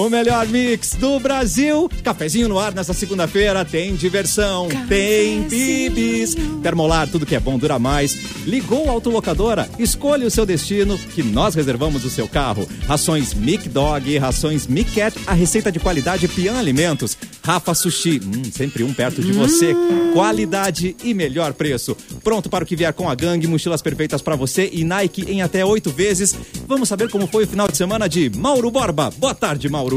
O 0.00 0.08
melhor 0.08 0.46
mix 0.46 0.94
do 0.94 1.20
Brasil. 1.20 1.86
Cafezinho 2.02 2.48
no 2.48 2.58
ar 2.58 2.72
nessa 2.72 2.94
segunda-feira. 2.94 3.66
Tem 3.66 3.94
diversão, 3.94 4.66
tem 4.88 5.42
bibis. 5.42 6.34
Termolar, 6.62 7.06
tudo 7.06 7.26
que 7.26 7.36
é 7.36 7.38
bom 7.38 7.58
dura 7.58 7.78
mais. 7.78 8.18
Ligou 8.46 8.88
a 8.88 8.92
autolocadora? 8.92 9.68
Escolha 9.78 10.26
o 10.26 10.30
seu 10.30 10.46
destino 10.46 10.96
que 10.96 11.22
nós 11.22 11.54
reservamos 11.54 12.02
o 12.02 12.08
seu 12.08 12.26
carro. 12.26 12.66
Rações 12.88 13.34
Mic 13.34 13.68
Dog, 13.68 14.16
rações 14.16 14.66
Mic 14.66 14.90
Cat, 14.90 15.18
a 15.26 15.34
receita 15.34 15.70
de 15.70 15.78
qualidade 15.78 16.26
Pian 16.28 16.58
Alimentos. 16.58 17.14
Rafa 17.42 17.74
Sushi, 17.74 18.22
hum, 18.24 18.50
sempre 18.50 18.82
um 18.82 18.94
perto 18.94 19.20
de 19.20 19.32
você. 19.32 19.74
Qualidade 20.14 20.96
e 21.04 21.12
melhor 21.12 21.52
preço. 21.52 21.94
Pronto 22.24 22.48
para 22.48 22.64
o 22.64 22.66
que 22.66 22.74
vier 22.74 22.94
com 22.94 23.06
a 23.06 23.14
gangue, 23.14 23.46
mochilas 23.46 23.82
perfeitas 23.82 24.22
para 24.22 24.34
você 24.34 24.70
e 24.72 24.82
Nike 24.82 25.30
em 25.30 25.42
até 25.42 25.62
oito 25.62 25.90
vezes. 25.90 26.34
Vamos 26.66 26.88
saber 26.88 27.10
como 27.10 27.26
foi 27.26 27.44
o 27.44 27.46
final 27.46 27.68
de 27.68 27.76
semana 27.76 28.08
de 28.08 28.30
Mauro 28.30 28.70
Borba. 28.70 29.10
Boa 29.18 29.34
tarde, 29.34 29.68
Mauro. 29.68 29.89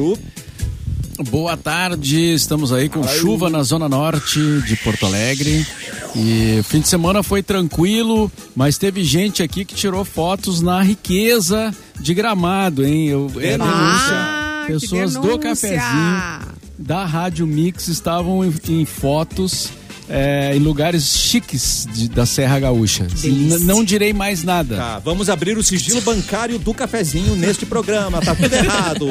Boa 1.29 1.55
tarde, 1.55 2.33
estamos 2.33 2.73
aí 2.73 2.89
com 2.89 3.07
chuva 3.07 3.49
na 3.49 3.61
zona 3.63 3.87
norte 3.87 4.39
de 4.65 4.75
Porto 4.77 5.05
Alegre. 5.05 5.65
E 6.15 6.61
fim 6.63 6.79
de 6.79 6.87
semana 6.87 7.21
foi 7.21 7.43
tranquilo, 7.43 8.31
mas 8.55 8.77
teve 8.77 9.03
gente 9.03 9.43
aqui 9.43 9.63
que 9.63 9.75
tirou 9.75 10.03
fotos 10.03 10.61
na 10.61 10.81
riqueza 10.81 11.73
de 11.99 12.13
gramado, 12.13 12.85
hein? 12.85 13.07
Eu, 13.07 13.31
é 13.37 13.57
denúncia. 13.57 13.69
Ah, 13.69 14.63
que 14.65 14.73
Pessoas 14.73 15.13
do 15.13 15.21
denúncia. 15.21 15.39
cafezinho 15.39 16.53
da 16.77 17.05
Rádio 17.05 17.45
Mix 17.45 17.87
estavam 17.87 18.43
em, 18.43 18.53
em 18.69 18.85
fotos 18.85 19.69
é, 20.09 20.55
em 20.55 20.59
lugares 20.59 21.03
chiques 21.05 21.87
de- 21.93 22.09
da 22.09 22.25
Serra 22.25 22.59
Gaúcha. 22.59 23.07
Não 23.61 23.83
direi 23.83 24.13
mais 24.13 24.43
nada. 24.43 24.75
Tá, 24.75 24.99
vamos 24.99 25.29
abrir 25.29 25.57
o 25.57 25.63
sigilo 25.63 26.01
bancário 26.01 26.59
do 26.59 26.73
cafezinho 26.73 27.35
neste 27.35 27.65
programa. 27.65 28.21
Tá 28.21 28.35
tudo 28.35 28.53
errado. 28.53 29.07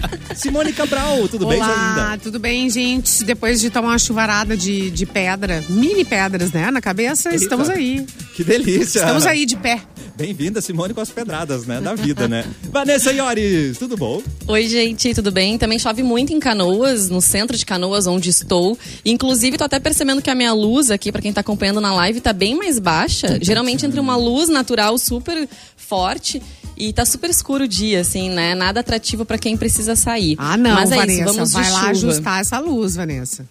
Simone 0.34 0.72
Cabral, 0.72 1.28
tudo 1.28 1.46
bem, 1.46 1.58
sua 1.58 1.66
Olá, 1.68 2.18
tudo 2.20 2.38
bem, 2.40 2.68
gente? 2.68 3.22
Depois 3.24 3.60
de 3.60 3.70
tomar 3.70 3.88
uma 3.90 3.98
chuvarada 3.98 4.56
de, 4.56 4.90
de 4.90 5.06
pedra, 5.06 5.62
mini 5.68 6.04
pedras, 6.04 6.50
né, 6.52 6.70
na 6.72 6.80
cabeça, 6.80 7.28
Delícia. 7.28 7.44
estamos 7.44 7.70
aí. 7.70 8.04
Que 8.34 8.42
delícia. 8.42 8.98
Estamos 8.98 9.26
aí 9.26 9.46
de 9.46 9.56
pé. 9.56 9.80
Bem-vinda, 10.16 10.60
Simone, 10.60 10.92
com 10.94 11.00
as 11.00 11.10
pedradas, 11.10 11.66
né? 11.66 11.80
Da 11.80 11.94
vida, 11.94 12.28
né? 12.28 12.44
Vanessa 12.70 13.12
Iores, 13.12 13.78
tudo 13.78 13.96
bom? 13.96 14.22
Oi, 14.46 14.68
gente, 14.68 15.12
tudo 15.14 15.30
bem? 15.32 15.58
Também 15.58 15.78
chove 15.78 16.02
muito 16.04 16.32
em 16.32 16.38
Canoas, 16.38 17.08
no 17.10 17.20
centro 17.20 17.56
de 17.56 17.64
Canoas, 17.66 18.06
onde 18.06 18.28
estou. 18.30 18.78
Inclusive, 19.04 19.56
tô 19.58 19.64
até 19.64 19.78
percebendo 19.80 20.22
que 20.22 20.30
a 20.34 20.36
minha 20.36 20.52
luz 20.52 20.90
aqui, 20.90 21.10
pra 21.10 21.22
quem 21.22 21.32
tá 21.32 21.40
acompanhando 21.40 21.80
na 21.80 21.92
live, 21.94 22.20
tá 22.20 22.32
bem 22.32 22.54
mais 22.54 22.78
baixa. 22.78 23.38
Geralmente 23.40 23.86
entre 23.86 23.98
uma 23.98 24.16
luz 24.16 24.48
natural 24.48 24.96
super 24.98 25.48
forte 25.76 26.42
e 26.76 26.92
tá 26.92 27.04
super 27.06 27.30
escuro 27.30 27.64
o 27.64 27.68
dia, 27.68 28.00
assim, 28.00 28.30
né? 28.30 28.54
Nada 28.54 28.80
atrativo 28.80 29.24
pra 29.24 29.38
quem 29.38 29.56
precisa 29.56 29.96
sair. 29.96 30.36
Ah, 30.38 30.56
não, 30.56 30.74
Mas 30.74 30.90
é 30.90 30.96
Vanessa, 30.96 31.22
isso, 31.24 31.32
vamos 31.32 31.52
vai 31.52 31.70
lá 31.70 31.78
chuva. 31.78 31.90
ajustar 31.90 32.40
essa 32.40 32.58
luz, 32.58 32.96
Vanessa. 32.96 33.46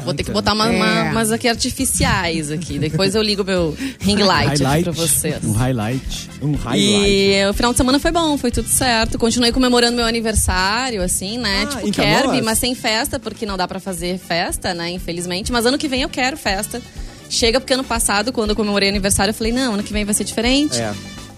Vou 0.00 0.14
ter 0.14 0.24
que 0.24 0.30
botar 0.30 0.52
uma, 0.54 0.68
uma- 0.70 0.86
É. 1.06 1.10
umas 1.10 1.30
aqui 1.30 1.48
artificiais 1.48 2.50
aqui. 2.50 2.78
Depois 2.78 3.14
eu 3.14 3.22
ligo 3.22 3.44
meu 3.44 3.76
ring 4.00 4.16
light 4.22 4.64
aqui 4.64 4.82
pra 4.84 4.92
vocês. 4.92 5.44
Um 5.44 5.52
highlight. 5.52 6.30
Um 6.40 6.52
highlight. 6.54 6.80
E 7.10 7.46
o 7.48 7.52
final 7.54 7.72
de 7.72 7.76
semana 7.76 7.98
foi 7.98 8.10
bom, 8.10 8.36
foi 8.38 8.50
tudo 8.50 8.68
certo. 8.68 9.18
Continuei 9.18 9.52
comemorando 9.52 9.96
meu 9.96 10.06
aniversário, 10.06 11.02
assim, 11.02 11.38
né? 11.38 11.62
Ah, 11.64 11.66
tipo, 11.66 11.88
em 11.88 11.90
quero, 11.92 12.28
Canoas? 12.28 12.44
mas 12.44 12.58
sem 12.58 12.74
festa, 12.74 13.18
porque 13.18 13.44
não 13.44 13.56
dá 13.56 13.68
pra 13.68 13.78
fazer 13.80 14.18
festa, 14.18 14.72
né? 14.74 14.90
Infelizmente. 14.90 15.52
Mas 15.52 15.66
ano 15.66 15.76
que 15.78 15.88
vem 15.88 16.02
eu 16.02 16.08
quero 16.08 16.36
festa. 16.36 16.80
Chega 17.28 17.58
porque 17.60 17.72
ano 17.72 17.84
passado, 17.84 18.32
quando 18.32 18.50
eu 18.50 18.56
comemorei 18.56 18.88
aniversário, 18.88 19.30
eu 19.30 19.34
falei, 19.34 19.52
não, 19.52 19.74
ano 19.74 19.82
que 19.82 19.92
vem 19.92 20.04
vai 20.04 20.14
ser 20.14 20.24
diferente. 20.24 20.78
É. 20.78 20.92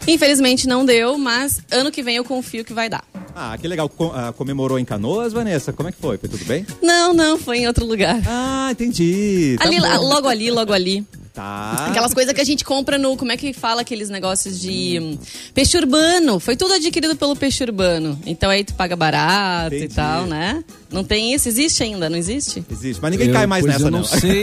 Infelizmente 0.07 0.67
não 0.67 0.85
deu, 0.85 1.17
mas 1.17 1.61
ano 1.71 1.91
que 1.91 2.03
vem 2.03 2.17
eu 2.17 2.25
confio 2.25 2.65
que 2.65 2.73
vai 2.75 2.89
dar. 2.89 3.03
Ah, 3.34 3.56
que 3.61 3.67
legal. 3.67 3.89
Co- 3.89 4.12
ah, 4.14 4.33
comemorou 4.33 4.78
em 4.78 4.84
Canoas, 4.84 5.33
Vanessa? 5.33 5.72
Como 5.72 5.89
é 5.89 5.92
que 5.92 5.98
foi? 6.00 6.17
Foi 6.18 6.28
tudo 6.28 6.45
bem? 6.45 6.64
Não, 6.83 7.12
não, 7.12 7.36
foi 7.39 7.58
em 7.58 7.67
outro 7.67 7.84
lugar. 7.84 8.20
Ah, 8.27 8.68
entendi. 8.70 9.56
Tá 9.58 9.64
ali, 9.67 9.80
bom. 9.80 10.08
logo 10.08 10.28
ali, 10.28 10.50
logo 10.50 10.72
ali. 10.72 11.05
Tá. 11.34 11.86
Aquelas 11.89 12.14
coisas 12.14 12.33
que 12.33 12.40
a 12.40 12.45
gente 12.45 12.64
compra 12.64 12.96
no. 12.96 13.17
Como 13.17 13.33
é 13.33 13.36
que 13.36 13.52
fala 13.52 13.80
aqueles 13.80 14.08
negócios 14.08 14.61
de. 14.61 15.00
hum, 15.02 15.18
peixe 15.52 15.77
urbano. 15.77 16.39
Foi 16.39 16.55
tudo 16.56 16.74
adquirido 16.74 17.17
pelo 17.17 17.34
peixe 17.34 17.64
urbano. 17.64 18.17
Então 18.24 18.48
aí 18.48 18.62
tu 18.62 18.72
paga 18.74 18.95
barato 18.95 19.74
Entendi. 19.74 19.92
e 19.92 19.96
tal, 19.96 20.27
né? 20.27 20.62
Não 20.92 21.02
tem 21.02 21.34
isso? 21.34 21.48
Existe 21.48 21.83
ainda, 21.83 22.08
não 22.08 22.17
existe? 22.17 22.64
Existe, 22.70 23.02
mas 23.02 23.11
ninguém 23.11 23.27
Eu- 23.27 23.34
cai 23.34 23.48
mais 23.48 23.62
pois 23.64 23.72
nessa, 23.74 23.86
eu 23.86 23.90
não. 23.90 24.05
sei. 24.05 24.42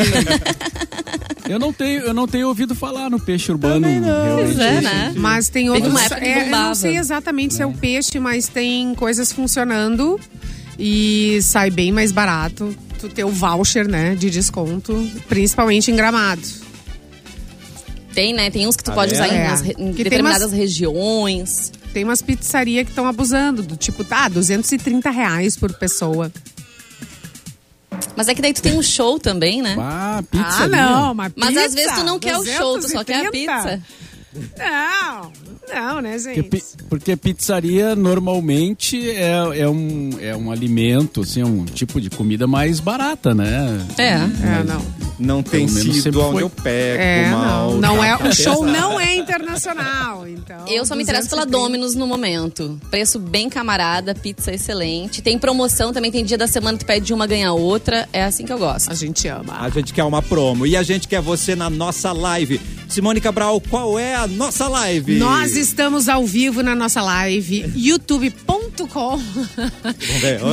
eu 1.47 1.57
não 1.57 1.71
tenho, 1.71 2.01
eu 2.01 2.13
não 2.13 2.27
tenho 2.27 2.49
ouvido 2.49 2.75
falar 2.75 3.09
no 3.09 3.21
peixe 3.21 3.49
urbano. 3.53 3.75
Também 3.75 4.01
não. 4.01 4.35
Pois 4.35 4.59
é, 4.59 4.81
né? 4.81 5.13
Mas 5.15 5.47
tem 5.47 5.69
outros. 5.69 5.93
é, 6.19 6.43
eu 6.43 6.49
não 6.51 6.75
sei 6.75 6.97
exatamente 6.97 7.53
se 7.53 7.61
é 7.61 7.65
o 7.65 7.71
peixe, 7.71 8.19
mas 8.19 8.49
tem 8.49 8.93
coisas 8.95 9.31
funcionando 9.31 10.19
e 10.77 11.39
sai 11.41 11.71
bem 11.71 11.89
mais 11.93 12.11
barato. 12.11 12.75
Tu 12.99 13.07
ter 13.07 13.23
o 13.23 13.29
voucher, 13.29 13.87
né, 13.87 14.13
de 14.13 14.29
desconto, 14.29 14.93
principalmente 15.29 15.89
em 15.89 15.95
gramado. 15.95 16.41
Tem, 18.13 18.33
né? 18.33 18.49
Tem 18.51 18.67
uns 18.67 18.75
que 18.75 18.83
tu 18.83 18.87
Tá 18.91 18.93
pode 18.95 19.13
usar 19.13 19.27
em, 19.27 19.43
nas 19.47 19.61
re- 19.61 19.75
em 19.77 19.87
Que 19.91 19.95
tem 19.95 20.03
determinadas 20.05 20.47
umas- 20.49 20.53
regiões. 20.57 21.71
Tem 21.93 22.03
umas 22.03 22.21
pizzarias 22.21 22.83
que 22.85 22.91
estão 22.91 23.05
abusando, 23.07 23.61
do 23.63 23.75
tipo, 23.75 24.03
tá, 24.03 24.27
230 24.29 25.09
reais 25.09 25.55
por 25.57 25.73
pessoa. 25.73 26.31
Mas 28.15 28.27
é 28.27 28.35
que 28.35 28.41
daí 28.41 28.53
tu 28.53 28.61
tem 28.61 28.77
um 28.77 28.81
show 28.83 29.19
também, 29.19 29.61
né? 29.61 29.75
Ah, 29.79 30.23
pizza. 30.29 30.63
ah, 30.63 30.67
não, 30.67 31.13
mas 31.13 31.31
Mas 31.35 31.49
pizza, 31.49 31.65
às 31.65 31.73
vezes 31.73 31.93
tu 31.93 32.03
não 32.03 32.19
quer 32.19 32.37
o 32.37 32.45
show, 32.45 32.79
tu 32.79 32.89
só 32.89 33.03
quer 33.03 33.27
a 33.27 33.29
230. 33.29 33.31
pizza. 33.31 33.81
Não, 34.57 35.31
não, 35.73 36.01
né, 36.01 36.11
Porque, 36.17 36.35
gente? 36.35 36.49
pi- 36.49 36.63
porque 36.87 37.15
pizzaria 37.17 37.93
normalmente 37.97 39.09
é, 39.11 39.33
é, 39.59 39.67
um, 39.67 40.09
é 40.21 40.33
um 40.35 40.49
alimento, 40.49 41.19
assim, 41.21 41.41
é 41.41 41.45
um 41.45 41.65
tipo 41.65 41.99
de 41.99 42.09
comida 42.09 42.47
mais 42.47 42.79
barata, 42.79 43.35
né? 43.35 43.85
É. 43.97 44.11
É, 44.13 44.63
não. 44.65 44.81
Não 45.19 45.43
tem 45.43 45.67
sido 45.67 46.21
onde 46.21 46.41
eu 46.43 46.49
pego, 46.49 47.01
É, 47.03 47.29
mal. 47.29 47.71
não. 47.73 47.79
Não 47.81 48.00
é, 48.00 48.00
o 48.31 48.35
show 48.35 48.65
não 48.65 48.99
é 48.99 49.15
internacional, 49.15 50.27
então. 50.27 50.65
Eu 50.67 50.85
só 50.85 50.95
me 50.95 51.03
interesso 51.03 51.29
pela 51.29 51.45
230. 51.45 51.51
Domino's 51.51 51.95
no 51.95 52.07
momento. 52.07 52.79
Preço 52.89 53.19
bem 53.19 53.49
camarada, 53.49 54.15
pizza 54.15 54.51
excelente. 54.51 55.21
Tem 55.21 55.37
promoção 55.37 55.93
também, 55.93 56.11
tem 56.11 56.23
dia 56.23 56.37
da 56.37 56.47
semana 56.47 56.77
que 56.77 56.83
tu 56.83 56.87
pede 56.87 57.13
uma, 57.13 57.27
ganha 57.27 57.53
outra. 57.53 58.07
É 58.11 58.23
assim 58.23 58.45
que 58.45 58.53
eu 58.53 58.57
gosto. 58.57 58.91
A 58.91 58.95
gente 58.95 59.27
ama. 59.27 59.57
A 59.59 59.69
gente 59.69 59.93
quer 59.93 60.03
uma 60.03 60.21
promo 60.21 60.65
e 60.65 60.75
a 60.75 60.83
gente 60.83 61.07
quer 61.07 61.21
você 61.21 61.55
na 61.55 61.69
nossa 61.69 62.11
live. 62.11 62.59
Simone 62.91 63.21
Cabral, 63.21 63.61
qual 63.61 63.97
é 63.97 64.15
a 64.15 64.27
nossa 64.27 64.67
live? 64.67 65.15
Nós 65.17 65.55
estamos 65.55 66.09
ao 66.09 66.25
vivo 66.25 66.61
na 66.61 66.75
nossa 66.75 67.01
live, 67.01 67.71
youtube.com 67.73 69.17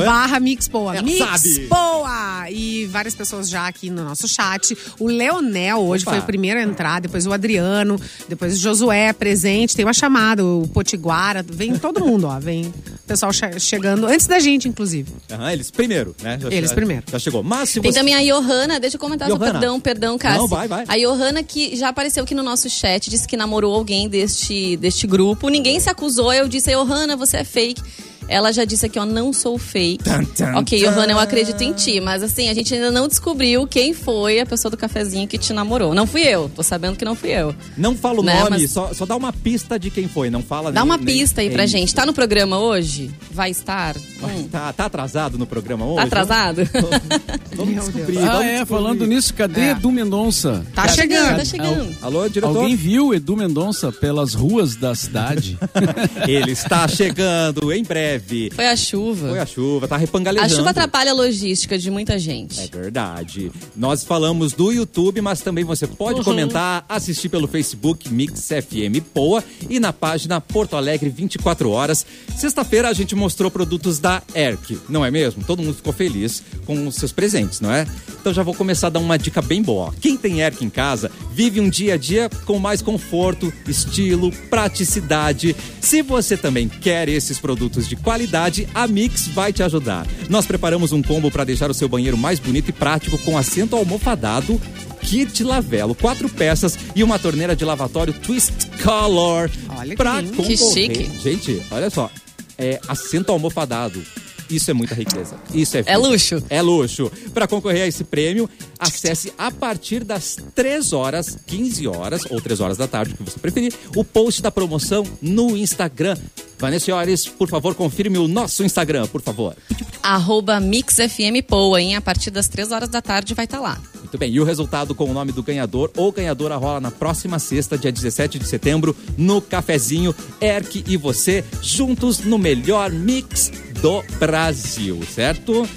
barra 0.05 0.39
Mixpoa. 0.39 1.01
Mixpoa! 1.01 2.49
E 2.49 2.85
várias 2.85 3.13
pessoas 3.13 3.49
já 3.49 3.67
aqui 3.67 3.89
no 3.89 4.05
nosso 4.05 4.25
chat. 4.25 4.75
O 4.99 5.07
Leonel 5.07 5.79
hoje 5.79 6.03
Opa. 6.03 6.11
foi 6.11 6.19
o 6.21 6.23
primeiro 6.23 6.59
a 6.61 6.63
entrar, 6.63 7.01
depois 7.01 7.27
o 7.27 7.33
Adriano, 7.33 7.99
depois 8.29 8.53
o 8.57 8.57
Josué 8.61 9.11
presente. 9.11 9.75
Tem 9.75 9.83
uma 9.85 9.93
chamada, 9.93 10.43
o 10.45 10.65
Potiguara. 10.73 11.43
Vem 11.45 11.77
todo 11.77 11.99
mundo, 12.05 12.25
ó. 12.27 12.39
Vem 12.39 12.67
o 12.67 12.73
pessoal 13.05 13.33
che- 13.33 13.59
chegando, 13.59 14.05
antes 14.07 14.27
da 14.27 14.39
gente, 14.39 14.67
inclusive. 14.69 15.11
Aham, 15.29 15.51
eles 15.51 15.69
primeiro, 15.71 16.15
né? 16.23 16.39
Já- 16.41 16.47
Eles 16.49 16.69
já- 16.69 16.75
primeiro. 16.75 17.03
Já 17.11 17.19
chegou. 17.19 17.43
Mas 17.43 17.69
se 17.69 17.81
Tem 17.81 17.91
você... 17.91 17.99
também 17.99 18.15
a 18.15 18.21
Johanna, 18.23 18.79
deixa 18.79 18.95
eu 18.95 18.99
comentar 18.99 19.27
Johanna. 19.27 19.51
perdão, 19.51 19.79
perdão, 19.79 20.17
Cassi. 20.17 20.37
Não, 20.37 20.47
vai, 20.47 20.67
vai. 20.69 20.85
A 20.87 20.97
Johanna 20.97 21.43
que 21.43 21.75
já 21.75 21.89
apareceu 21.89 22.23
aqui 22.29 22.35
no 22.35 22.43
nosso 22.43 22.69
chat, 22.69 23.09
disse 23.09 23.27
que 23.27 23.35
namorou 23.35 23.73
alguém 23.73 24.07
deste, 24.07 24.77
deste 24.77 25.07
grupo. 25.07 25.49
Ninguém 25.49 25.79
se 25.79 25.89
acusou, 25.89 26.31
eu 26.31 26.47
disse, 26.47 26.71
Johanna, 26.71 27.15
você 27.15 27.37
é 27.37 27.43
fake. 27.43 27.81
Ela 28.29 28.51
já 28.53 28.63
disse 28.63 28.85
aqui, 28.85 28.99
ó, 28.99 29.05
não 29.05 29.33
sou 29.33 29.57
fake. 29.57 30.03
Tan, 30.03 30.23
tan, 30.23 30.57
ok. 30.57 30.79
Johanna, 30.79 31.13
eu 31.13 31.19
acredito 31.19 31.61
em 31.61 31.73
ti. 31.73 31.99
Mas 31.99 32.21
assim, 32.23 32.47
a 32.49 32.53
gente 32.53 32.73
ainda 32.73 32.91
não 32.91 33.07
descobriu 33.07 33.65
quem 33.67 33.93
foi 33.93 34.39
a 34.39 34.45
pessoa 34.45 34.69
do 34.69 34.77
cafezinho 34.77 35.27
que 35.27 35.37
te 35.37 35.51
namorou. 35.51 35.93
Não 35.93 36.05
fui 36.05 36.21
eu, 36.21 36.49
tô 36.55 36.61
sabendo 36.63 36.95
que 36.95 37.03
não 37.03 37.15
fui 37.15 37.31
eu. 37.31 37.55
Não 37.75 37.95
fala 37.95 38.19
o 38.19 38.23
Né, 38.23 38.37
nome, 38.39 38.49
mas- 38.61 38.71
só, 38.71 38.93
só 38.93 39.05
dá 39.05 39.15
uma 39.15 39.33
pista 39.33 39.79
de 39.79 39.89
quem 39.89 40.07
foi, 40.07 40.29
não 40.29 40.43
fala 40.43 40.71
Dá 40.71 40.81
nem- 40.81 40.89
uma 40.91 40.97
nem- 40.97 41.05
pista 41.05 41.41
aí 41.41 41.49
pra 41.49 41.65
gente. 41.65 41.85
isso. 41.87 41.95
Tá 41.95 42.05
no 42.05 42.13
programa 42.13 42.59
hoje? 42.59 43.09
Vai 43.31 43.49
estar? 43.51 43.95
Hum. 43.97 44.47
Tá, 44.51 44.71
tá 44.73 44.85
atrasado 44.85 45.37
no 45.37 45.45
programa 45.47 45.85
hoje? 45.85 45.97
Tá 45.97 46.03
atrasado? 46.03 46.61
Vamos 47.55 47.73
descobrir. 47.75 48.17
Ah, 48.19 48.21
vamos 48.25 48.45
é, 48.45 48.49
descobrir. 48.51 48.65
falando 48.67 49.05
nisso, 49.07 49.33
cadê 49.33 49.61
É. 49.61 49.71
Edu 49.71 49.91
Mendonça? 49.91 50.65
Tá 50.73 50.87
chegando. 50.87 51.37
Tá 51.37 51.45
chegando. 51.45 51.95
Alô, 52.01 52.27
diretor? 52.29 52.55
Alguém 52.57 52.75
viu 52.75 53.13
Edu 53.13 53.35
Mendonça 53.35 53.91
pelas 53.91 54.33
ruas 54.33 54.75
da 54.75 54.93
cidade? 54.95 55.57
Ele 56.27 56.51
está 56.51 56.87
chegando 56.87 57.71
em 57.73 57.83
breve. 57.83 58.18
Foi 58.55 58.67
a 58.67 58.75
chuva. 58.75 59.29
Foi 59.29 59.39
a 59.39 59.45
chuva, 59.45 59.87
tá 59.87 59.95
A 59.95 59.97
repangalejando. 59.97 60.55
chuva 60.55 60.69
atrapalha 60.71 61.11
a 61.11 61.13
logística 61.13 61.77
de 61.77 61.89
muita 61.89 62.17
gente. 62.19 62.59
É 62.59 62.67
verdade. 62.67 63.51
Nós 63.75 64.03
falamos 64.03 64.53
do 64.53 64.71
YouTube, 64.71 65.21
mas 65.21 65.41
também 65.41 65.63
você 65.63 65.87
pode 65.87 66.19
Uhum. 66.19 66.23
comentar, 66.25 66.85
assistir 66.89 67.29
pelo 67.29 67.47
Facebook 67.47 68.11
Mix 68.13 68.47
FM 68.49 69.01
Poa 69.13 69.43
e 69.69 69.79
na 69.79 69.91
página 69.93 70.39
Porto 70.41 70.75
Alegre 70.75 71.09
24 71.09 71.69
horas. 71.69 72.05
Sexta-feira 72.37 72.89
a 72.89 72.93
gente 72.93 73.15
mostrou 73.15 73.49
produtos 73.51 73.99
da 73.99 74.21
ERC, 74.35 74.77
não 74.89 75.03
é 75.05 75.11
mesmo? 75.11 75.43
Todo 75.43 75.61
mundo 75.61 75.75
ficou 75.75 75.93
feliz 75.93 76.43
com 76.65 76.87
os 76.87 76.95
seus 76.95 77.11
presentes, 77.11 77.59
não 77.61 77.71
é? 77.73 77.85
Então 78.19 78.33
já 78.33 78.43
vou 78.43 78.53
começar 78.53 78.87
a 78.87 78.89
dar 78.89 78.99
uma 78.99 79.17
dica 79.17 79.41
bem 79.41 79.61
boa. 79.61 79.93
Quem 80.01 80.17
tem 80.17 80.41
ERC 80.41 80.63
em 80.63 80.69
casa 80.69 81.09
vive 81.33 81.59
um 81.59 81.69
dia 81.69 81.93
a 81.93 81.97
dia 81.97 82.29
com 82.45 82.59
mais 82.59 82.81
conforto, 82.81 83.51
estilo, 83.67 84.31
praticidade. 84.49 85.55
Se 85.81 86.01
você 86.01 86.37
também 86.37 86.67
quer 86.67 87.09
esses 87.09 87.39
produtos 87.39 87.87
de 87.87 87.95
qualidade, 87.95 88.08
qualidade, 88.09 88.67
a 88.73 88.87
Mix 88.87 89.27
vai 89.27 89.53
te 89.53 89.61
ajudar. 89.61 90.07
Nós 90.27 90.47
preparamos 90.47 90.91
um 90.91 90.99
combo 90.99 91.29
para 91.29 91.43
deixar 91.43 91.69
o 91.69 91.75
seu 91.75 91.87
banheiro 91.87 92.17
mais 92.17 92.39
bonito 92.39 92.69
e 92.69 92.71
prático 92.71 93.19
com 93.19 93.37
assento 93.37 93.75
almofadado 93.75 94.59
kit 94.99 95.43
Lavelo, 95.43 95.93
quatro 95.93 96.27
peças 96.27 96.75
e 96.95 97.03
uma 97.03 97.19
torneira 97.19 97.55
de 97.55 97.63
lavatório 97.63 98.11
Twist 98.11 98.67
Color. 98.83 99.51
Olha 99.69 99.91
que 99.91 99.95
pra 99.95 100.21
lindo. 100.21 100.41
Que 100.41 100.57
concorrer. 100.57 100.73
chique. 100.73 101.19
Gente, 101.19 101.61
olha 101.69 101.91
só. 101.91 102.09
É 102.57 102.79
assento 102.87 103.31
almofadado. 103.31 104.01
Isso 104.49 104.71
é 104.71 104.73
muita 104.73 104.95
riqueza. 104.95 105.35
Isso 105.53 105.77
é 105.77 105.83
É 105.85 105.97
luxo. 105.97 106.43
É 106.49 106.61
luxo. 106.61 107.11
Para 107.33 107.47
concorrer 107.47 107.83
a 107.83 107.87
esse 107.87 108.03
prêmio, 108.03 108.49
acesse 108.79 109.31
a 109.37 109.51
partir 109.51 110.03
das 110.03 110.37
3 110.55 110.93
horas, 110.93 111.37
15 111.45 111.87
horas 111.87 112.23
ou 112.29 112.41
3 112.41 112.59
horas 112.59 112.77
da 112.77 112.87
tarde, 112.87 113.13
o 113.13 113.17
que 113.17 113.23
você 113.23 113.39
preferir, 113.39 113.73
o 113.95 114.03
post 114.03 114.41
da 114.41 114.51
promoção 114.51 115.05
no 115.21 115.55
Instagram. 115.55 116.17
Vanessa 116.57 116.85
Senhores, 116.85 117.25
por 117.25 117.47
favor, 117.47 117.73
confirme 117.73 118.17
o 118.17 118.27
nosso 118.27 118.63
Instagram, 118.63 119.07
por 119.07 119.21
favor. 119.21 119.55
Arroba 120.03 120.59
MixFMPoa, 120.59 121.81
hein? 121.81 121.95
A 121.95 122.01
partir 122.01 122.31
das 122.31 122.49
três 122.49 122.71
horas 122.71 122.89
da 122.89 123.01
tarde 123.01 123.33
vai 123.33 123.45
estar 123.45 123.61
lá. 123.61 123.79
Muito 123.99 124.17
bem, 124.17 124.31
e 124.33 124.39
o 124.41 124.43
resultado 124.43 124.93
com 124.93 125.05
o 125.05 125.13
nome 125.13 125.31
do 125.31 125.43
ganhador 125.43 125.91
ou 125.95 126.11
ganhadora 126.11 126.57
rola 126.57 126.81
na 126.81 126.91
próxima 126.91 127.39
sexta, 127.39 127.77
dia 127.77 127.91
17 127.91 128.39
de 128.39 128.45
setembro, 128.45 128.95
no 129.17 129.39
Cafezinho 129.39 130.13
Erk 130.41 130.83
e 130.87 130.97
você, 130.97 131.45
juntos 131.61 132.19
no 132.19 132.37
melhor 132.37 132.91
mix 132.91 133.51
do 133.81 134.03
Brasil, 134.19 134.99
certo? 135.13 135.67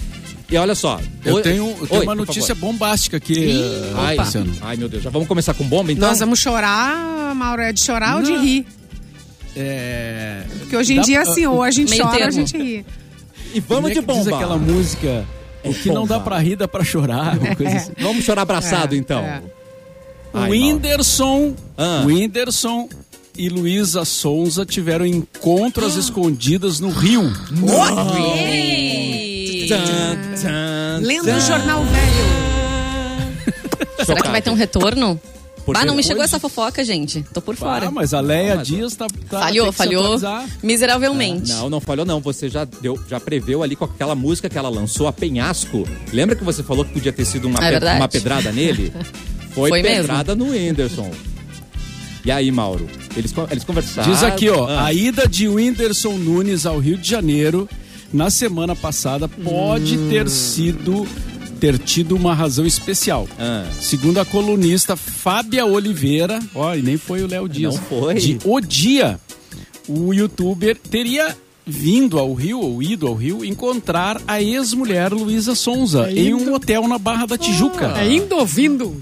E 0.50 0.56
olha 0.56 0.74
só. 0.74 1.00
Eu 1.24 1.36
oi- 1.36 1.42
tenho, 1.42 1.68
eu 1.80 1.86
tenho 1.86 2.00
oi, 2.00 2.06
uma 2.06 2.14
notícia 2.14 2.54
favor. 2.54 2.72
bombástica 2.72 3.16
aqui, 3.16 3.50
eh, 3.52 3.92
Ai, 3.96 4.16
ai, 4.60 4.76
meu 4.76 4.88
Deus, 4.88 5.02
já 5.02 5.08
vamos 5.10 5.26
começar 5.28 5.54
com 5.54 5.64
bomba 5.64 5.90
então? 5.92 6.08
Nós 6.08 6.18
vamos 6.20 6.38
chorar, 6.40 7.34
Mauro, 7.34 7.62
é 7.62 7.72
de 7.72 7.80
chorar 7.80 8.16
ou 8.16 8.22
de 8.22 8.32
Não. 8.32 8.42
rir? 8.42 8.66
É... 9.56 10.44
Porque 10.60 10.76
hoje 10.76 10.92
em 10.94 10.96
Dá 10.96 11.02
dia, 11.02 11.22
pra- 11.22 11.30
assim, 11.32 11.46
ou 11.46 11.62
a 11.62 11.70
gente 11.70 11.90
Meio 11.90 12.02
chora 12.04 12.18
ou 12.22 12.26
a 12.26 12.30
gente 12.30 12.56
ri. 12.56 12.84
E 13.54 13.60
vamos 13.60 13.66
Como 13.68 13.86
é 13.88 13.90
de 13.90 14.00
que 14.00 14.06
bomba. 14.06 14.24
Diz 14.24 14.32
aquela 14.32 14.58
música, 14.58 15.24
o 15.64 15.74
que 15.74 15.88
não 15.90 16.06
dá 16.06 16.18
pra 16.20 16.38
rir, 16.38 16.56
dá 16.56 16.66
pra 16.68 16.82
chorar, 16.84 17.38
coisa 17.56 17.76
assim. 17.76 17.92
Vamos 17.98 18.24
chorar 18.24 18.42
abraçado 18.42 18.94
É, 18.94 18.98
então. 18.98 19.20
é. 19.22 19.42
O 20.34 20.38
Ai, 20.38 20.50
Whindersson, 20.50 21.54
Ah. 21.76 22.02
o 22.04 22.06
Whindersson 22.06 22.88
e 23.36 23.48
Luísa 23.48 24.04
Sonza 24.04 24.64
tiveram 24.66 25.06
encontros 25.06 25.96
escondidas 25.96 26.80
no 26.80 26.90
Rio. 26.90 27.22
Tchan, 29.66 30.98
Lendo 31.02 31.30
o 31.30 31.40
jornal 31.40 31.82
velho. 31.84 32.32
Será 34.04 34.20
que 34.20 34.28
vai 34.28 34.42
ter 34.42 34.50
um 34.50 34.54
retorno? 34.54 35.20
Porque 35.64 35.80
Ah, 35.80 35.84
não 35.84 35.94
me 35.94 36.02
chegou 36.02 36.24
essa 36.24 36.40
fofoca, 36.40 36.84
gente. 36.84 37.24
Tô 37.32 37.40
por 37.40 37.54
fora. 37.54 37.86
Ah, 37.86 37.90
mas 37.90 38.12
a 38.12 38.20
Leia 38.20 38.54
Ah, 38.54 38.62
Dias 38.64 38.96
tá, 38.96 39.06
tá 39.30 39.38
falhou, 39.42 39.70
falhou 39.72 40.18
miseravelmente. 40.60 41.52
Não, 41.52 41.70
não 41.70 41.80
falhou 41.80 42.04
não. 42.04 42.20
Você 42.20 42.48
já 42.48 42.64
deu, 42.64 42.98
já 43.08 43.20
preveu 43.20 43.62
ali 43.62 43.76
com 43.76 43.84
aquela 43.84 44.16
música 44.16 44.48
que 44.48 44.58
ela 44.58 44.68
lançou, 44.68 45.06
a 45.06 45.12
Penhasco. 45.12 45.86
Lembra 46.12 46.34
que 46.34 46.42
você 46.42 46.64
falou 46.64 46.84
que 46.84 46.92
podia 46.92 47.12
ter 47.12 47.24
sido 47.24 47.46
uma, 47.46 47.64
É 47.64 47.78
pe- 47.78 47.86
uma 47.96 48.08
pedrada 48.08 48.50
nele? 48.50 48.92
Foi, 49.54 49.68
Foi 49.68 49.82
mesmo. 49.82 50.02
pedrada 50.08 50.34
no 50.34 50.46
Whindersson. 50.50 51.10
E 52.24 52.30
aí, 52.30 52.50
Mauro? 52.52 52.88
Eles, 53.16 53.34
eles 53.50 53.64
conversaram. 53.64 54.10
Diz 54.12 54.22
aqui, 54.22 54.48
ó, 54.48 54.66
Ah, 54.68 54.84
a 54.86 54.92
ida 54.92 55.26
de 55.26 55.48
Whindersson 55.48 56.16
Nunes 56.18 56.64
ao 56.66 56.78
Rio 56.78 56.96
de 56.96 57.08
Janeiro 57.08 57.68
na 58.12 58.30
semana 58.30 58.76
passada 58.76 59.26
pode 59.28 59.96
Hum. 59.98 60.08
ter 60.08 60.28
sido 60.28 61.06
ter 61.58 61.78
tido 61.78 62.16
uma 62.16 62.34
razão 62.34 62.66
especial. 62.66 63.28
Ah. 63.38 63.64
Segundo 63.80 64.18
a 64.18 64.24
colunista 64.24 64.96
Fábia 64.96 65.64
Oliveira, 65.64 66.40
ó, 66.54 66.74
e 66.74 66.82
nem 66.82 66.96
foi 66.96 67.22
o 67.22 67.28
Léo 67.28 67.48
Dias. 67.48 67.76
Não 67.76 67.82
foi. 67.82 68.14
De 68.14 68.38
O 68.44 68.60
Dia, 68.60 69.18
o 69.88 70.12
youtuber 70.12 70.76
teria 70.76 71.36
vindo 71.64 72.18
ao 72.18 72.34
Rio, 72.34 72.58
ou 72.60 72.82
ido 72.82 73.06
ao 73.06 73.14
Rio, 73.14 73.44
encontrar 73.44 74.20
a 74.26 74.42
ex-mulher 74.42 75.12
Luísa 75.12 75.54
Sonza 75.54 76.10
em 76.10 76.34
um 76.34 76.52
hotel 76.52 76.88
na 76.88 76.98
Barra 76.98 77.26
da 77.26 77.38
Tijuca. 77.38 77.94
É 77.96 78.12
indo 78.12 78.34
ouvindo. 78.36 79.00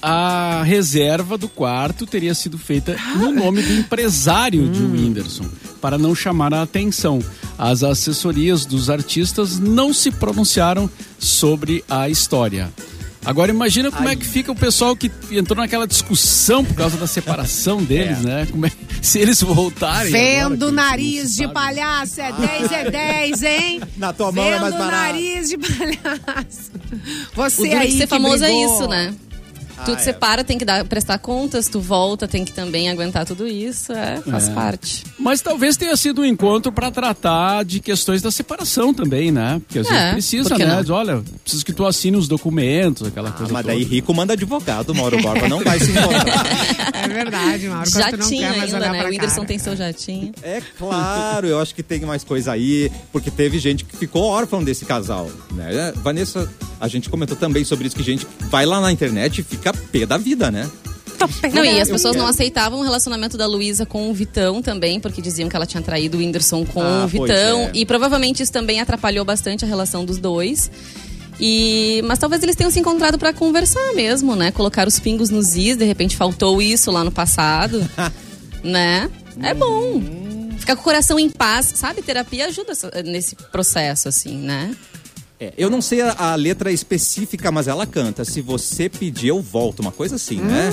A 0.00 0.62
reserva 0.64 1.36
do 1.36 1.48
quarto 1.48 2.06
teria 2.06 2.34
sido 2.34 2.56
feita 2.56 2.96
no 3.16 3.32
nome 3.32 3.62
do 3.62 3.72
empresário 3.72 4.68
de 4.68 4.80
Whindersson, 4.82 5.44
para 5.80 5.98
não 5.98 6.14
chamar 6.14 6.54
a 6.54 6.62
atenção. 6.62 7.18
As 7.58 7.82
assessorias 7.82 8.64
dos 8.64 8.88
artistas 8.88 9.58
não 9.58 9.92
se 9.92 10.10
pronunciaram 10.12 10.88
sobre 11.18 11.84
a 11.90 12.08
história. 12.08 12.72
Agora 13.24 13.50
imagina 13.50 13.90
como 13.90 14.08
é 14.08 14.14
que 14.14 14.24
fica 14.24 14.52
o 14.52 14.54
pessoal 14.54 14.94
que 14.96 15.10
entrou 15.32 15.56
naquela 15.58 15.86
discussão 15.86 16.64
por 16.64 16.74
causa 16.76 16.96
da 16.96 17.06
separação 17.06 17.82
deles, 17.84 18.20
né? 18.20 18.46
Como 18.50 18.64
é- 18.66 18.72
se 19.02 19.18
eles 19.18 19.42
voltarem. 19.42 20.14
agora, 20.14 20.48
Vendo 20.48 20.58
que 20.58 20.64
não 20.64 20.70
nariz 20.72 21.34
de 21.34 21.48
palhaço, 21.48 22.20
é 22.20 22.32
10, 22.32 22.72
é 22.72 22.90
10, 22.90 23.42
hein? 23.42 23.80
Na 23.98 24.12
tua 24.12 24.30
mão 24.30 24.44
é 24.44 24.58
mais 24.60 24.72
Vendo 24.72 24.78
barato. 24.84 24.92
nariz 25.14 25.48
de 25.48 25.58
palhaço. 25.58 26.70
O 27.32 27.36
Você 27.36 27.68
duro 27.68 27.80
aí 27.80 27.90
ser 27.92 27.98
que 27.98 28.06
famoso 28.06 28.44
é 28.44 28.46
brigou. 28.48 28.74
isso, 28.76 28.88
né? 28.88 29.14
Tu 29.84 29.92
é. 29.92 29.98
separa, 29.98 30.44
tem 30.44 30.58
que 30.58 30.64
dar, 30.64 30.84
prestar 30.84 31.18
contas, 31.18 31.68
tu 31.68 31.80
volta, 31.80 32.26
tem 32.28 32.44
que 32.44 32.52
também 32.52 32.88
aguentar 32.90 33.24
tudo 33.26 33.46
isso, 33.46 33.92
é, 33.92 34.20
faz 34.22 34.48
parte. 34.48 35.04
Mas 35.18 35.40
talvez 35.40 35.76
tenha 35.76 35.96
sido 35.96 36.22
um 36.22 36.24
encontro 36.24 36.70
para 36.72 36.90
tratar 36.90 37.64
de 37.64 37.80
questões 37.80 38.22
da 38.22 38.30
separação 38.30 38.92
também, 38.94 39.30
né? 39.30 39.60
Porque 39.66 39.78
às 39.80 39.86
É, 39.86 39.90
vezes 39.90 40.12
precisa, 40.12 40.58
né? 40.58 40.82
não? 40.86 40.94
Olha, 40.94 41.22
preciso 41.42 41.64
que 41.64 41.72
tu 41.72 41.86
assine 41.86 42.16
os 42.16 42.28
documentos, 42.28 43.06
aquela 43.08 43.28
Ah, 43.30 43.32
coisa 43.32 43.52
mas 43.52 43.62
toda. 43.62 43.74
daí 43.74 43.84
rico 43.84 44.12
manda 44.14 44.32
advogado, 44.34 44.94
Mauro 44.94 45.20
Borba. 45.20 45.48
Não 45.48 45.60
vai 45.62 45.78
se 45.78 45.90
encontrar. 45.90 46.46
É 46.98 47.06
verdade, 47.08 47.68
Mauro. 47.68 47.88
tu 47.90 47.94
não 47.98 48.02
Jatinho 48.10 48.40
quer 48.42 48.56
mais 48.58 48.74
ainda, 48.74 48.90
né? 48.92 49.04
O 49.04 49.08
Whindersson 49.08 49.34
cara. 49.36 49.46
tem 49.46 49.58
seu 49.58 49.76
jatinho. 49.76 50.32
É 50.42 50.60
claro, 50.76 51.46
eu 51.46 51.60
acho 51.60 51.74
que 51.74 51.82
tem 51.82 52.00
mais 52.00 52.24
coisa 52.24 52.52
aí, 52.52 52.90
porque 53.12 53.30
teve 53.30 53.58
gente 53.58 53.84
que 53.84 53.96
ficou 53.96 54.24
órfão 54.24 54.62
desse 54.64 54.84
casal, 54.84 55.30
né? 55.52 55.92
Vanessa, 55.96 56.50
a 56.80 56.88
gente 56.88 57.08
comentou 57.08 57.36
também 57.36 57.64
sobre 57.64 57.86
isso, 57.86 57.96
que 57.96 58.02
gente 58.02 58.26
vai 58.50 58.66
lá 58.66 58.80
na 58.80 58.90
internet 58.92 59.40
e 59.40 59.44
fica 59.44 59.67
pé 59.72 60.06
da 60.06 60.16
vida, 60.16 60.50
né? 60.50 60.68
Não, 61.52 61.64
e 61.64 61.80
as 61.80 61.88
pessoas 61.88 62.14
não 62.14 62.26
quero. 62.26 62.34
aceitavam 62.34 62.78
o 62.78 62.82
relacionamento 62.82 63.36
da 63.36 63.44
Luísa 63.44 63.84
com 63.84 64.08
o 64.08 64.14
Vitão 64.14 64.62
também, 64.62 65.00
porque 65.00 65.20
diziam 65.20 65.48
que 65.48 65.56
ela 65.56 65.66
tinha 65.66 65.82
traído 65.82 66.16
o 66.16 66.20
Whindersson 66.20 66.64
com 66.64 66.80
Ah, 66.80 67.04
o 67.04 67.08
Vitão. 67.08 67.62
é. 67.62 67.70
E 67.74 67.84
provavelmente 67.84 68.40
isso 68.42 68.52
também 68.52 68.80
atrapalhou 68.80 69.24
bastante 69.24 69.64
a 69.64 69.68
relação 69.68 70.04
dos 70.04 70.18
dois. 70.18 70.70
E, 71.40 72.02
mas 72.04 72.18
talvez 72.18 72.42
eles 72.42 72.54
tenham 72.56 72.70
se 72.70 72.78
encontrado 72.78 73.18
pra 73.18 73.32
conversar 73.32 73.94
mesmo, 73.94 74.36
né? 74.36 74.50
Colocar 74.52 74.86
os 74.86 74.98
pingos 75.00 75.28
nos 75.30 75.56
is, 75.56 75.76
de 75.76 75.84
repente 75.84 76.16
faltou 76.16 76.62
isso 76.62 76.90
lá 76.90 77.02
no 77.02 77.10
passado, 77.10 77.88
né? 78.62 79.10
É 79.42 79.54
bom. 79.54 80.00
Ficar 80.58 80.74
com 80.76 80.82
o 80.82 80.84
coração 80.84 81.18
em 81.18 81.28
paz, 81.28 81.72
sabe? 81.74 82.02
Terapia 82.02 82.46
ajuda 82.46 82.72
nesse 83.04 83.34
processo, 83.50 84.08
assim, 84.08 84.36
né? 84.36 84.70
É, 85.40 85.52
eu 85.56 85.70
não 85.70 85.80
sei 85.80 86.00
a, 86.00 86.32
a 86.32 86.34
letra 86.34 86.72
específica, 86.72 87.52
mas 87.52 87.68
ela 87.68 87.86
canta. 87.86 88.24
Se 88.24 88.40
você 88.40 88.88
pedir, 88.88 89.28
eu 89.28 89.40
volto. 89.40 89.78
Uma 89.80 89.92
coisa 89.92 90.16
assim, 90.16 90.40
né? 90.40 90.70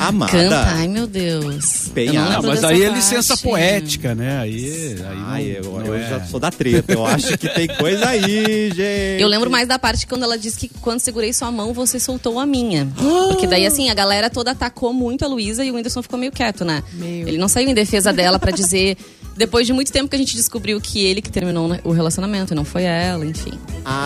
Amada. 0.00 0.32
Canta, 0.32 0.62
ai 0.66 0.88
meu 0.88 1.06
Deus. 1.06 1.90
Não 2.14 2.22
ah, 2.22 2.40
mas 2.42 2.64
aí 2.64 2.82
é 2.84 2.88
licença 2.88 3.36
poética, 3.36 4.14
né? 4.14 4.38
Aí, 4.38 4.96
aí 4.98 5.04
Ai, 5.26 5.58
não- 5.62 5.72
eu, 5.72 5.78
não 5.80 5.86
eu 5.86 5.94
é. 5.94 6.08
já 6.08 6.24
sou 6.24 6.40
da 6.40 6.50
treta. 6.50 6.92
Eu 6.92 7.04
acho 7.04 7.36
que 7.36 7.48
tem 7.48 7.68
coisa 7.68 8.08
aí, 8.08 8.70
gente. 8.70 9.20
Eu 9.20 9.28
lembro 9.28 9.50
mais 9.50 9.68
da 9.68 9.78
parte 9.78 10.06
quando 10.06 10.22
ela 10.22 10.38
disse 10.38 10.58
que 10.58 10.68
quando 10.80 11.00
segurei 11.00 11.32
sua 11.34 11.50
mão, 11.50 11.74
você 11.74 12.00
soltou 12.00 12.38
a 12.38 12.46
minha. 12.46 12.88
Porque 13.28 13.46
daí, 13.46 13.66
assim, 13.66 13.90
a 13.90 13.94
galera 13.94 14.30
toda 14.30 14.52
atacou 14.52 14.92
muito 14.92 15.24
a 15.24 15.28
Luísa 15.28 15.64
e 15.64 15.70
o 15.70 15.74
Whindersson 15.74 16.02
ficou 16.02 16.18
meio 16.18 16.32
quieto, 16.32 16.64
né? 16.64 16.82
Meu. 16.94 17.28
Ele 17.28 17.36
não 17.36 17.48
saiu 17.48 17.68
em 17.68 17.74
defesa 17.74 18.10
dela 18.12 18.38
pra 18.38 18.50
dizer. 18.50 18.96
Depois 19.36 19.68
de 19.68 19.72
muito 19.72 19.92
tempo 19.92 20.08
que 20.08 20.16
a 20.16 20.18
gente 20.18 20.34
descobriu 20.34 20.80
que 20.80 20.98
ele 21.04 21.22
que 21.22 21.30
terminou 21.30 21.68
né, 21.68 21.78
o 21.84 21.92
relacionamento, 21.92 22.52
e 22.52 22.56
não 22.56 22.64
foi 22.64 22.82
ela, 22.82 23.24
enfim. 23.24 23.52
Ah, 23.84 23.97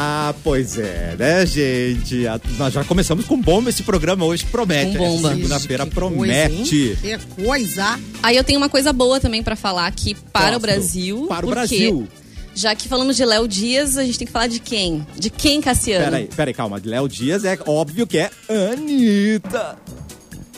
pois 0.42 0.78
é, 0.78 1.14
né, 1.18 1.44
gente? 1.46 2.26
A- 2.26 2.40
nós 2.58 2.72
já 2.72 2.84
começamos 2.84 3.24
com 3.26 3.40
bomba 3.40 3.70
esse 3.70 3.82
programa 3.82 4.24
hoje, 4.24 4.44
promete. 4.44 4.96
Com 4.96 5.04
bomba. 5.16 5.34
Segunda-feira 5.34 5.84
coisa, 5.86 5.94
promete. 5.94 6.96
hein? 7.04 7.18
Que 7.18 7.42
coisa. 7.42 7.98
Aí 8.22 8.36
eu 8.36 8.44
tenho 8.44 8.58
uma 8.58 8.68
coisa 8.68 8.92
boa 8.92 9.18
também 9.20 9.42
pra 9.42 9.56
falar 9.56 9.86
aqui 9.86 10.14
para 10.32 10.42
Gosto. 10.46 10.56
o 10.56 10.60
Brasil. 10.60 11.26
Para 11.28 11.46
o 11.46 11.48
porque, 11.48 11.54
Brasil. 11.54 12.08
Já 12.54 12.74
que 12.74 12.86
falamos 12.86 13.16
de 13.16 13.24
Léo 13.24 13.48
Dias, 13.48 13.96
a 13.96 14.04
gente 14.04 14.18
tem 14.18 14.26
que 14.26 14.32
falar 14.32 14.46
de 14.46 14.60
quem? 14.60 15.06
De 15.16 15.30
quem, 15.30 15.60
Cassiano? 15.62 16.04
Peraí, 16.04 16.28
peraí, 16.36 16.52
calma. 16.54 16.80
Léo 16.84 17.08
Dias 17.08 17.44
é 17.46 17.58
óbvio 17.66 18.06
que 18.06 18.18
é 18.18 18.30
Anitta. 18.72 19.78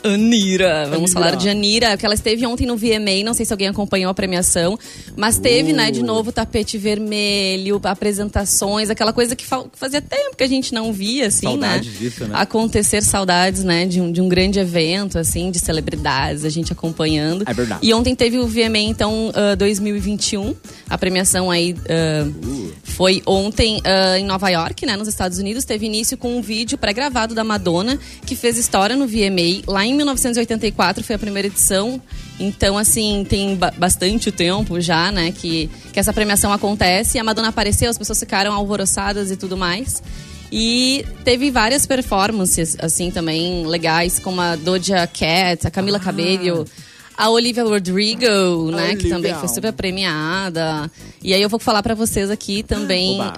Anira. 0.05 0.85
Vamos 0.91 1.11
Anira. 1.17 1.31
falar 1.31 1.37
de 1.37 1.49
Anira, 1.49 1.97
que 1.97 2.05
ela 2.05 2.15
esteve 2.15 2.47
ontem 2.47 2.67
no 2.67 2.77
VMA, 2.77 3.25
não 3.25 3.33
sei 3.35 3.47
se 3.47 3.53
alguém 3.53 3.69
acompanhou 3.69 4.11
a 4.11 4.15
premiação, 4.15 4.79
mas 5.17 5.39
teve, 5.39 5.73
né, 5.73 5.91
de 5.91 6.01
Uh. 6.01 6.05
novo 6.05 6.31
tapete 6.31 6.77
vermelho, 6.79 7.81
apresentações, 7.85 8.91
aquela 8.91 9.13
coisa 9.13 9.35
que 9.35 9.45
fa- 9.45 9.65
fazia 9.73 10.01
tempo 10.01 10.37
que 10.37 10.45
a 10.45 10.47
gente 10.47 10.73
não 10.75 10.93
via, 10.93 11.29
assim, 11.29 11.47
Saudade 11.47 11.89
né? 11.91 11.97
disso, 11.99 12.25
né? 12.27 12.35
Acontecer 12.35 13.03
saudades, 13.03 13.65
né, 13.65 13.87
de 13.87 14.01
um, 14.01 14.13
de 14.13 14.21
um 14.21 14.29
grande 14.29 14.59
evento, 14.59 15.19
assim, 15.19 15.51
de 15.51 15.59
celebridades, 15.59 16.45
a 16.45 16.49
gente 16.51 16.73
acompanhando. 16.73 17.45
É 17.47 17.53
verdade. 17.55 17.81
E 17.83 17.93
ontem 17.95 18.15
teve 18.15 18.39
o 18.39 18.47
VMA, 18.47 18.79
então, 18.79 19.33
ah, 19.35 19.55
2021, 19.55 20.55
a 20.89 20.99
premiação 20.99 21.51
aí 21.51 21.75
ah, 21.89 22.25
Uh. 22.45 22.73
foi 22.85 23.23
ontem 23.27 23.81
ah, 23.85 24.19
em 24.19 24.25
Nova 24.25 24.49
York, 24.51 24.85
né, 24.87 24.97
nos 24.97 25.09
Estados 25.09 25.39
Unidos, 25.39 25.65
teve 25.65 25.87
início 25.87 26.17
com 26.19 26.37
um 26.37 26.43
vídeo 26.43 26.77
pré-gravado 26.77 27.35
da 27.35 27.43
Madonna, 27.45 27.99
que 28.27 28.37
fez 28.37 28.59
história 28.59 28.97
no 28.97 29.07
VMA 29.07 29.63
lá 29.67 29.85
em 29.87 29.94
em 29.95 29.97
1984, 29.97 31.03
foi 31.05 31.17
a 31.17 31.19
primeira 31.19 31.49
edição. 31.49 32.01
Então, 32.39 32.77
assim, 32.77 33.25
tem 33.29 33.57
ba 33.57 33.73
bastante 33.77 34.31
tempo 34.33 34.81
já, 34.81 35.11
né, 35.13 35.33
que, 35.33 35.71
que 35.93 35.99
essa 36.01 36.13
premiação 36.13 36.53
acontece. 36.53 37.19
A 37.19 37.25
Madonna 37.25 37.49
apareceu, 37.49 37.89
as 37.89 37.97
pessoas 37.97 38.19
ficaram 38.19 38.53
alvoroçadas 38.53 39.31
e 39.31 39.37
tudo 39.37 39.57
mais. 39.57 40.03
E 40.53 41.05
teve 41.25 41.51
várias 41.51 41.87
performances, 41.87 42.77
assim, 42.81 43.11
também 43.11 43.67
legais, 43.67 44.19
como 44.21 44.41
a 44.41 44.55
Doja 44.57 45.07
Cat, 45.07 45.67
a 45.67 45.71
Camila 45.71 45.97
Ah. 45.97 46.01
Cabello, 46.01 46.65
a 47.17 47.29
Olivia 47.31 47.65
Rodrigo, 47.65 48.71
né, 48.71 48.89
que 48.91 48.95
Olivia. 49.07 49.11
também 49.17 49.35
foi 49.35 49.49
super 49.49 49.73
premiada. 49.73 50.91
E 51.23 51.33
aí 51.35 51.43
eu 51.43 51.49
vou 51.49 51.59
falar 51.59 51.83
pra 51.83 51.95
vocês 51.95 52.31
aqui 52.31 52.63
também 52.63 53.21
Oba. 53.21 53.35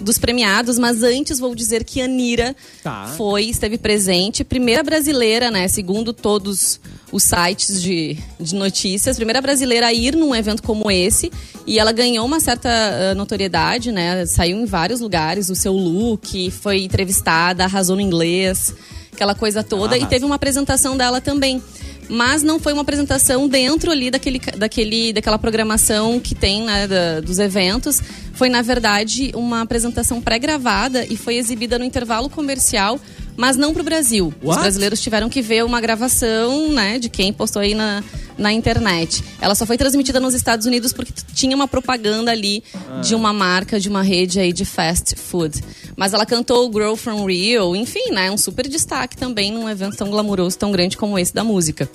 Dos 0.00 0.18
premiados, 0.18 0.78
mas 0.78 1.02
antes 1.02 1.38
vou 1.38 1.54
dizer 1.54 1.84
que 1.84 2.00
Anira 2.00 2.54
Tá. 2.82 3.12
foi, 3.16 3.44
esteve 3.44 3.78
presente, 3.78 4.44
primeira 4.44 4.82
brasileira, 4.82 5.50
né, 5.50 5.66
segundo 5.68 6.12
todos 6.12 6.78
os 7.10 7.22
sites 7.22 7.82
de, 7.82 8.18
de 8.38 8.54
notícias, 8.54 9.16
primeira 9.16 9.40
brasileira 9.40 9.86
a 9.86 9.92
ir 9.92 10.14
num 10.14 10.34
evento 10.34 10.62
como 10.62 10.90
esse, 10.90 11.32
e 11.66 11.78
ela 11.78 11.92
ganhou 11.92 12.26
uma 12.26 12.40
certa 12.40 12.68
ah, 12.68 13.14
notoriedade, 13.14 13.90
né, 13.90 14.26
saiu 14.26 14.58
em 14.58 14.66
vários 14.66 15.00
lugares, 15.00 15.48
o 15.48 15.54
seu 15.54 15.72
look, 15.72 16.50
foi 16.50 16.82
entrevistada, 16.82 17.64
arrasou 17.64 17.96
no 17.96 18.02
inglês, 18.02 18.74
aquela 19.12 19.34
coisa 19.34 19.62
toda, 19.62 19.96
e 19.96 20.00
arrasa. 20.00 20.10
teve 20.10 20.24
uma 20.24 20.34
apresentação 20.34 20.96
dela 20.96 21.20
também. 21.20 21.62
Mas 22.08 22.42
não 22.42 22.58
foi 22.60 22.72
uma 22.72 22.82
apresentação 22.82 23.48
dentro 23.48 23.90
ali 23.90 24.10
daquele, 24.10 24.38
daquele, 24.56 25.12
daquela 25.12 25.38
programação 25.38 26.20
que 26.20 26.34
tem, 26.34 26.62
né, 26.64 26.86
da- 26.86 27.20
dos 27.20 27.38
eventos. 27.38 28.00
Foi, 28.32 28.48
na 28.48 28.62
verdade, 28.62 29.32
uma 29.34 29.62
apresentação 29.62 30.20
pré-gravada 30.20 31.04
e 31.04 31.16
foi 31.16 31.36
exibida 31.36 31.78
no 31.78 31.84
intervalo 31.84 32.28
comercial, 32.30 33.00
mas 33.36 33.56
não 33.56 33.72
para 33.72 33.82
o 33.82 33.84
Brasil. 33.84 34.32
Os 34.40 34.48
What? 34.48 34.60
brasileiros 34.60 35.00
tiveram 35.00 35.28
que 35.28 35.42
ver 35.42 35.64
uma 35.64 35.80
gravação, 35.80 36.70
né, 36.72 36.98
de 36.98 37.08
quem 37.08 37.32
postou 37.32 37.60
aí 37.60 37.74
na, 37.74 38.02
na 38.38 38.52
internet. 38.52 39.22
Ela 39.40 39.54
só 39.54 39.66
foi 39.66 39.76
transmitida 39.76 40.18
nos 40.20 40.34
Estados 40.34 40.66
Unidos 40.66 40.92
porque 40.92 41.12
tinha 41.34 41.54
uma 41.54 41.68
propaganda 41.68 42.30
ali 42.30 42.62
de 43.02 43.14
uma 43.14 43.32
marca, 43.32 43.78
de 43.78 43.88
uma 43.88 44.02
rede 44.02 44.40
aí 44.40 44.52
de 44.52 44.64
fast 44.64 45.16
food. 45.16 45.62
Mas 45.96 46.12
ela 46.12 46.26
cantou 46.26 46.68
Grow 46.68 46.96
From 46.96 47.26
Rio, 47.26 47.74
enfim, 47.76 48.10
né, 48.10 48.30
um 48.30 48.36
super 48.36 48.66
destaque 48.68 49.16
também 49.16 49.52
num 49.52 49.68
evento 49.68 49.96
tão 49.96 50.10
glamuroso, 50.10 50.56
tão 50.58 50.70
grande 50.70 50.96
como 50.96 51.18
esse 51.18 51.34
da 51.34 51.44
música. 51.44 51.88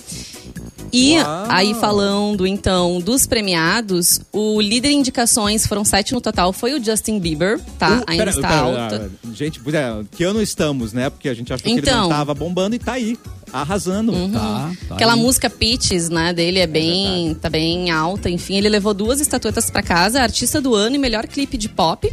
E 0.92 1.16
Uau! 1.16 1.46
aí, 1.48 1.72
falando 1.74 2.46
então 2.46 3.00
dos 3.00 3.26
premiados, 3.26 4.20
o 4.30 4.60
líder 4.60 4.90
em 4.90 4.98
indicações 4.98 5.66
foram 5.66 5.84
sete 5.84 6.12
no 6.12 6.20
total, 6.20 6.52
foi 6.52 6.74
o 6.78 6.84
Justin 6.84 7.18
Bieber, 7.18 7.58
tá? 7.78 7.88
Uh, 8.00 8.04
Ainda 8.06 8.24
pera- 8.24 8.30
está 8.30 8.48
pera, 8.48 8.60
alta. 8.60 9.10
ah, 9.24 9.28
Gente, 9.32 9.58
é, 9.72 10.04
que 10.14 10.22
ano 10.24 10.42
estamos, 10.42 10.92
né? 10.92 11.08
Porque 11.08 11.28
a 11.28 11.34
gente 11.34 11.50
achou 11.52 11.64
que 11.64 11.70
ele 11.70 11.80
Então. 11.80 12.02
não 12.02 12.08
tava 12.10 12.34
bombando 12.34 12.76
e 12.76 12.78
tá 12.78 12.92
aí, 12.92 13.16
arrasando. 13.52 14.12
Tá, 14.30 14.70
tá 14.88 14.94
Aquela 14.94 15.14
aí. 15.14 15.20
música 15.20 15.48
Peaches, 15.48 16.10
né, 16.10 16.32
dele 16.34 16.58
é 16.58 16.66
bem, 16.66 17.34
tá 17.36 17.48
bem 17.48 17.90
alta, 17.90 18.28
enfim, 18.28 18.56
ele 18.56 18.68
levou 18.68 18.92
duas 18.92 19.20
estatuetas 19.20 19.70
pra 19.70 19.82
casa, 19.82 20.20
artista 20.20 20.60
do 20.60 20.74
ano 20.74 20.96
e 20.96 20.98
melhor 20.98 21.26
clipe 21.26 21.56
de 21.56 21.68
pop. 21.68 22.12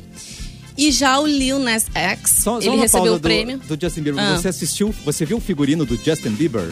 E 0.77 0.93
já 0.93 1.19
o 1.19 1.27
Lil 1.27 1.59
Nas 1.59 1.87
X, 1.93 2.31
Só, 2.41 2.53
só 2.53 2.59
ele 2.61 2.69
uma 2.69 2.81
recebeu 2.83 3.15
o 3.15 3.19
prêmio. 3.19 3.57
Do, 3.67 3.75
do 3.75 3.81
Justin 3.85 4.01
Bieber. 4.01 4.23
Ah. 4.23 4.37
Você 4.37 4.47
assistiu, 4.47 4.95
você 5.03 5.25
viu 5.25 5.35
o 5.35 5.41
figurino 5.41 5.85
do 5.85 5.97
Justin 5.97 6.29
Bieber? 6.29 6.71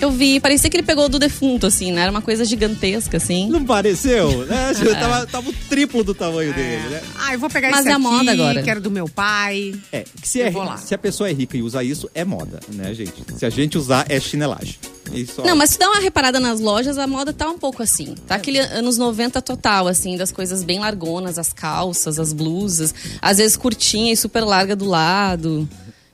Eu 0.00 0.10
vi, 0.10 0.38
parecia 0.40 0.68
que 0.68 0.76
ele 0.76 0.82
pegou 0.82 1.08
do 1.08 1.18
defunto, 1.18 1.66
assim, 1.66 1.92
né? 1.92 2.02
Era 2.02 2.10
uma 2.10 2.20
coisa 2.20 2.44
gigantesca, 2.44 3.16
assim. 3.16 3.48
Não 3.48 3.64
pareceu? 3.64 4.44
Né? 4.46 4.72
É. 4.84 4.94
tava, 4.94 5.26
tava 5.26 5.50
o 5.50 5.52
triplo 5.68 6.04
do 6.04 6.14
tamanho 6.14 6.52
dele, 6.52 6.88
né? 6.88 7.02
Ah, 7.18 7.32
eu 7.34 7.38
vou 7.38 7.48
pegar 7.48 7.70
Mas 7.70 7.80
esse 7.80 7.88
é 7.88 7.92
a 7.92 7.96
aqui, 7.96 8.04
moda 8.04 8.32
agora. 8.32 8.62
que 8.62 8.70
era 8.70 8.80
do 8.80 8.90
meu 8.90 9.08
pai. 9.08 9.74
É, 9.90 10.04
que 10.20 10.28
se, 10.28 10.42
é, 10.42 10.52
se 10.78 10.94
a 10.94 10.98
pessoa 10.98 11.28
é 11.28 11.32
rica 11.32 11.56
e 11.56 11.62
usa 11.62 11.82
isso, 11.82 12.08
é 12.14 12.24
moda, 12.24 12.60
né, 12.68 12.92
gente? 12.92 13.24
Se 13.36 13.46
a 13.46 13.50
gente 13.50 13.78
usar, 13.78 14.04
é 14.08 14.20
chinelagem. 14.20 14.76
Isso, 15.12 15.42
ó. 15.42 15.46
Não, 15.46 15.56
mas 15.56 15.70
se 15.70 15.78
dá 15.78 15.88
uma 15.88 16.00
reparada 16.00 16.40
nas 16.40 16.60
lojas, 16.60 16.98
a 16.98 17.06
moda 17.06 17.32
tá 17.32 17.48
um 17.48 17.58
pouco 17.58 17.82
assim. 17.82 18.14
Tá 18.26 18.36
aquele 18.36 18.58
anos 18.58 18.96
90 18.98 19.40
total, 19.42 19.86
assim, 19.86 20.16
das 20.16 20.32
coisas 20.32 20.62
bem 20.62 20.78
largonas, 20.78 21.38
as 21.38 21.52
calças, 21.52 22.18
as 22.18 22.32
blusas, 22.32 22.94
às 23.20 23.38
vezes 23.38 23.56
curtinha 23.56 24.12
e 24.12 24.16
super 24.16 24.44
larga 24.44 24.74
do 24.74 24.84
lado. 24.86 25.68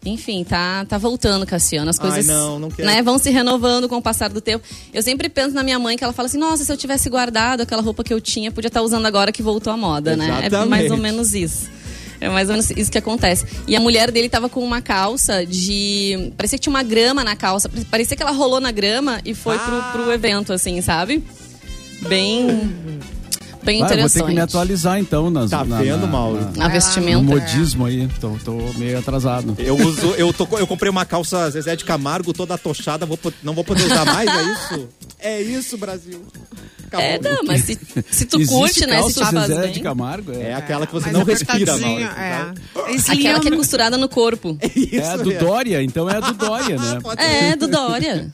Enfim, 0.05 0.45
tá, 0.45 0.85
tá 0.87 0.97
voltando, 0.97 1.45
Cassiano. 1.45 1.91
As 1.91 1.99
Ai, 2.01 2.07
coisas 2.07 2.27
não, 2.27 2.59
não 2.59 2.71
quero. 2.71 2.89
né, 2.89 3.03
vão 3.03 3.19
se 3.19 3.29
renovando 3.31 3.87
com 3.89 3.97
o 3.97 4.03
passar 4.03 4.31
do 4.31 4.41
tempo. 4.41 4.65
Eu 4.95 5.03
sempre 5.03 5.29
penso 5.29 5.55
na 5.55 5.63
minha 5.63 5.79
mãe 5.79 5.97
que 5.97 6.03
ela 6.03 6.13
fala 6.13 6.27
assim: 6.27 6.39
nossa, 6.39 6.65
se 6.65 6.73
eu 6.73 6.77
tivesse 6.77 7.11
guardado 7.11 7.61
aquela 7.61 7.83
roupa 7.83 8.03
que 8.03 8.13
eu 8.15 8.21
tinha, 8.21 8.51
podia 8.51 8.69
estar 8.69 8.81
usando 8.81 9.05
agora 9.05 9.31
que 9.31 9.43
voltou 9.43 9.71
à 9.73 9.77
moda, 9.77 10.17
né? 10.17 10.25
É 10.43 10.47
Exatamente. 10.47 10.69
mais 10.71 10.91
ou 10.91 10.97
menos 10.97 11.35
isso. 11.35 11.69
É 12.19 12.29
mais 12.29 12.49
ou 12.49 12.55
menos 12.55 12.71
isso 12.71 12.91
que 12.91 12.99
acontece. 12.99 13.47
E 13.67 13.75
a 13.77 13.81
mulher 13.81 14.11
dele 14.11 14.29
tava 14.29 14.49
com 14.49 14.63
uma 14.65 14.81
calça 14.81 15.45
de. 15.45 16.33
Parecia 16.37 16.59
que 16.59 16.63
tinha 16.63 16.73
uma 16.73 16.83
grama 16.83 17.23
na 17.23 17.37
calça. 17.37 17.71
Parecia 17.91 18.17
que 18.17 18.23
ela 18.23 18.33
rolou 18.33 18.61
na 18.61 18.71
grama 18.71 19.21
e 19.25 19.35
foi 19.35 19.57
Ah. 19.57 19.91
pro, 19.93 20.03
pro 20.05 20.13
evento, 20.13 20.53
assim, 20.53 20.81
sabe? 20.81 21.23
Bem. 22.09 22.71
Bem 23.63 23.79
vou 23.79 23.87
interessante. 23.87 24.23
ter 24.23 24.29
que 24.29 24.35
me 24.35 24.41
atualizar 24.41 24.99
então 24.99 25.29
nas, 25.31 25.51
Tá 25.51 25.65
na, 25.65 25.79
vendo, 25.79 26.01
na- 26.03 26.07
Mauro? 26.07 26.41
na- 26.57 26.65
Na 26.65 26.69
vestimenta. 26.69 27.19
no 27.19 27.23
modismo 27.25 27.85
aí. 27.87 28.09
Tô, 28.21 28.31
tô 28.45 28.53
meio 28.79 28.99
atrasado. 28.99 29.55
Eu 29.59 29.77
uso, 29.77 30.15
eu, 30.17 30.33
tô, 30.33 30.47
eu 30.59 30.67
comprei 30.67 30.91
uma 30.91 31.05
calça 31.05 31.51
Zezé 31.51 31.77
de 31.77 31.85
Camargo 31.85 32.33
toda 32.33 32.55
atochada, 32.55 33.05
vou, 33.05 33.19
não 33.43 33.53
vou 33.55 33.63
poder 33.65 33.85
usar 33.85 34.05
mais, 34.07 34.29
é 34.31 34.53
isso? 34.53 34.89
É 35.19 35.43
isso, 35.43 35.77
Brasil. 35.77 36.23
Acabou. 36.87 37.07
É, 37.07 37.19
não, 37.21 37.45
mas 37.45 37.63
se, 37.65 37.79
se 38.11 38.25
tu 38.25 38.39
Existe 38.41 38.53
curte, 38.53 38.87
né? 38.87 39.01
Se 39.05 39.15
te 39.15 39.21
faz 39.21 39.47
Zezé 39.47 39.61
bem. 39.63 39.73
de 39.73 39.81
Camargo? 39.81 40.33
É 40.33 40.51
É, 40.51 40.55
aquela 40.55 40.87
que 40.89 40.93
você 40.93 41.07
Mas 41.07 41.13
não 41.15 41.25
respira, 41.25 41.73
apertadinho, 41.75 42.01
Mauro. 42.01 42.19
É. 42.91 42.95
Esse 42.97 43.11
Aquela 43.13 43.39
que 43.39 43.47
é 43.47 43.51
Liam- 43.51 43.61
costurada 43.61 43.97
no 43.97 44.09
corpo. 44.09 44.59
Isso 44.75 44.95
é 44.97 45.07
a 45.09 45.17
do. 45.17 45.33
Dória, 45.39 45.83
então 45.85 46.11
é 46.11 46.17
a 46.17 46.21
do 46.21 46.33
Dória, 46.35 46.77
né? 46.77 46.99
Pode 47.05 47.23
É, 47.23 47.55
do 47.55 47.69
Dória. 47.69 48.29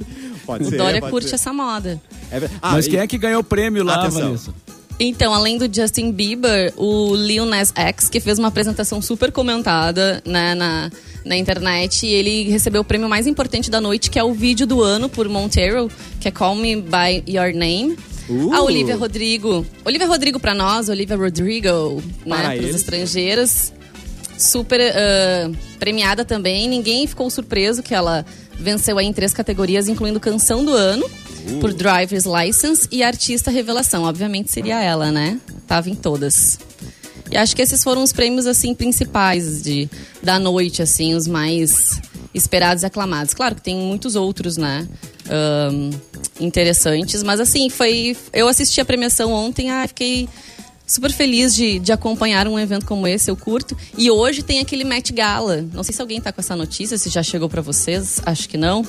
Pode 0.47 0.65
O 0.65 0.71
ser, 0.71 0.77
Dória 0.79 1.01
pode 1.01 1.11
curte 1.11 1.29
ser. 1.29 1.35
essa 1.35 1.53
moda. 1.53 2.01
É 2.31 2.49
ah, 2.63 2.73
Mas 2.73 2.87
e- 2.87 2.91
quem 2.91 3.01
é 3.01 3.07
que 3.07 3.19
ganhou 3.19 3.41
o 3.41 3.45
prêmio 3.45 3.85
lá, 3.85 3.97
Atenção. 3.97 4.23
Vanessa? 4.23 4.55
Então, 4.99 5.35
além 5.35 5.59
do 5.59 5.73
Justin 5.73 6.11
Bieber, 6.11 6.73
o 6.77 7.15
Lil 7.15 7.45
Nas 7.45 7.73
X, 7.75 8.09
que 8.09 8.19
fez 8.19 8.39
uma 8.39 8.49
apresentação 8.49 9.03
super 9.03 9.31
comentada 9.31 10.23
né, 10.25 10.55
na, 10.55 10.91
na 11.25 11.37
internet, 11.37 12.07
e 12.07 12.11
ele 12.11 12.45
recebeu 12.51 12.81
o 12.81 12.85
prêmio 12.85 13.09
mais 13.09 13.27
importante 13.27 13.71
da 13.71 13.81
noite, 13.81 14.11
que 14.11 14.19
é 14.19 14.25
o 14.25 14.33
vídeo 14.33 14.67
do 14.67 14.83
ano 14.83 15.09
por 15.09 15.29
Montero, 15.29 15.91
que 16.19 16.29
é 16.29 16.31
Call 16.31 16.57
Me 16.57 16.77
By 16.77 17.23
Your 17.29 17.53
Name. 17.53 17.97
Uh. 18.29 18.55
A 18.55 18.63
Olivia 18.63 18.97
Rodrigo. 18.97 19.67
Olivia 19.85 20.07
Rodrigo 20.07 20.41
pra 20.41 20.55
nós, 20.55 20.89
Olivia 20.89 21.17
Rodrigo, 21.17 22.03
Para 22.27 22.49
né, 22.49 22.57
para 22.57 22.67
os 22.67 22.75
estrangeiros. 22.75 23.73
Super 24.39 24.81
ah, 24.81 25.51
premiada 25.79 26.25
também. 26.25 26.69
Ninguém 26.69 27.07
ficou 27.07 27.31
surpreso 27.31 27.83
que 27.83 27.95
ela 27.95 28.25
venceu 28.59 28.99
aí 28.99 29.07
em 29.07 29.13
três 29.13 29.33
categorias, 29.33 29.89
incluindo 29.89 30.21
Canção 30.21 30.65
do 30.65 30.73
Ano, 30.73 31.09
Uh. 31.47 31.61
por 31.61 31.73
Driver's 31.73 32.25
License 32.25 32.89
e 32.91 33.05
Artista 33.05 33.53
Revelação. 33.53 34.03
Obviamente 34.03 34.51
seria 34.51 34.83
ela, 34.83 35.13
né? 35.13 35.39
Tava 35.67 35.89
em 35.89 35.95
todas. 35.95 36.59
E 37.31 37.37
acho 37.37 37.55
que 37.55 37.63
esses 37.63 37.85
foram 37.85 38.03
os 38.03 38.13
prêmios, 38.13 38.47
assim, 38.47 38.75
principais 38.75 39.63
de, 39.63 39.89
da 40.23 40.41
noite, 40.41 40.83
assim, 40.83 41.15
os 41.15 41.29
mais 41.29 42.01
esperados 42.35 42.83
e 42.83 42.87
aclamados. 42.87 43.33
Claro 43.33 43.55
que 43.55 43.63
tem 43.63 43.77
muitos 43.77 44.17
outros, 44.17 44.57
né? 44.57 44.89
ahn, 45.31 45.91
interessantes, 46.41 47.23
mas 47.23 47.41
assim, 47.41 47.69
foi. 47.69 48.17
Eu 48.33 48.49
assisti 48.49 48.81
a 48.81 48.85
premiação 48.85 49.33
ontem, 49.33 49.71
ah, 49.71 49.87
fiquei 49.87 50.29
super 50.87 51.13
feliz 51.13 51.55
de, 51.55 51.79
de 51.79 51.93
acompanhar 51.93 52.47
um 52.47 52.59
evento 52.59 52.87
como 52.87 53.07
esse, 53.07 53.31
eu 53.31 53.37
curto. 53.37 53.77
E 53.99 54.11
hoje 54.11 54.43
tem 54.43 54.61
aquele 54.61 54.85
Met 54.85 55.13
Gala. 55.13 55.65
Não 55.73 55.83
sei 55.83 55.95
se 55.95 56.01
alguém 56.01 56.21
tá 56.21 56.33
com 56.33 56.41
essa 56.41 56.55
notícia, 56.55 56.97
se 56.97 57.09
já 57.11 57.23
chegou 57.23 57.49
pra 57.49 57.61
vocês, 57.61 58.21
acho 58.25 58.49
que 58.49 58.57
não. 58.57 58.87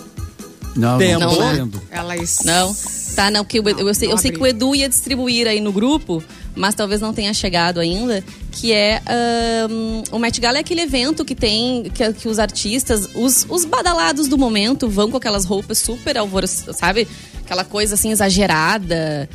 Não, 0.75 0.99
Tempo. 0.99 1.19
não 1.21 1.29
tô 1.33 1.39
Não, 1.39 1.47
né? 1.49 1.55
vendo. 1.55 1.81
Elas... 1.89 2.39
Não? 2.45 2.75
Tá, 3.15 3.31
não, 3.31 3.43
que 3.43 3.59
o 3.59 3.67
Edu- 3.67 3.87
eu, 3.89 3.95
sei, 3.95 4.11
eu 4.11 4.17
sei 4.17 4.29
que 4.29 4.39
o 4.39 4.45
Edu 4.45 4.75
ia 4.75 4.87
distribuir 4.87 5.47
aí 5.47 5.59
no 5.59 5.71
grupo, 5.71 6.23
mas 6.55 6.75
talvez 6.75 7.01
não 7.01 7.11
tenha 7.15 7.33
chegado 7.33 7.79
ainda, 7.79 8.23
que 8.51 8.71
é 8.71 9.01
ahn, 9.07 10.03
o 10.11 10.19
Met 10.19 10.39
Gala 10.39 10.57
é 10.57 10.61
aquele 10.61 10.81
evento 10.81 11.25
que 11.25 11.33
tem, 11.33 11.85
que, 11.85 12.13
que 12.13 12.27
os 12.27 12.37
artistas, 12.37 13.09
os, 13.15 13.43
os 13.49 13.65
badalados 13.65 14.27
do 14.27 14.37
momento 14.37 14.87
vão 14.87 15.09
com 15.09 15.17
aquelas 15.17 15.45
roupas 15.45 15.79
super 15.79 16.15
alvoroçadas, 16.15 16.75
sabe? 16.77 17.07
Aquela 17.43 17.63
coisa 17.63 17.95
assim 17.95 18.11
exagerada. 18.11 19.27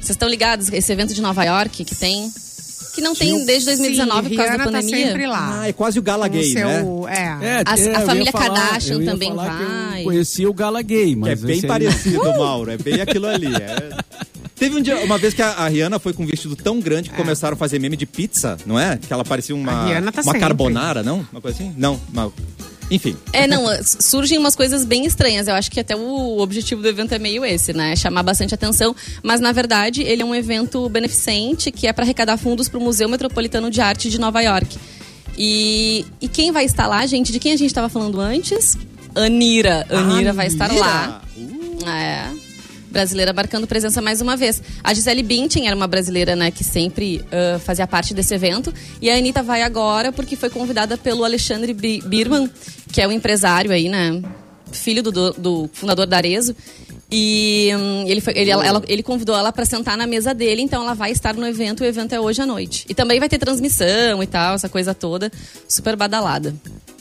Vocês 0.00 0.10
estão 0.10 0.28
ligados? 0.28 0.68
Esse 0.72 0.92
evento 0.92 1.14
de 1.14 1.20
Nova 1.20 1.44
York 1.44 1.84
que 1.84 1.94
tem, 1.94 2.30
que 2.94 3.00
não 3.00 3.14
tem 3.14 3.44
desde 3.44 3.66
2019 3.66 4.22
Sim, 4.22 4.28
por 4.30 4.36
causa 4.36 4.50
da 4.56 4.64
Rihanna 4.64 4.64
pandemia. 4.80 5.04
Tá 5.04 5.10
sempre 5.12 5.26
lá. 5.26 5.60
Ah, 5.60 5.68
é 5.68 5.72
quase 5.72 5.98
o 5.98 6.02
Gala 6.02 6.26
Gay, 6.28 6.52
seu- 6.52 6.66
né? 6.66 6.84
É. 7.08 7.46
É, 7.46 7.62
A- 7.66 7.72
a 7.72 7.78
eu 7.78 7.92
ia 7.92 8.00
família 8.00 8.32
falar- 8.32 8.44
Kardashian 8.60 8.94
eu 8.94 9.02
ia 9.02 9.10
também 9.10 9.34
vai. 9.34 10.00
Eu 10.00 10.04
conhecia 10.04 10.50
o 10.50 10.54
Gala 10.54 10.82
Gay, 10.82 11.10
Que 11.10 11.16
mas 11.16 11.42
é 11.42 11.46
bem 11.46 11.60
não. 11.60 11.68
parecido, 11.68 12.24
Mauro. 12.38 12.70
É 12.70 12.76
bem 12.78 13.00
aquilo 13.00 13.26
ali. 13.26 13.46
é. 13.54 13.90
Teve 14.56 14.76
um 14.76 14.82
dia, 14.82 14.96
uma 15.04 15.16
vez 15.16 15.32
que 15.32 15.40
a, 15.40 15.48
a 15.52 15.68
Rihanna 15.68 15.98
foi 15.98 16.12
com 16.12 16.22
um 16.22 16.26
vestido 16.26 16.54
tão 16.56 16.80
grande 16.80 17.08
que 17.08 17.16
começaram 17.16 17.54
a 17.54 17.56
fazer 17.56 17.78
meme 17.78 17.96
de 17.96 18.04
pizza, 18.04 18.58
não 18.66 18.78
é? 18.78 18.98
Que 18.98 19.10
ela 19.12 19.24
parecia 19.24 19.54
uma, 19.54 19.72
A 19.72 19.86
Rihanna 19.86 20.12
tá 20.12 20.18
uma 20.20 20.24
sempre. 20.24 20.40
carbonara, 20.40 21.02
não? 21.02 21.26
Uma 21.32 21.40
coisa 21.40 21.56
assim? 21.56 21.74
Não, 21.78 21.98
uma- 22.12 22.30
enfim. 22.90 23.16
É, 23.32 23.46
não, 23.46 23.64
surgem 23.82 24.36
umas 24.38 24.56
coisas 24.56 24.84
bem 24.84 25.06
estranhas. 25.06 25.46
Eu 25.46 25.54
acho 25.54 25.70
que 25.70 25.78
até 25.78 25.94
o 25.94 26.38
objetivo 26.38 26.82
do 26.82 26.88
evento 26.88 27.14
é 27.14 27.18
meio 27.18 27.44
esse, 27.44 27.72
né? 27.72 27.94
Chamar 27.94 28.22
bastante 28.22 28.54
atenção. 28.54 28.94
Mas, 29.22 29.40
na 29.40 29.52
verdade, 29.52 30.02
ele 30.02 30.22
é 30.22 30.24
um 30.24 30.34
evento 30.34 30.88
beneficente 30.88 31.70
que 31.70 31.86
é 31.86 31.92
para 31.92 32.04
arrecadar 32.04 32.36
fundos 32.36 32.68
para 32.68 32.78
o 32.78 32.82
Museu 32.82 33.08
Metropolitano 33.08 33.70
de 33.70 33.80
Arte 33.80 34.10
de 34.10 34.18
Nova 34.18 34.40
York. 34.40 34.76
E, 35.38 36.04
e 36.20 36.28
quem 36.28 36.50
vai 36.50 36.64
estar 36.64 36.86
lá, 36.86 37.06
gente? 37.06 37.30
De 37.32 37.38
quem 37.38 37.52
a 37.52 37.56
gente 37.56 37.68
estava 37.68 37.88
falando 37.88 38.20
antes? 38.20 38.76
Anira. 39.14 39.86
Anira 39.88 40.32
vai 40.32 40.48
estar 40.48 40.66
Anira. 40.66 40.84
lá. 40.84 41.22
É. 41.86 42.39
Brasileira 42.90 43.32
marcando 43.32 43.66
presença 43.66 44.02
mais 44.02 44.20
uma 44.20 44.36
vez. 44.36 44.60
A 44.82 44.92
Gisele 44.92 45.22
Bündchen 45.22 45.66
era 45.66 45.76
uma 45.76 45.86
brasileira, 45.86 46.34
né, 46.34 46.50
que 46.50 46.64
sempre 46.64 47.24
ah, 47.30 47.58
fazia 47.60 47.86
parte 47.86 48.12
desse 48.12 48.34
evento. 48.34 48.72
E 49.00 49.08
a 49.08 49.16
Anitta 49.16 49.42
vai 49.42 49.62
agora 49.62 50.10
porque 50.12 50.34
foi 50.36 50.50
convidada 50.50 50.98
pelo 50.98 51.24
Alexandre 51.24 51.72
Bi- 51.72 52.02
Birman, 52.04 52.50
que 52.92 53.00
é 53.00 53.06
um 53.06 53.12
empresário 53.12 53.70
aí, 53.70 53.88
né? 53.88 54.20
Filho 54.72 55.02
do, 55.02 55.10
do- 55.12 55.32
do 55.32 55.70
fundador 55.72 56.06
da 56.06 56.16
Arezo. 56.16 56.54
E 57.12 57.70
hum, 57.76 58.04
ele, 58.06 58.20
foi- 58.20 58.34
ele, 58.36 58.50
ela- 58.50 58.64
ela- 58.64 58.82
ele 58.86 59.02
convidou 59.02 59.36
ela 59.36 59.50
para 59.52 59.64
sentar 59.64 59.96
na 59.96 60.06
mesa 60.06 60.32
dele, 60.32 60.62
então 60.62 60.82
ela 60.82 60.94
vai 60.94 61.10
estar 61.10 61.34
no 61.34 61.44
evento. 61.46 61.80
O 61.82 61.84
evento 61.84 62.12
é 62.14 62.20
hoje 62.20 62.40
à 62.40 62.46
noite. 62.46 62.86
E 62.88 62.94
também 62.94 63.18
vai 63.18 63.28
ter 63.28 63.38
transmissão 63.38 64.22
e 64.22 64.26
tal, 64.26 64.54
essa 64.54 64.68
coisa 64.68 64.94
toda. 64.94 65.30
Super 65.68 65.96
badalada. 65.96 66.54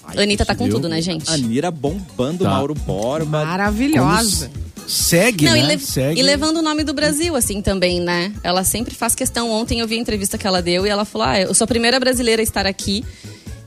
Ai, 0.04 0.24
Anitta 0.24 0.44
tá 0.46 0.56
com 0.56 0.68
tudo, 0.68 0.90
né, 0.90 1.00
gente? 1.02 1.30
Anira 1.30 1.70
bombando 1.70 2.44
Tá. 2.44 2.50
Mauro 2.50 2.74
Borba. 2.74 3.46
Maravilhosa. 3.46 4.50
Segue, 4.90 5.46
Não, 5.46 5.54
né? 5.54 5.60
e, 5.60 5.64
le- 5.68 5.80
Segue. 5.80 6.20
e 6.20 6.24
levando 6.24 6.58
o 6.58 6.62
nome 6.62 6.84
do 6.84 6.94
Brasil, 6.94 7.36
assim, 7.36 7.62
também, 7.62 8.00
né? 8.02 8.34
Ela 8.44 8.64
sempre 8.64 8.96
faz 8.96 9.14
questão. 9.14 9.50
Ontem 9.52 9.80
eu 9.82 9.88
vi 9.88 9.96
a 9.96 10.00
entrevista 10.00 10.38
que 10.38 10.48
ela 10.48 10.62
deu 10.62 10.86
e 10.86 10.90
ela 10.90 11.06
falou: 11.06 11.28
Ah, 11.28 11.40
eu 11.40 11.54
sou 11.54 11.66
a 11.66 11.68
primeira 11.68 12.00
brasileira 12.00 12.42
a 12.42 12.44
estar 12.44 12.66
aqui. 12.66 13.06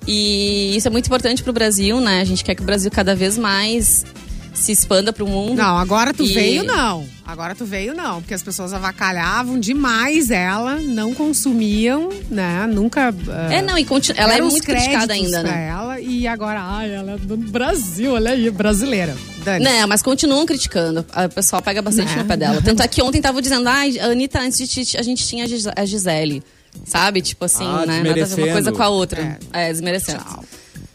E 0.06 0.76
isso 0.76 0.88
é 0.88 0.90
muito 0.90 1.06
importante 1.06 1.42
pro 1.44 1.52
Brasil, 1.52 2.00
né? 2.00 2.20
A 2.20 2.24
gente 2.24 2.42
quer 2.42 2.54
que 2.56 2.62
o 2.62 2.66
Brasil 2.66 2.90
cada 2.90 3.14
vez 3.14 3.38
mais 3.38 4.04
se 4.54 4.72
expanda 4.72 5.12
pro 5.12 5.26
mundo. 5.26 5.54
Não, 5.56 5.76
agora 5.78 6.12
tu 6.12 6.22
E- 6.24 6.32
veio 6.32 6.62
não. 6.64 7.06
Agora 7.26 7.54
tu 7.54 7.64
veio 7.64 7.94
não, 7.94 8.20
porque 8.20 8.34
as 8.34 8.42
pessoas 8.42 8.72
avacalhavam 8.72 9.58
demais 9.58 10.30
ela, 10.30 10.76
não 10.76 11.14
consumiam, 11.14 12.10
né? 12.30 12.66
Nunca. 12.66 13.14
ah, 13.28 13.52
É, 13.54 13.62
não, 13.62 13.78
e 13.78 13.84
continu- 13.84 14.18
ela 14.18 14.34
é 14.36 14.40
muito 14.42 14.64
criticada 14.64 15.12
ainda, 15.14 15.42
né? 15.42 15.68
ela 15.68 16.00
e 16.00 16.26
agora, 16.26 16.60
ai, 16.60 16.92
ela 16.94 17.12
é 17.12 17.16
do 17.16 17.36
Brasil, 17.36 18.12
olha 18.12 18.32
aí, 18.32 18.50
brasileira. 18.50 19.16
Dani. 19.44 19.64
Não, 19.64 19.88
mas 19.88 20.02
continuam 20.02 20.44
criticando. 20.46 21.00
O 21.00 21.28
pessoal 21.34 21.60
pega 21.62 21.80
bastante 21.82 22.14
Né? 22.14 22.22
no 22.22 22.28
pé 22.28 22.36
dela. 22.36 22.60
Tanto 22.62 22.82
é 22.82 22.88
que 22.88 23.02
ontem 23.02 23.20
tava 23.20 23.40
dizendo, 23.42 23.68
ah, 23.68 23.82
Anitta, 24.10 24.40
antes 24.40 24.58
de 24.58 24.84
ti, 24.84 24.96
a 24.98 25.02
gente 25.02 25.26
tinha 25.26 25.44
a 25.44 25.48
Gis- 25.48 25.66
a 25.74 25.84
Gisele. 25.84 26.42
Sabe? 26.86 27.20
Tipo 27.20 27.44
assim, 27.44 27.64
Ah, 27.66 27.84
né? 27.86 28.02
Nada 28.02 28.22
a 28.22 28.26
ver 28.26 28.42
uma 28.44 28.52
coisa 28.52 28.72
com 28.72 28.82
a 28.82 28.88
outra. 28.88 29.38
É, 29.52 29.70
desmerecendo. 29.70 30.22
Tchau. 30.24 30.44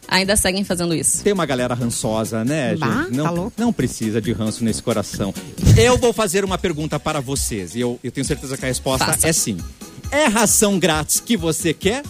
Ainda 0.08 0.34
seguem 0.36 0.64
fazendo 0.64 0.94
isso. 0.94 1.22
Tem 1.22 1.32
uma 1.34 1.44
galera 1.44 1.74
rançosa, 1.74 2.42
né, 2.44 2.74
Bah, 2.76 3.02
gente? 3.04 3.16
tá 3.16 3.22
Não, 3.24 3.34
louco. 3.34 3.52
não 3.58 3.72
precisa 3.72 4.20
de 4.22 4.32
ranço 4.32 4.64
nesse 4.64 4.82
coração. 4.82 5.34
Eu 5.76 5.98
vou 5.98 6.12
fazer 6.14 6.44
uma 6.44 6.56
pergunta 6.56 6.98
para 6.98 7.20
vocês 7.20 7.74
e 7.74 7.80
eu, 7.80 8.00
eu 8.02 8.10
tenho 8.10 8.26
certeza 8.26 8.56
que 8.56 8.64
a 8.64 8.68
resposta 8.68 9.04
Faça. 9.04 9.28
é 9.28 9.32
sim. 9.32 9.58
É 10.10 10.24
ração 10.24 10.78
grátis 10.78 11.20
que 11.20 11.36
você 11.36 11.74
quer? 11.74 12.02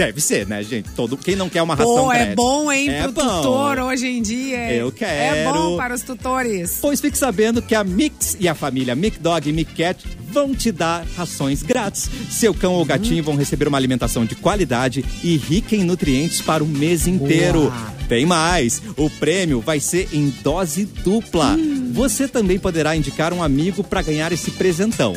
Deve 0.00 0.18
ser, 0.18 0.46
né, 0.46 0.62
gente? 0.62 0.88
Todo, 0.96 1.14
quem 1.14 1.36
não 1.36 1.50
quer 1.50 1.60
uma 1.60 1.74
ração 1.74 2.04
Pô, 2.06 2.12
é 2.12 2.34
bom, 2.34 2.72
hein, 2.72 2.88
É 2.88 3.02
pro 3.02 3.12
bom. 3.12 3.20
tutor 3.42 3.78
hoje 3.80 4.06
em 4.06 4.22
dia. 4.22 4.72
Eu 4.72 4.88
É 4.88 4.90
quero. 4.90 5.52
bom 5.52 5.76
para 5.76 5.94
os 5.94 6.00
tutores. 6.00 6.78
Pois 6.80 7.02
fique 7.02 7.18
sabendo 7.18 7.60
que 7.60 7.74
a 7.74 7.84
Mix 7.84 8.34
e 8.40 8.48
a 8.48 8.54
família 8.54 8.94
Mic 8.94 9.18
Dog 9.18 9.46
e 9.46 9.52
Mic 9.52 9.74
Cat 9.74 10.02
vão 10.32 10.54
te 10.54 10.72
dar 10.72 11.04
rações 11.16 11.62
grátis. 11.62 12.08
Seu 12.30 12.54
cão 12.54 12.72
ou 12.72 12.84
gatinho 12.84 13.22
vão 13.22 13.36
receber 13.36 13.68
uma 13.68 13.76
alimentação 13.76 14.24
de 14.24 14.34
qualidade 14.34 15.04
e 15.22 15.36
rica 15.36 15.76
em 15.76 15.84
nutrientes 15.84 16.40
para 16.40 16.64
o 16.64 16.66
mês 16.66 17.06
inteiro. 17.06 17.60
Boa. 17.64 18.00
Tem 18.08 18.24
mais! 18.24 18.80
O 18.96 19.10
prêmio 19.10 19.60
vai 19.60 19.80
ser 19.80 20.08
em 20.14 20.30
dose 20.42 20.86
dupla. 21.04 21.58
Você 21.92 22.26
também 22.26 22.58
poderá 22.58 22.96
indicar 22.96 23.34
um 23.34 23.42
amigo 23.42 23.84
para 23.84 24.00
ganhar 24.00 24.32
esse 24.32 24.50
presentão. 24.52 25.14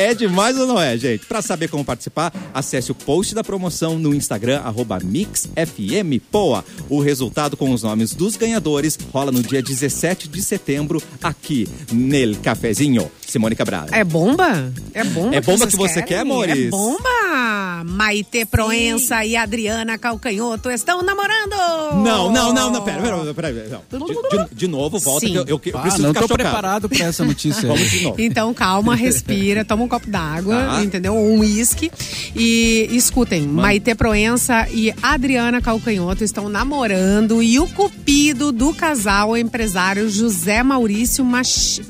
É 0.00 0.14
demais 0.14 0.58
ou 0.58 0.66
não 0.66 0.80
é, 0.80 0.96
gente? 0.96 1.26
Para 1.26 1.42
saber 1.42 1.68
como 1.68 1.84
participar, 1.84 2.32
acesse 2.54 2.90
o 2.90 2.94
post 2.94 3.34
da 3.34 3.44
promoção 3.44 3.98
no 3.98 4.14
Instagram, 4.14 4.60
arroba 4.60 4.98
MixFMPoa. 5.02 6.64
O 6.88 7.00
resultado 7.00 7.56
com 7.56 7.70
os 7.72 7.82
nomes 7.82 8.14
dos 8.14 8.36
ganhadores 8.36 8.98
rola 9.12 9.30
no 9.30 9.42
dia 9.42 9.62
17 9.62 10.28
de 10.28 10.42
setembro, 10.42 11.02
aqui 11.22 11.68
nel 11.92 12.34
Cafezinho. 12.42 13.10
Simone 13.26 13.54
Cabral. 13.54 13.86
É 13.92 14.02
bomba? 14.02 14.72
É 14.92 15.04
bomba. 15.04 15.36
É 15.36 15.40
bomba 15.40 15.58
vocês 15.58 15.70
que 15.70 15.76
você 15.76 16.02
querem? 16.02 16.06
quer, 16.08 16.24
Maurício? 16.24 16.66
É 16.66 16.70
bomba! 16.70 17.84
Maite 17.86 18.44
Proença 18.44 19.24
e 19.24 19.36
Adriana 19.36 19.96
Calcanhoto 19.96 20.68
estão 20.70 21.00
namorando! 21.02 21.54
Não, 22.02 22.32
não, 22.32 22.52
não, 22.52 22.70
não, 22.72 22.82
pera, 22.82 23.00
pera, 23.00 23.34
pera, 23.34 23.52
pera, 23.52 23.82
não. 23.90 24.06
De, 24.06 24.48
de- 24.48 24.54
de 24.54 24.66
novo, 24.66 24.98
volta 24.98 25.26
Sim. 25.26 25.32
que 25.32 25.38
eu, 25.38 25.44
eu, 25.46 25.60
eu 25.64 25.78
Ah, 25.78 25.82
preciso 25.82 26.02
não 26.02 26.08
ficar 26.10 26.20
tô 26.22 26.28
chocado. 26.28 26.42
preparado 26.50 26.88
pra 26.88 27.04
essa 27.06 27.24
notícia. 27.24 27.68
Vamos 27.68 27.88
de 27.88 28.02
novo. 28.02 28.16
Então, 28.20 28.52
calma, 28.52 28.96
respira, 28.96 29.64
toma 29.64 29.84
um 29.84 29.88
copo 29.90 30.08
d'água, 30.08 30.54
Tá. 30.56 30.82
entendeu? 30.82 31.14
Ou 31.14 31.34
um 31.34 31.40
uísque. 31.40 31.90
E 32.34 32.88
escutem, 32.92 33.42
Maite 33.42 33.94
Proença 33.94 34.66
e 34.70 34.94
Adriana 35.02 35.60
Calcanhoto 35.60 36.24
estão 36.24 36.48
namorando 36.48 37.42
e 37.42 37.58
o 37.58 37.66
cupido 37.68 38.52
do 38.52 38.72
casal 38.72 39.30
é 39.36 39.40
o 39.40 39.42
empresário 39.42 40.08
José 40.08 40.62
Maurício 40.62 41.24
Mach... 41.24 41.80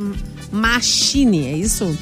Machini, 0.51 1.47
é 1.47 1.57
isso? 1.57 1.97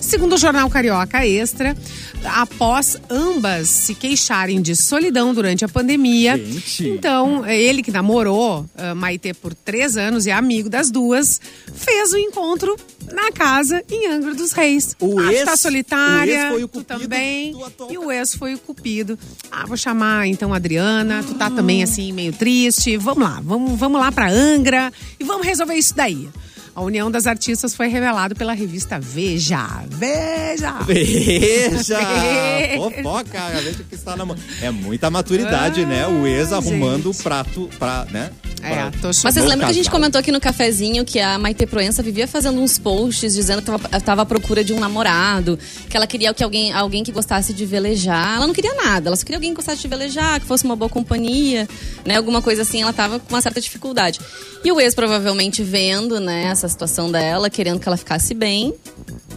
Segundo 0.00 0.34
o 0.34 0.38
jornal 0.38 0.68
Carioca 0.68 1.26
Extra, 1.26 1.74
após 2.24 2.96
ambas 3.10 3.68
se 3.68 3.94
queixarem 3.94 4.60
de 4.62 4.74
solidão 4.74 5.34
durante 5.34 5.64
a 5.64 5.68
pandemia, 5.68 6.36
Gente. 6.36 6.88
então 6.88 7.46
ele 7.46 7.82
que 7.82 7.90
namorou 7.90 8.64
ah, 8.76 8.94
Maite 8.94 9.32
por 9.34 9.54
três 9.54 9.96
anos 9.96 10.26
e 10.26 10.30
é 10.30 10.32
amigo 10.32 10.68
das 10.68 10.90
duas, 10.90 11.40
fez 11.74 12.12
o 12.12 12.16
encontro 12.16 12.76
na 13.12 13.30
casa 13.32 13.82
em 13.90 14.08
Angra 14.08 14.34
dos 14.34 14.52
Reis. 14.52 14.96
O 15.00 15.18
ah, 15.20 15.32
ex- 15.32 15.40
tu 15.42 15.44
tá 15.46 15.56
solitária, 15.56 16.34
o 16.34 16.42
ex 16.42 16.48
foi 16.52 16.64
o 16.64 16.68
tu 16.68 16.78
cupido 16.78 17.00
também. 17.00 17.52
do 17.52 17.64
atual 17.64 17.92
E 17.92 17.98
o 17.98 18.10
ex 18.10 18.34
foi 18.34 18.54
o 18.54 18.58
cupido. 18.58 19.18
Ah, 19.50 19.66
vou 19.66 19.76
chamar 19.76 20.26
então 20.26 20.52
a 20.52 20.56
Adriana, 20.56 21.22
tu 21.26 21.34
tá 21.34 21.50
também 21.50 21.82
assim 21.82 22.12
meio 22.12 22.32
triste. 22.32 22.96
Vamos 22.96 23.22
lá, 23.22 23.40
vamos, 23.44 23.78
vamos 23.78 24.00
lá 24.00 24.10
pra 24.10 24.30
Angra 24.30 24.92
e 25.20 25.24
vamos 25.24 25.46
resolver 25.46 25.74
isso 25.74 25.94
daí. 25.94 26.28
A 26.74 26.82
união 26.82 27.08
das 27.08 27.26
artistas 27.26 27.74
foi 27.74 27.86
revelada 27.86 28.34
pela 28.34 28.52
revista 28.52 28.98
Veja. 28.98 29.84
Veja! 29.88 30.72
Veja! 30.84 31.98
Fofoca, 32.76 33.48
veja 33.62 33.84
que 33.88 33.94
está 33.94 34.16
na 34.16 34.24
mão. 34.24 34.36
É 34.60 34.70
muita 34.70 35.08
maturidade, 35.08 35.86
né? 35.86 36.06
O 36.08 36.26
ex 36.26 36.52
arrumando 36.52 37.10
o 37.10 37.14
prato 37.14 37.70
pra, 37.78 38.04
né? 38.10 38.30
É, 38.64 38.90
tô 38.98 39.08
Mas 39.08 39.34
vocês 39.34 39.44
lembram 39.44 39.66
que 39.66 39.72
a 39.72 39.74
gente 39.74 39.90
comentou 39.90 40.18
aqui 40.18 40.32
no 40.32 40.40
cafezinho 40.40 41.04
que 41.04 41.20
a 41.20 41.38
Maite 41.38 41.66
Proença 41.66 42.02
vivia 42.02 42.26
fazendo 42.26 42.58
uns 42.60 42.78
posts 42.78 43.34
dizendo 43.34 43.60
que 43.60 43.66
tava, 43.66 44.00
tava 44.00 44.22
à 44.22 44.26
procura 44.26 44.64
de 44.64 44.72
um 44.72 44.80
namorado, 44.80 45.58
que 45.88 45.96
ela 45.96 46.06
queria 46.06 46.32
que 46.32 46.42
alguém, 46.42 46.72
alguém 46.72 47.04
que 47.04 47.12
gostasse 47.12 47.52
de 47.52 47.66
velejar. 47.66 48.36
Ela 48.36 48.46
não 48.46 48.54
queria 48.54 48.72
nada, 48.74 49.10
ela 49.10 49.16
só 49.16 49.22
queria 49.22 49.36
alguém 49.36 49.50
que 49.50 49.56
gostasse 49.56 49.82
de 49.82 49.88
velejar, 49.88 50.40
que 50.40 50.46
fosse 50.46 50.64
uma 50.64 50.74
boa 50.74 50.88
companhia, 50.88 51.68
né? 52.06 52.16
Alguma 52.16 52.40
coisa 52.40 52.62
assim, 52.62 52.80
ela 52.80 52.92
tava 52.92 53.20
com 53.20 53.34
uma 53.34 53.42
certa 53.42 53.60
dificuldade. 53.60 54.18
E 54.64 54.72
o 54.72 54.80
ex 54.80 54.94
provavelmente 54.94 55.62
vendo, 55.62 56.18
né, 56.18 56.44
essa 56.44 56.66
situação 56.66 57.12
dela, 57.12 57.50
querendo 57.50 57.78
que 57.78 57.86
ela 57.86 57.98
ficasse 57.98 58.32
bem, 58.32 58.72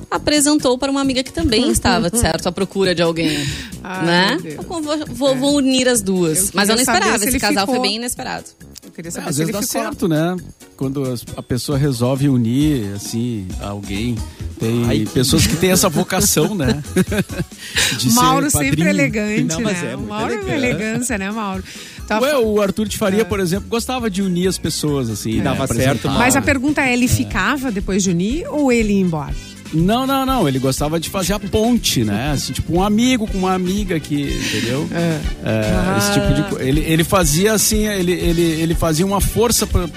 apresentou 0.10 0.78
para 0.78 0.91
uma 0.91 1.02
amiga 1.02 1.22
que 1.24 1.32
também 1.34 1.70
estava, 1.70 2.10
certo, 2.10 2.48
à 2.48 2.52
procura 2.52 2.96
de 2.96 3.02
alguém, 3.02 3.46
Ai, 3.84 4.06
né? 4.06 4.38
Vou, 4.67 4.82
vou- 4.82 5.36
vou 5.36 5.56
unir 5.56 5.88
as 5.88 6.02
duas. 6.02 6.46
Eu 6.46 6.50
Mas 6.54 6.70
eu 6.70 6.76
não 6.76 6.82
esperava, 6.82 7.20
se 7.20 7.28
esse 7.30 7.39
casal 7.39 7.65
ficou. 7.65 7.76
foi 7.76 7.82
bem 7.88 7.96
inesperado. 7.98 8.46
Eu 8.86 8.91
queria 8.91 9.10
É, 9.10 9.12
saber 9.12 9.30
às 9.30 9.36
se 9.36 9.39
vezes 9.41 9.50
ele 9.50 9.52
dá 9.52 9.62
ficou. 9.67 9.82
certo, 9.84 10.08
né? 10.08 10.38
Quando 10.78 11.04
a 11.36 11.43
pessoa 11.43 11.78
resolve 11.78 12.30
unir, 12.30 12.93
assim, 12.96 13.48
alguém. 13.62 14.15
Tem 14.60 14.86
Ai, 14.86 15.08
pessoas 15.13 15.46
que 15.46 15.56
têm 15.56 15.72
essa 15.72 15.88
vocação, 15.89 16.56
né? 16.56 16.82
De 18.00 18.10
ser 18.10 18.13
Mauro 18.15 18.50
sempre 18.50 18.88
elegante, 18.89 19.43
Não, 19.43 19.60
né? 19.62 19.91
é 19.91 19.96
Mauro 19.96 20.34
é 20.34 20.39
uma 20.39 20.50
elegante. 20.56 20.82
elegância, 20.84 21.17
né, 21.17 21.30
Mauro? 21.30 21.63
Tá 22.08 22.20
Ué, 22.20 22.32
fa- 22.32 22.39
o 22.39 22.60
Arthur 22.62 22.88
de 22.88 22.98
Faria, 22.98 23.24
por 23.26 23.39
exemplo, 23.39 23.67
gostava 23.70 24.10
de 24.10 24.22
unir 24.22 24.48
as 24.48 24.58
pessoas, 24.58 25.10
assim. 25.10 25.38
né? 25.38 25.43
Dava 25.43 25.67
certo, 25.67 26.10
Mas 26.10 26.36
a 26.36 26.41
pergunta 26.41 26.82
é, 26.82 26.93
ele 26.93 27.08
ficava 27.08 27.72
depois 27.72 28.02
de 28.02 28.10
unir 28.12 28.48
ou 28.50 28.72
ele 28.72 28.93
ia 28.93 29.02
embora? 29.02 29.36
Não, 29.74 30.06
não, 30.08 30.26
não. 30.26 30.48
Ele 30.48 30.60
gostava 30.60 31.00
de 31.00 31.10
fazer 31.10 31.34
a 31.34 31.40
ponte, 31.40 32.04
né? 32.04 32.32
Assim, 32.32 32.54
tipo, 32.54 32.74
um 32.74 32.82
amigo 32.84 33.28
com 33.28 33.38
uma 33.38 33.54
amiga 33.54 34.00
que, 34.00 34.16
entendeu? 34.24 34.88
É, 34.92 35.98
Esse 35.98 36.14
tipo 36.14 36.34
de 36.34 36.44
coisa. 36.50 36.64
Ele, 36.68 36.82
ele 36.82 37.04
fazia 37.04 37.54
assim, 37.54 37.86
ele, 37.88 38.12
ele, 38.14 38.42
ele 38.42 38.76
fazia 38.76 39.06
uma 39.06 39.20
força 39.22 39.68
para 39.68 39.88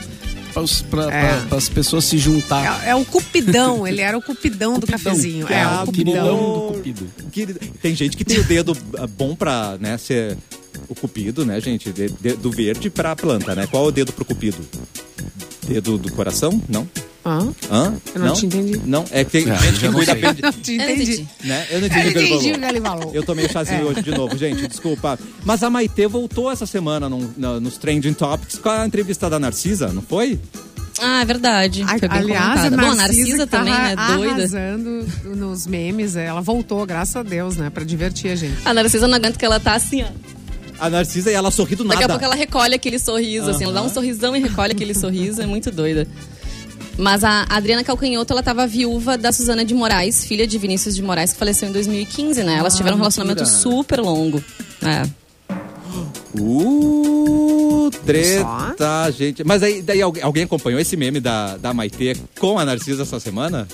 É. 1.15 1.55
as 1.57 1.69
pessoas 1.69 2.05
se 2.05 2.19
juntar. 2.19 2.83
É, 2.85 2.91
é 2.91 2.95
o 2.95 3.05
cupidão, 3.05 3.87
ele 3.89 4.01
era 4.01 4.17
o 4.19 4.23
cupidão, 4.23 4.79
do 4.79 4.87
cafezinho. 4.87 5.47
É, 5.49 5.63
Ah, 5.63 5.85
o 5.87 5.93
que 5.93 6.05
cupidão. 6.05 6.37
Do 6.37 6.73
Cupido. 6.75 7.07
Tem 7.81 7.95
gente 7.95 8.17
que 8.17 8.25
tem 8.25 8.39
o 8.39 8.45
dedo 8.45 8.77
ah, 8.99 9.07
bom 9.07 9.35
pra, 9.35 9.77
né, 9.81 9.97
ser 9.97 10.37
o 10.89 10.95
cupido, 10.95 11.45
né, 11.47 11.61
gente? 11.61 11.93
De- 11.93 12.09
de- 12.11 12.35
do 12.37 12.51
verde 12.51 12.91
pra 12.91 13.15
planta, 13.15 13.55
né? 13.55 13.67
Qual 13.71 13.85
é 13.85 13.89
o 13.89 13.93
dedo 13.93 14.13
pro 14.13 14.25
cupido? 14.25 14.59
Dedo 15.67 15.97
do 15.99 16.11
coração? 16.13 16.61
Não? 16.69 16.89
Hã? 17.25 17.53
Hã? 17.71 17.95
Eu 18.15 18.21
não 18.21 18.33
te 18.33 18.47
entendi. 18.47 18.81
Não, 18.87 19.05
é 19.11 19.25
que 19.25 19.31
tem 19.31 19.51
Ah, 19.51 19.55
gente 19.57 19.79
que 19.81 19.87
não 19.87 19.93
cuida 19.93 20.15
bem 20.15 20.23
Não 20.43 20.53
te 20.53 20.73
Eu 20.73 20.79
não 20.79 20.85
entendi. 20.91 21.27
né? 21.45 21.67
Eu 21.71 21.81
não 21.81 21.87
entendi 21.87 22.09
o 22.09 22.13
que 22.13 22.19
ele 22.19 22.27
entendi 22.35 22.51
o 22.51 22.55
falou. 22.55 22.61
que 22.61 22.77
ele 22.77 22.81
falou. 22.81 23.11
Eu 23.15 23.23
tomei 23.23 23.49
chazinho 23.49 23.87
hoje 23.89 24.03
de 24.03 24.11
novo, 24.11 24.39
gente, 24.39 24.67
desculpa. 24.67 25.19
Mas 25.45 25.63
a 25.63 25.69
Maitê 25.69 26.07
voltou 26.07 26.51
essa 26.51 26.65
semana 26.67 27.09
num- 27.11 27.31
na- 27.37 27.61
nos 27.61 27.77
Trending 27.77 28.15
Topics 28.15 28.59
com 28.59 28.69
a 28.71 28.87
entrevista 28.87 29.29
da 29.29 29.39
Narcisa, 29.39 29.89
não 29.89 30.01
foi? 30.03 30.39
Ah, 30.99 31.21
é 31.23 31.25
verdade. 31.25 31.83
A- 31.83 31.99
Foi 31.99 32.09
bem 32.09 32.11
Aliás, 32.19 32.43
a. 32.65 32.71
Narcisa, 32.71 32.77
Bom, 32.77 32.91
a 32.91 32.95
Narcisa 32.95 33.47
tá 33.47 33.59
também, 33.59 33.73
né? 33.75 33.97
Doida. 33.97 34.33
arrasando 34.35 35.07
nos 35.37 35.67
memes. 35.67 36.17
Ela 36.17 36.41
voltou, 36.41 36.85
graças 36.87 37.17
a 37.17 37.23
Deus, 37.23 37.57
né? 37.57 37.69
Pra 37.71 37.85
divertir 37.85 38.31
a 38.31 38.35
gente. 38.35 38.57
A 38.65 38.73
Narcisa 38.75 39.07
não 39.07 39.17
aguenta 39.17 39.39
que 39.39 39.45
ela 39.45 39.61
tá 39.61 39.75
assim, 39.75 40.03
ó. 40.03 40.07
A 40.79 40.89
Narcisa 40.89 41.31
e 41.31 41.35
ela 41.35 41.51
sorri 41.51 41.77
do 41.77 41.85
Daqui 41.85 42.01
nada. 42.01 42.15
a 42.15 42.17
pouco 42.17 42.25
ela 42.25 42.35
recolhe 42.35 42.75
aquele 42.75 42.99
sorriso, 42.99 43.51
assim, 43.51 43.65
ela 43.65 43.73
dá 43.75 43.83
um 43.83 43.91
sorrisão 43.91 44.35
e 44.35 44.41
recolhe 44.41 44.73
aquele 44.73 44.95
sorriso, 44.95 45.43
é 45.43 45.47
muito 45.47 45.71
doida. 45.71 46.07
Mas 46.98 47.24
a 47.24 47.44
Adriana 47.48 47.83
Calcanhoto, 47.83 48.33
ela 48.33 48.42
tava 48.42 48.66
viúva 48.66 49.16
da 49.16 49.33
Suzana 49.33 49.64
de 49.64 49.72
Moraes, 49.74 50.24
filha 50.24 50.46
de 50.46 50.59
Vinícius 50.59 50.94
de 50.94 51.03
Moraes, 51.03 51.33
que 51.33 51.38
faleceu 51.38 51.68
em 51.68 51.72
2015, 51.72 52.42
né? 52.44 52.57
Elas 52.59 52.74
Ah, 52.74 52.76
tiveram 52.76 52.96
um 52.96 53.00
relacionamento 53.00 53.42
mentira. 53.42 53.59
super 53.59 54.00
longo. 54.00 54.42
É. 54.83 55.03
Uh, 56.38 57.90
treta, 58.05 59.11
gente. 59.16 59.42
Mas 59.44 59.62
aí, 59.62 59.83
daí 59.83 60.00
alguém, 60.03 60.42
acompanhou 60.44 60.79
esse 60.81 60.96
meme 60.96 61.20
da, 61.20 61.57
da 61.57 61.74
Maitê 61.74 62.16
com 62.38 62.59
a 62.59 62.64
Narcisa 62.64 63.03
essa 63.03 63.18
semana? 63.18 63.66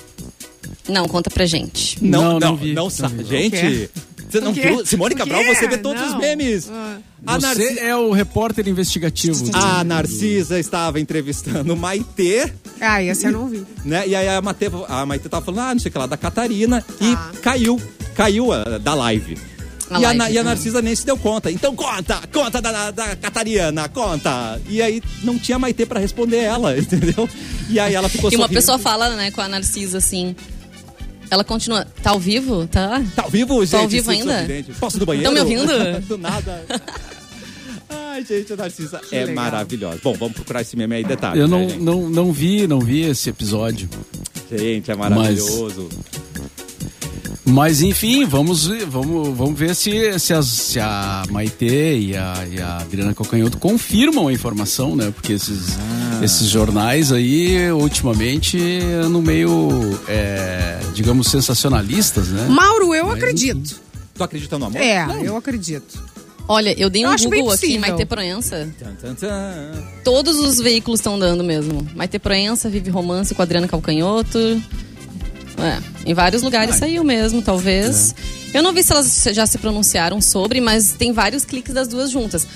Não, 0.87 1.07
conta 1.07 1.29
pra 1.29 1.45
gente. 1.45 2.03
Não, 2.03 2.21
Não, 2.21 2.31
não 2.31 2.39
não, 2.39 2.55
vi, 2.57 2.73
não, 2.73 2.83
não 2.85 2.89
sabe. 2.89 3.23
vi. 3.23 3.29
Gente, 3.29 3.89
você 4.29 4.39
não 4.39 4.53
viu? 4.53 4.85
Simone 4.85 5.15
Cabral, 5.15 5.43
você 5.45 5.67
vê 5.67 5.77
todos 5.77 6.01
Não. 6.01 6.09
os 6.13 6.17
memes. 6.19 6.69
Ah. 6.71 6.97
A, 7.25 7.35
Você 7.39 7.47
Narci- 7.47 7.79
é 7.79 7.95
o 7.95 8.11
repórter 8.11 8.67
investigativo. 8.67 9.49
a 9.53 9.83
Narcisa 9.83 10.59
estava 10.59 10.99
entrevistando 10.99 11.75
Maitê, 11.75 12.53
Ah, 12.79 13.01
esse 13.01 13.25
eu 13.25 13.31
não 13.31 13.47
vi. 13.47 13.65
né? 13.83 14.07
E 14.07 14.15
aí 14.15 14.27
a 14.29 14.41
Maitê, 14.41 14.67
a 14.87 15.05
Maitê 15.05 15.29
tava 15.29 15.45
falando, 15.45 15.61
ah, 15.61 15.73
não 15.73 15.79
sei 15.79 15.89
o 15.89 15.91
que 15.91 15.97
lá, 15.97 16.05
da 16.05 16.17
Catarina. 16.17 16.83
Ah. 17.01 17.31
E 17.33 17.37
caiu, 17.39 17.81
caiu 18.15 18.51
a- 18.53 18.77
da 18.77 18.93
live. 18.93 19.37
A 19.89 19.93
e, 20.01 20.05
a, 20.05 20.07
live, 20.09 20.17
Na- 20.17 20.29
e 20.31 20.37
a 20.37 20.41
ah. 20.41 20.43
Narcisa 20.43 20.81
nem 20.81 20.93
se 20.95 21.05
deu 21.05 21.17
conta. 21.17 21.49
Então 21.51 21.75
conta, 21.75 22.19
conta 22.33 22.61
da, 22.61 22.91
da 22.91 23.15
Catarina, 23.15 23.87
conta. 23.89 24.59
E 24.67 24.81
aí 24.81 25.01
não 25.23 25.39
tinha 25.39 25.57
Maitê 25.57 25.85
pra 25.85 25.99
responder 25.99 26.37
ela, 26.37 26.75
entendeu? 26.79 27.27
E 27.69 27.79
aí 27.79 27.95
ela 27.95 28.09
ficou 28.09 28.29
E 28.31 28.35
uma 28.35 28.43
sorrindo. 28.43 28.59
pessoa 28.59 28.77
fala, 28.77 29.15
né, 29.15 29.31
com 29.31 29.41
a 29.41 29.47
Narcisa, 29.47 29.97
assim... 29.97 30.35
Ela 31.29 31.43
continua, 31.43 31.85
tá 32.01 32.11
ao 32.11 32.19
vivo? 32.21 32.65
Tá? 32.67 33.03
Tá 33.13 33.23
ao 33.23 33.29
vivo, 33.29 33.59
gente? 33.59 33.71
Tá 33.71 33.79
ao 33.79 33.87
vivo 33.89 34.11
ainda? 34.11 34.47
Posso 34.79 34.97
do 34.97 35.05
banheiro? 35.05 35.25
Tão 35.25 35.33
me 35.33 35.41
ouvindo? 35.41 35.73
do 36.07 36.17
nada. 36.17 36.63
Ai, 38.17 38.25
gente, 38.25 38.51
a 38.51 38.55
Narcisa 38.55 38.99
é 39.11 39.19
legal. 39.25 39.35
maravilhosa. 39.35 39.99
Bom, 40.03 40.13
vamos 40.15 40.33
procurar 40.33 40.61
esse 40.61 40.75
meme 40.75 40.95
aí, 40.95 41.03
detalhe. 41.03 41.39
Eu 41.39 41.47
né, 41.47 41.55
não, 41.55 41.69
gente? 41.69 41.83
não, 41.83 42.09
não 42.09 42.31
vi, 42.31 42.65
não 42.65 42.79
vi 42.79 43.01
esse 43.01 43.29
episódio. 43.29 43.87
Gente, 44.51 44.89
é 44.89 44.95
maravilhoso. 44.95 45.87
Mas 47.45 47.81
enfim, 47.83 48.25
vamos, 48.25 48.65
ver- 48.65 48.85
vamos, 48.87 49.37
vamos 49.37 49.57
ver 49.57 49.75
se, 49.75 50.17
se, 50.19 50.33
as- 50.33 50.47
se 50.47 50.79
a 50.79 51.23
Maitê 51.29 51.97
e 51.99 52.17
a, 52.17 52.33
e 52.51 52.59
a 52.59 52.77
Adriana 52.79 53.13
Calcanhoto 53.13 53.59
confirmam 53.59 54.27
a 54.27 54.33
informação, 54.33 54.95
né? 54.95 55.11
Porque 55.13 55.33
esses, 55.33 55.77
Ah. 55.79 56.25
esses 56.25 56.49
jornais 56.49 57.11
aí, 57.11 57.71
ultimamente, 57.71 58.57
no 59.11 59.21
meio, 59.21 59.69
é, 60.07 60.79
digamos, 60.95 61.27
sensacionalistas, 61.27 62.29
né? 62.29 62.47
Mauro, 62.49 62.95
eu 62.95 63.05
Mas, 63.05 63.17
acredito. 63.17 63.79
Tu 64.15 64.23
acredita 64.23 64.57
no 64.57 64.65
amor? 64.65 64.81
É, 64.81 65.05
eu 65.23 65.37
acredito. 65.37 66.16
Olha, 66.47 66.73
eu 66.79 66.89
dei 66.89 67.05
um 67.05 67.11
Eu 67.11 67.17
Google 67.17 67.51
aqui. 67.51 67.77
Maite 67.77 68.05
Proença. 68.05 68.69
Tan, 68.79 68.93
tan, 68.95 69.15
tan. 69.15 69.83
Todos 70.03 70.37
os 70.37 70.59
veículos 70.59 70.99
estão 70.99 71.19
dando 71.19 71.43
mesmo. 71.43 71.85
Maite 71.93 72.17
Proença, 72.19 72.69
Vive 72.69 72.89
Romance 72.89 73.35
com 73.35 73.41
a 73.41 73.45
Adriana 73.45 73.67
Calcanhoto. 73.67 74.39
É, 75.59 76.09
em 76.09 76.13
vários 76.13 76.43
lugares 76.43 76.75
saiu 76.75 77.03
mesmo, 77.03 77.41
talvez. 77.41 78.15
Eu 78.53 78.63
não 78.63 78.71
vi 78.71 78.83
se 78.83 78.93
elas 78.93 79.27
já 79.31 79.45
se 79.45 79.57
pronunciaram 79.57 80.21
sobre, 80.21 80.61
mas 80.61 80.93
tem 80.93 81.11
vários 81.11 81.43
cliques 81.43 81.73
das 81.73 81.87
duas 81.87 82.11
juntas. 82.11 82.47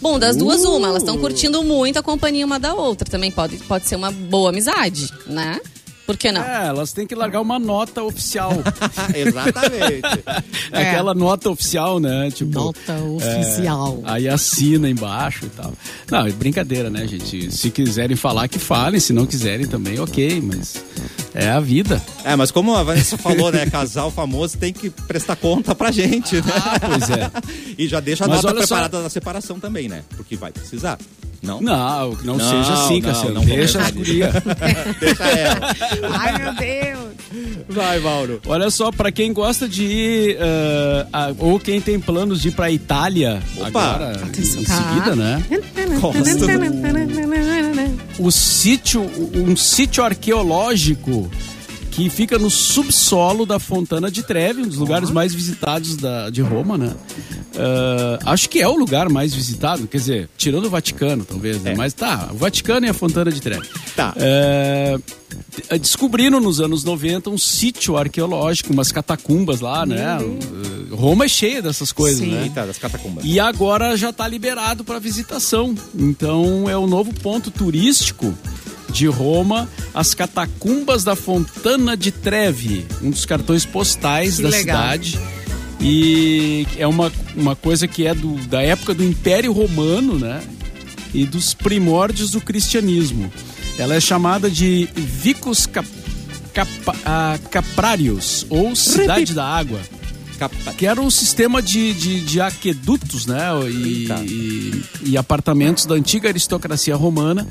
Bom, 0.00 0.18
das 0.18 0.36
duas, 0.36 0.64
uma. 0.64 0.88
Elas 0.88 1.02
estão 1.02 1.16
curtindo 1.18 1.62
muito 1.62 1.98
a 1.98 2.02
companhia 2.02 2.44
uma 2.44 2.58
da 2.58 2.74
outra. 2.74 3.08
Também 3.08 3.30
pode, 3.30 3.56
pode 3.58 3.86
ser 3.86 3.96
uma 3.96 4.10
boa 4.10 4.50
amizade, 4.50 5.08
né? 5.26 5.60
Por 6.06 6.16
que 6.16 6.30
não? 6.30 6.40
É, 6.40 6.68
elas 6.68 6.92
têm 6.92 7.06
que 7.06 7.14
largar 7.14 7.40
uma 7.40 7.58
nota 7.58 8.02
oficial. 8.02 8.52
Exatamente. 9.14 10.02
É. 10.70 10.82
Aquela 10.82 11.14
nota 11.14 11.50
oficial, 11.50 11.98
né? 11.98 12.30
Tipo, 12.30 12.52
Nota 12.52 12.94
oficial. 13.02 14.00
Aí 14.04 14.28
assina 14.28 14.88
embaixo 14.88 15.46
e 15.46 15.48
tal. 15.48 15.72
Não, 16.10 16.26
é 16.26 16.30
brincadeira, 16.30 16.88
né, 16.88 17.06
gente? 17.08 17.50
Se 17.50 17.70
quiserem 17.70 18.16
falar, 18.16 18.46
que 18.48 18.58
falem. 18.58 19.00
Se 19.00 19.12
não 19.12 19.26
quiserem 19.26 19.66
também, 19.66 19.98
ok. 19.98 20.40
Mas 20.40 20.82
é 21.36 21.48
a 21.50 21.60
vida. 21.60 22.02
É, 22.24 22.34
mas 22.34 22.50
como 22.50 22.74
a 22.74 22.82
Vanessa 22.82 23.16
falou, 23.18 23.52
né? 23.52 23.66
Casal 23.66 24.10
famoso 24.10 24.56
tem 24.58 24.72
que 24.72 24.90
prestar 24.90 25.36
conta 25.36 25.74
pra 25.74 25.90
gente, 25.92 26.36
né? 26.36 26.42
pois 26.80 27.10
é. 27.10 27.30
E 27.78 27.86
já 27.86 28.00
deixa 28.00 28.24
a 28.24 28.28
Mas 28.28 28.36
nota 28.42 28.48
olha 28.56 28.66
só- 28.66 28.74
preparada 28.74 29.02
da 29.02 29.08
separação 29.10 29.60
também, 29.60 29.88
né? 29.88 30.02
Porque 30.16 30.36
vai 30.36 30.50
precisar. 30.52 30.98
Não? 31.42 31.60
Não, 31.60 32.12
não, 32.24 32.36
Não, 32.38 32.50
seja 32.50 32.72
assim, 32.72 33.00
não, 33.00 33.10
Cassiano. 33.12 33.34
não 33.34 33.44
Deixa 33.44 33.78
vamos 33.78 33.88
as 33.88 33.94
guria. 33.96 34.32
Deixa 34.98 35.22
ela. 35.24 35.76
Ai, 36.18 36.38
meu 36.42 36.54
Deus. 36.54 37.06
Vai, 37.68 38.00
Mauro. 38.00 38.40
Olha 38.46 38.70
só, 38.70 38.90
pra 38.90 39.12
quem 39.12 39.32
gosta 39.32 39.68
de 39.68 39.84
ir, 39.84 40.38
ah, 40.40 41.06
a- 41.28 41.34
ou 41.38 41.60
quem 41.60 41.80
tem 41.80 42.00
planos 42.00 42.40
de 42.40 42.48
ir 42.48 42.52
pra 42.52 42.70
Itália 42.70 43.42
Opa. 43.58 43.66
agora, 43.68 44.22
em 44.36 44.42
seguida, 44.44 45.14
né? 45.14 45.42
O 48.18 48.30
sítio, 48.32 49.02
um 49.34 49.54
sítio 49.54 50.02
arqueológico 50.02 51.25
que 51.90 52.10
fica 52.10 52.38
no 52.38 52.50
subsolo 52.50 53.46
da 53.46 53.58
Fontana 53.58 54.10
de 54.10 54.22
Trevi, 54.22 54.60
um 54.62 54.68
dos 54.68 54.76
lugares 54.76 55.10
mais 55.10 55.34
visitados 55.34 55.96
da, 55.96 56.28
de 56.28 56.42
Roma, 56.42 56.76
né? 56.76 56.92
Ah, 57.58 58.32
acho 58.32 58.48
que 58.50 58.60
é 58.60 58.68
o 58.68 58.76
lugar 58.76 59.08
mais 59.08 59.34
visitado, 59.34 59.86
quer 59.88 59.96
dizer, 59.96 60.28
tirando 60.36 60.66
o 60.66 60.70
Vaticano, 60.70 61.24
talvez, 61.24 61.62
né? 61.62 61.72
É. 61.72 61.74
Mas 61.76 61.94
tá, 61.94 62.28
o 62.32 62.36
Vaticano 62.36 62.86
e 62.86 62.90
a 62.90 62.94
Fontana 62.94 63.32
de 63.32 63.40
Trevi. 63.40 63.66
Tá. 63.94 64.12
É, 64.16 64.98
t- 65.70 65.78
descobriram 65.78 66.38
nos 66.38 66.60
anos 66.60 66.84
90 66.84 67.30
um 67.30 67.38
sítio 67.38 67.96
arqueológico, 67.96 68.72
umas 68.74 68.92
catacumbas 68.92 69.60
lá, 69.60 69.86
né? 69.86 70.18
Uh, 70.18 70.94
Roma 70.94 71.24
é 71.24 71.28
cheia 71.28 71.62
dessas 71.62 71.92
coisas, 71.92 72.20
Sim. 72.20 72.32
né? 72.32 72.42
Eita, 72.42 72.66
das 72.66 72.76
catacumbas. 72.76 73.24
E 73.24 73.40
agora 73.40 73.96
já 73.96 74.10
está 74.10 74.28
liberado 74.28 74.84
para 74.84 74.98
visitação. 74.98 75.74
Então 75.94 76.68
é 76.68 76.76
o 76.76 76.86
novo 76.86 77.12
ponto 77.14 77.50
turístico 77.50 78.34
de 78.90 79.06
Roma, 79.06 79.68
as 79.96 80.12
catacumbas 80.14 81.02
da 81.02 81.16
Fontana 81.16 81.96
de 81.96 82.12
Trevi, 82.12 82.84
um 83.02 83.10
dos 83.10 83.24
cartões 83.24 83.64
postais 83.64 84.36
Que 84.36 84.42
da 84.42 84.48
legal. 84.50 84.76
cidade. 84.82 85.18
E 85.80 86.66
é 86.78 86.86
uma, 86.86 87.10
uma 87.34 87.56
coisa 87.56 87.88
que 87.88 88.06
é 88.06 88.14
do, 88.14 88.34
da 88.46 88.62
época 88.62 88.92
do 88.94 89.02
Império 89.02 89.52
Romano, 89.52 90.18
né? 90.18 90.42
E 91.14 91.24
dos 91.24 91.54
primórdios 91.54 92.30
do 92.32 92.40
cristianismo. 92.40 93.32
Ela 93.78 93.94
é 93.94 94.00
chamada 94.00 94.50
de 94.50 94.86
Vicus 94.94 95.66
Cap, 95.66 95.88
Capa- 96.52 96.96
ah, 97.04 97.38
Caprarius, 97.50 98.46
ou 98.50 98.76
Cidade 98.76 99.32
da 99.34 99.44
Água 99.44 99.80
que 100.76 100.86
era 100.86 101.00
um 101.00 101.10
sistema 101.10 101.62
de, 101.62 101.92
de, 101.94 102.20
de 102.20 102.40
aquedutos, 102.40 103.26
né? 103.26 103.40
E, 103.70 104.08
e, 104.26 104.84
e 105.10 105.16
apartamentos 105.16 105.86
da 105.86 105.94
antiga 105.94 106.28
aristocracia 106.28 106.94
romana, 106.96 107.46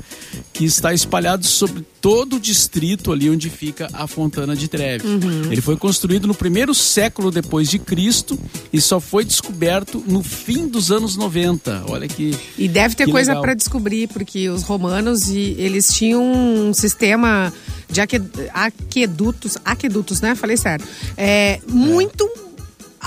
que 0.52 0.64
está 0.64 0.92
espalhado 0.94 1.44
sobre 1.46 1.84
todo 2.00 2.36
o 2.36 2.40
distrito 2.40 3.10
ali 3.12 3.28
onde 3.28 3.50
fica 3.50 3.88
a 3.92 4.06
Fontana 4.06 4.54
de 4.54 4.68
Trevi. 4.68 5.04
Ele 5.50 5.60
foi 5.60 5.76
construído 5.76 6.26
no 6.26 6.34
primeiro 6.34 6.74
século 6.74 7.30
depois 7.30 7.68
de 7.68 7.78
Cristo 7.78 8.38
e 8.72 8.80
só 8.80 9.00
foi 9.00 9.24
descoberto 9.24 10.02
no 10.06 10.22
fim 10.22 10.68
dos 10.68 10.90
anos 10.92 11.16
90. 11.16 11.84
Olha 11.88 12.06
que 12.06 12.36
E 12.56 12.68
deve 12.68 12.94
ter 12.94 13.10
coisa 13.10 13.34
para 13.40 13.54
descobrir, 13.54 14.08
porque 14.08 14.48
os 14.48 14.62
romanos, 14.62 15.28
e 15.28 15.56
eles 15.58 15.88
tinham 15.92 16.22
um 16.22 16.72
sistema 16.72 17.52
de 17.90 18.00
aque- 18.00 18.20
aquedutos, 18.52 19.56
aquedutos, 19.64 20.20
né? 20.20 20.34
Falei 20.34 20.56
certo. 20.56 20.86
É, 21.16 21.60
muito 21.68 22.28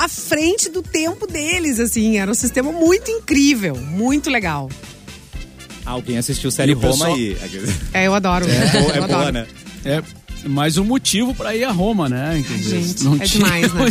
à 0.04 0.08
frente 0.08 0.70
do 0.70 0.82
tempo 0.82 1.28
deles, 1.28 1.80
assim. 1.80 2.18
Era 2.18 2.30
um 2.32 2.36
sistema 2.36 2.72
muito 2.72 3.10
incrível, 3.12 3.76
muito 3.76 4.30
legal. 4.30 4.70
Alguém 5.86 6.18
assistiu 6.18 6.52
série 6.52 6.72
E 6.72 6.76
Roma 6.76 6.90
pessoal- 6.92 7.14
aí. 7.16 7.38
É, 7.94 8.06
eu 8.08 8.14
adoro. 8.14 8.46
É, 8.50 8.80
boa, 8.82 8.94
é 8.94 8.98
eu 9.00 9.08
boa, 9.08 9.18
adoro. 9.20 9.32
né? 9.32 9.48
é 9.86 10.04
mais 10.48 10.78
um 10.78 10.84
motivo 10.86 11.34
para 11.36 11.56
ir 11.56 11.64
a 11.66 11.72
Roma, 11.72 12.08
né? 12.08 12.44
Gente, 12.60 13.04
não 13.04 13.16
é 13.16 13.20
tinha- 13.20 13.44
demais, 13.44 13.74
né? 13.74 13.86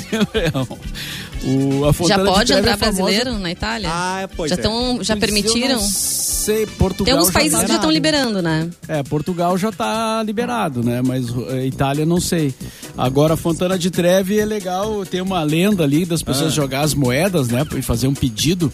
o, 1.44 1.84
a 1.84 1.86
Já 1.88 1.92
Fontana 1.92 2.24
pode 2.24 2.46
Trevi 2.46 2.60
entrar 2.60 2.72
é 2.72 2.76
famosa- 2.76 3.02
brasileiro 3.02 3.38
na 3.38 3.50
Itália? 3.50 3.88
Ah, 3.92 4.28
pois 4.36 4.50
já 4.50 4.56
é. 4.56 4.58
tão, 4.58 5.02
já 5.02 5.16
Pois 5.16 5.20
permitiram? 5.30 5.80
Sei, 5.80 6.66
Portugal 6.66 7.04
Tem 7.04 7.12
alguns 7.14 7.26
já 7.28 7.32
países 7.32 7.60
que 7.60 7.68
já 7.68 7.74
estão 7.74 7.90
liberando, 7.90 8.40
né? 8.40 8.68
É, 8.86 9.02
Portugal 9.02 9.58
já 9.58 9.70
tá 9.70 10.22
liberado, 10.24 10.82
né? 10.82 11.02
Mas 11.04 11.26
eh, 11.50 11.66
Itália 11.66 12.06
não 12.06 12.20
sei. 12.20 12.54
Agora, 12.96 13.36
Fontana 13.36 13.78
de 13.78 13.90
Trevi 13.90 14.38
é 14.40 14.44
legal, 14.46 15.04
tem 15.04 15.20
uma 15.20 15.42
lenda 15.42 15.84
ali 15.84 16.04
das 16.06 16.22
pessoas 16.22 16.52
Ah. 16.52 16.56
jogar 16.56 16.80
as 16.80 16.94
moedas, 16.94 17.48
né? 17.48 17.66
E 17.76 17.82
fazer 17.82 18.08
um 18.08 18.14
pedido. 18.14 18.72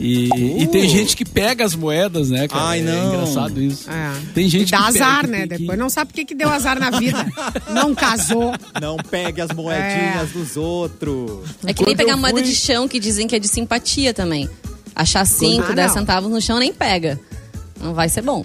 E, 0.00 0.28
e 0.62 0.66
tem 0.66 0.88
gente 0.88 1.16
que 1.16 1.24
pega 1.24 1.64
as 1.64 1.74
moedas, 1.74 2.30
né, 2.30 2.48
cara? 2.48 2.64
Ai, 2.64 2.80
É 2.80 2.82
não. 2.82 3.14
engraçado 3.14 3.60
isso. 3.62 3.88
É. 3.90 4.12
Tem 4.34 4.48
gente 4.48 4.68
e 4.68 4.70
dá 4.70 4.78
que 4.78 4.84
azar, 4.98 5.26
né? 5.26 5.42
que- 5.42 5.58
Depois 5.58 5.78
não 5.78 5.88
sabe 5.90 6.08
por 6.10 6.14
que, 6.16 6.24
que 6.24 6.34
deu 6.34 6.48
azar 6.48 6.78
na 6.80 6.90
vida. 6.90 7.24
não 7.72 7.94
casou. 7.94 8.52
Não 8.80 8.96
pegue 8.96 9.40
as 9.40 9.50
moedinhas 9.52 10.30
dos 10.32 10.56
outros. 10.56 11.48
É 11.66 11.72
que 11.72 11.84
nem 11.84 11.96
pegar 11.96 12.16
moeda 12.16 12.38
fui- 12.38 12.46
de 12.48 12.54
chão, 12.54 12.86
que 12.88 12.98
dizem 12.98 13.26
que 13.26 13.36
é 13.36 13.38
de 13.38 13.48
simpatia 13.48 14.12
também. 14.14 14.48
Achar 14.94 15.24
5, 15.26 15.66
Ah, 15.70 15.74
10 15.74 15.88
não. 15.88 15.94
centavos 16.00 16.30
no 16.30 16.40
chão 16.40 16.58
nem 16.58 16.72
pega. 16.72 17.18
Não 17.80 17.94
vai 17.94 18.08
ser 18.08 18.22
bom. 18.22 18.44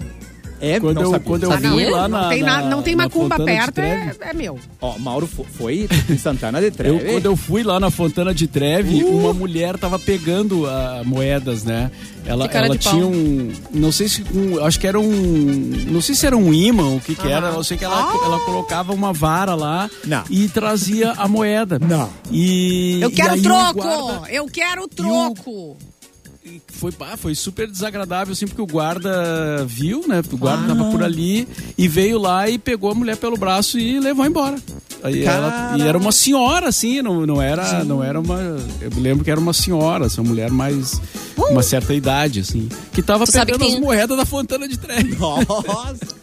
É, 0.60 0.78
Quando 0.78 0.96
não 0.96 1.02
eu, 1.04 1.10
sabia. 1.12 1.26
quando 1.26 1.42
eu 1.44 1.52
Ah, 1.52 1.60
não, 1.60 1.80
é, 1.80 1.90
lá 1.90 2.08
não 2.08 2.20
na. 2.20 2.28
tem, 2.28 2.42
na- 2.42 2.60
na- 2.62 2.68
não 2.70 2.82
tem 2.82 2.94
macumba 2.94 3.36
perto, 3.42 3.78
é, 3.78 4.14
é 4.20 4.32
meu. 4.34 4.58
Ó, 4.80 4.98
Mauro 4.98 5.26
fo- 5.26 5.44
foi 5.44 5.88
em 6.08 6.18
Santana 6.18 6.60
de 6.60 6.66
Eu, 6.66 6.72
Treve. 6.72 7.12
quando 7.12 7.24
eu 7.26 7.36
fui 7.36 7.62
lá 7.62 7.80
na 7.80 7.90
Fontana 7.90 8.34
de 8.34 8.46
Treve, 8.46 9.02
Uh! 9.02 9.16
uma 9.20 9.32
mulher 9.32 9.78
tava 9.78 9.98
pegando 9.98 10.66
ah, 10.66 11.02
moedas, 11.04 11.64
né? 11.64 11.90
Ela, 12.26 12.44
ela 12.46 12.76
de 12.76 12.84
pau. 12.84 12.92
tinha 12.92 13.06
um. 13.06 13.50
Não 13.72 13.90
sei 13.90 14.06
se. 14.08 14.22
Um, 14.34 14.62
acho 14.64 14.78
que 14.78 14.86
era 14.86 15.00
um. 15.00 15.10
Não 15.88 16.02
sei 16.02 16.14
se 16.14 16.26
era 16.26 16.36
um 16.36 16.52
imã, 16.52 16.94
o 16.96 17.00
que 17.00 17.14
que 17.14 17.26
era. 17.26 17.48
Eu 17.48 17.64
sei 17.64 17.78
que 17.78 17.84
ela, 17.84 17.96
Ah! 18.12 18.24
ela 18.24 18.38
colocava 18.40 18.92
uma 18.92 19.12
vara 19.12 19.54
lá 19.54 19.88
Não. 20.04 20.22
e 20.28 20.46
trazia 20.48 21.12
a 21.12 21.26
moeda. 21.26 21.78
Não. 21.78 22.10
E, 22.30 23.00
Eu 23.00 23.08
e 23.08 23.12
quero 23.12 23.40
troco! 23.42 23.80
guarda- 23.80 24.30
Eu 24.30 24.46
quero 24.46 24.86
troco! 24.88 25.76
Foi, 26.68 26.92
pá, 26.92 27.16
foi 27.16 27.34
super 27.34 27.70
desagradável, 27.70 28.32
assim, 28.32 28.46
porque 28.46 28.62
o 28.62 28.66
guarda 28.66 29.64
viu, 29.66 30.04
né? 30.08 30.22
O 30.32 30.36
guarda 30.36 30.66
tava 30.68 30.90
por 30.90 31.02
ali 31.02 31.46
e 31.76 31.86
veio 31.88 32.18
lá 32.18 32.48
e 32.48 32.58
pegou 32.58 32.90
a 32.90 32.94
mulher 32.94 33.16
pelo 33.16 33.36
braço 33.36 33.78
e 33.78 33.98
levou 34.00 34.24
embora. 34.26 34.56
Aí 35.02 35.24
ela, 35.24 35.76
e 35.78 35.82
era 35.82 35.96
uma 35.96 36.12
senhora, 36.12 36.68
assim, 36.68 37.00
não, 37.00 37.26
não, 37.26 37.40
era, 37.40 37.82
não 37.84 38.04
era 38.04 38.20
uma. 38.20 38.36
Eu 38.80 38.90
me 38.90 39.00
lembro 39.00 39.24
que 39.24 39.30
era 39.30 39.40
uma 39.40 39.52
senhora, 39.54 40.06
assim, 40.06 40.20
uma 40.20 40.28
mulher 40.28 40.50
mais. 40.50 41.00
Uma 41.50 41.62
certa 41.62 41.94
idade, 41.94 42.40
assim. 42.40 42.68
Que 42.92 43.02
tava 43.02 43.24
Tu 43.24 43.32
pegando 43.32 43.58
que 43.60 43.64
as 43.66 43.72
tem- 43.72 43.80
moedas 43.80 44.14
da 44.16 44.26
Fontana 44.26 44.68
de 44.68 44.76
Trevi. 44.78 45.16
Nossa. 45.16 46.19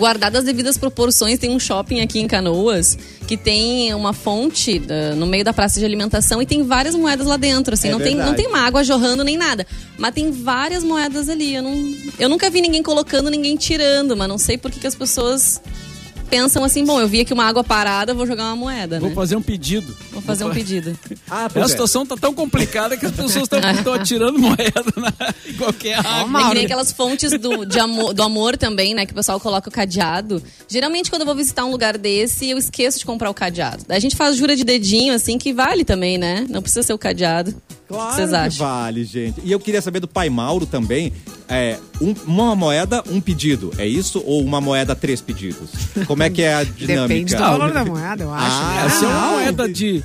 Guardadas 0.00 0.38
as 0.40 0.44
devidas 0.46 0.78
proporções, 0.78 1.38
tem 1.38 1.50
um 1.50 1.60
shopping 1.60 2.00
aqui 2.00 2.18
em 2.20 2.26
Canoas 2.26 2.98
que 3.28 3.36
tem 3.36 3.92
uma 3.94 4.12
fonte 4.12 4.78
da- 4.78 5.14
no 5.14 5.26
meio 5.26 5.44
da 5.44 5.52
praça 5.52 5.78
de 5.78 5.84
alimentação 5.84 6.40
e 6.42 6.46
tem 6.46 6.62
várias 6.64 6.94
moedas 6.94 7.26
lá 7.26 7.36
dentro. 7.36 7.74
Assim, 7.74 7.88
É 7.88 7.90
não, 7.92 8.00
tem, 8.00 8.14
não 8.16 8.34
tem 8.34 8.46
uma 8.46 8.60
água 8.60 8.82
jorrando 8.82 9.22
nem 9.22 9.36
nada. 9.36 9.66
Mas 9.98 10.14
tem 10.14 10.30
várias 10.32 10.82
moedas 10.82 11.28
ali. 11.28 11.54
Eu, 11.54 11.62
não, 11.62 11.94
eu 12.18 12.28
nunca 12.28 12.48
vi 12.50 12.60
ninguém 12.60 12.82
colocando, 12.82 13.30
ninguém 13.30 13.56
tirando, 13.56 14.16
mas 14.16 14.26
não 14.28 14.38
sei 14.38 14.56
por 14.58 14.70
que, 14.70 14.80
que 14.80 14.86
as 14.86 14.94
pessoas 14.94 15.60
pensam 16.30 16.62
assim: 16.64 16.84
bom, 16.84 17.00
eu 17.00 17.08
vi 17.08 17.20
aqui 17.20 17.32
uma 17.32 17.44
água 17.44 17.64
parada, 17.64 18.14
vou 18.14 18.26
jogar 18.26 18.44
uma 18.44 18.56
moeda. 18.56 19.00
Vou 19.00 19.08
Né? 19.10 19.14
fazer 19.14 19.36
um 19.36 19.42
pedido. 19.42 19.94
Vou 20.12 20.22
fazer 20.22 20.44
um 20.44 20.50
pedido. 20.50 20.96
Ah, 21.28 21.44
A 21.46 21.50
pois 21.50 21.66
é. 21.66 21.68
situação 21.68 22.04
tá 22.06 22.16
tão 22.16 22.32
complicada 22.34 22.96
que 22.96 23.06
as 23.06 23.12
pessoas 23.12 23.48
estão 23.48 23.60
atirando 23.94 24.38
moeda 24.38 24.84
na, 24.96 25.12
em 25.48 25.54
qualquer 25.54 25.98
água. 26.04 26.40
É 26.40 26.48
que 26.48 26.54
nem 26.54 26.64
aquelas 26.64 26.92
fontes 26.92 27.30
do, 27.38 27.64
de 27.64 27.78
amor, 27.78 28.12
do 28.14 28.22
amor 28.22 28.56
também, 28.56 28.94
né? 28.94 29.06
Que 29.06 29.12
o 29.12 29.14
pessoal 29.14 29.38
coloca 29.38 29.68
o 29.68 29.72
cadeado. 29.72 30.42
Geralmente, 30.68 31.08
quando 31.10 31.22
eu 31.22 31.26
vou 31.26 31.34
visitar 31.34 31.64
um 31.64 31.70
lugar 31.70 31.96
desse, 31.98 32.48
eu 32.50 32.58
esqueço 32.58 32.98
de 32.98 33.04
comprar 33.04 33.30
o 33.30 33.34
cadeado. 33.34 33.84
Daí 33.86 33.96
a 33.96 34.00
gente 34.00 34.16
faz 34.16 34.36
jura 34.36 34.56
de 34.56 34.64
dedinho, 34.64 35.14
assim, 35.14 35.38
que 35.38 35.52
vale 35.52 35.84
também, 35.84 36.18
né? 36.18 36.46
Não 36.48 36.62
precisa 36.62 36.82
ser 36.82 36.92
o 36.92 36.98
cadeado. 36.98 37.54
Claro 37.90 38.14
Vocês 38.14 38.30
que 38.30 38.36
acham? 38.36 38.66
vale, 38.66 39.04
gente. 39.04 39.40
E 39.44 39.50
eu 39.50 39.58
queria 39.58 39.82
saber 39.82 39.98
do 39.98 40.06
pai 40.06 40.30
Mauro 40.30 40.64
também. 40.64 41.12
É, 41.48 41.76
um- 42.00 42.14
uma 42.24 42.54
moeda, 42.54 43.02
um 43.10 43.20
pedido. 43.20 43.72
É 43.76 43.84
isso? 43.84 44.22
Ou 44.24 44.44
uma 44.44 44.60
moeda, 44.60 44.94
três 44.94 45.20
pedidos? 45.20 45.68
Como 46.06 46.22
é 46.22 46.30
que 46.30 46.40
é 46.42 46.54
a 46.54 46.62
dinâmica? 46.64 47.08
Depende 47.08 47.34
do 47.34 47.40
valor 47.40 47.72
da 47.72 47.84
moeda, 47.84 48.22
eu 48.22 48.32
acho. 48.32 48.46
Ah, 48.48 48.82
né? 48.84 48.90
Se 48.90 49.04
é 49.04 49.08
uma 49.08 49.20
não. 49.20 49.30
moeda 49.32 49.68
de. 49.68 50.04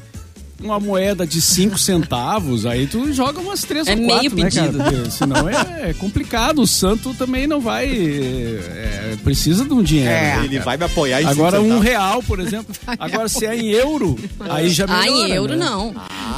Uma 0.57 0.79
moeda 0.79 1.27
de 1.27 1.41
5 1.41 1.77
centavos, 1.77 2.65
aí 2.65 2.87
tu 2.87 3.11
joga 3.11 3.39
umas 3.41 3.61
três 3.61 3.87
É 3.87 3.91
ou 3.91 3.97
meio 3.97 4.09
quatro, 4.31 4.35
né, 4.37 4.49
cara? 4.49 4.71
pedido. 4.71 5.11
Senão 5.11 5.49
é, 5.49 5.89
é 5.89 5.93
complicado. 5.93 6.61
O 6.61 6.67
santo 6.67 7.13
também 7.13 7.45
não 7.45 7.59
vai. 7.59 7.87
é, 7.89 9.15
precisa 9.23 9.65
de 9.65 9.73
um 9.73 9.83
dinheiro. 9.83 10.09
É. 10.09 10.37
né, 10.37 10.45
Ele 10.45 10.59
vai 10.59 10.77
me 10.77 10.85
apoiar 10.85 11.21
em 11.21 11.25
Agora, 11.25 11.61
um 11.61 11.79
real, 11.79 12.23
por 12.23 12.39
exemplo. 12.39 12.73
Agora, 12.97 13.27
se 13.27 13.45
é 13.45 13.55
em 13.55 13.69
euro, 13.71 14.17
aí 14.49 14.69
já 14.69 14.85
Ah, 14.85 15.01
melhora, 15.01 15.27
em 15.27 15.31
euro 15.33 15.55
né? 15.55 15.65
não. 15.65 15.93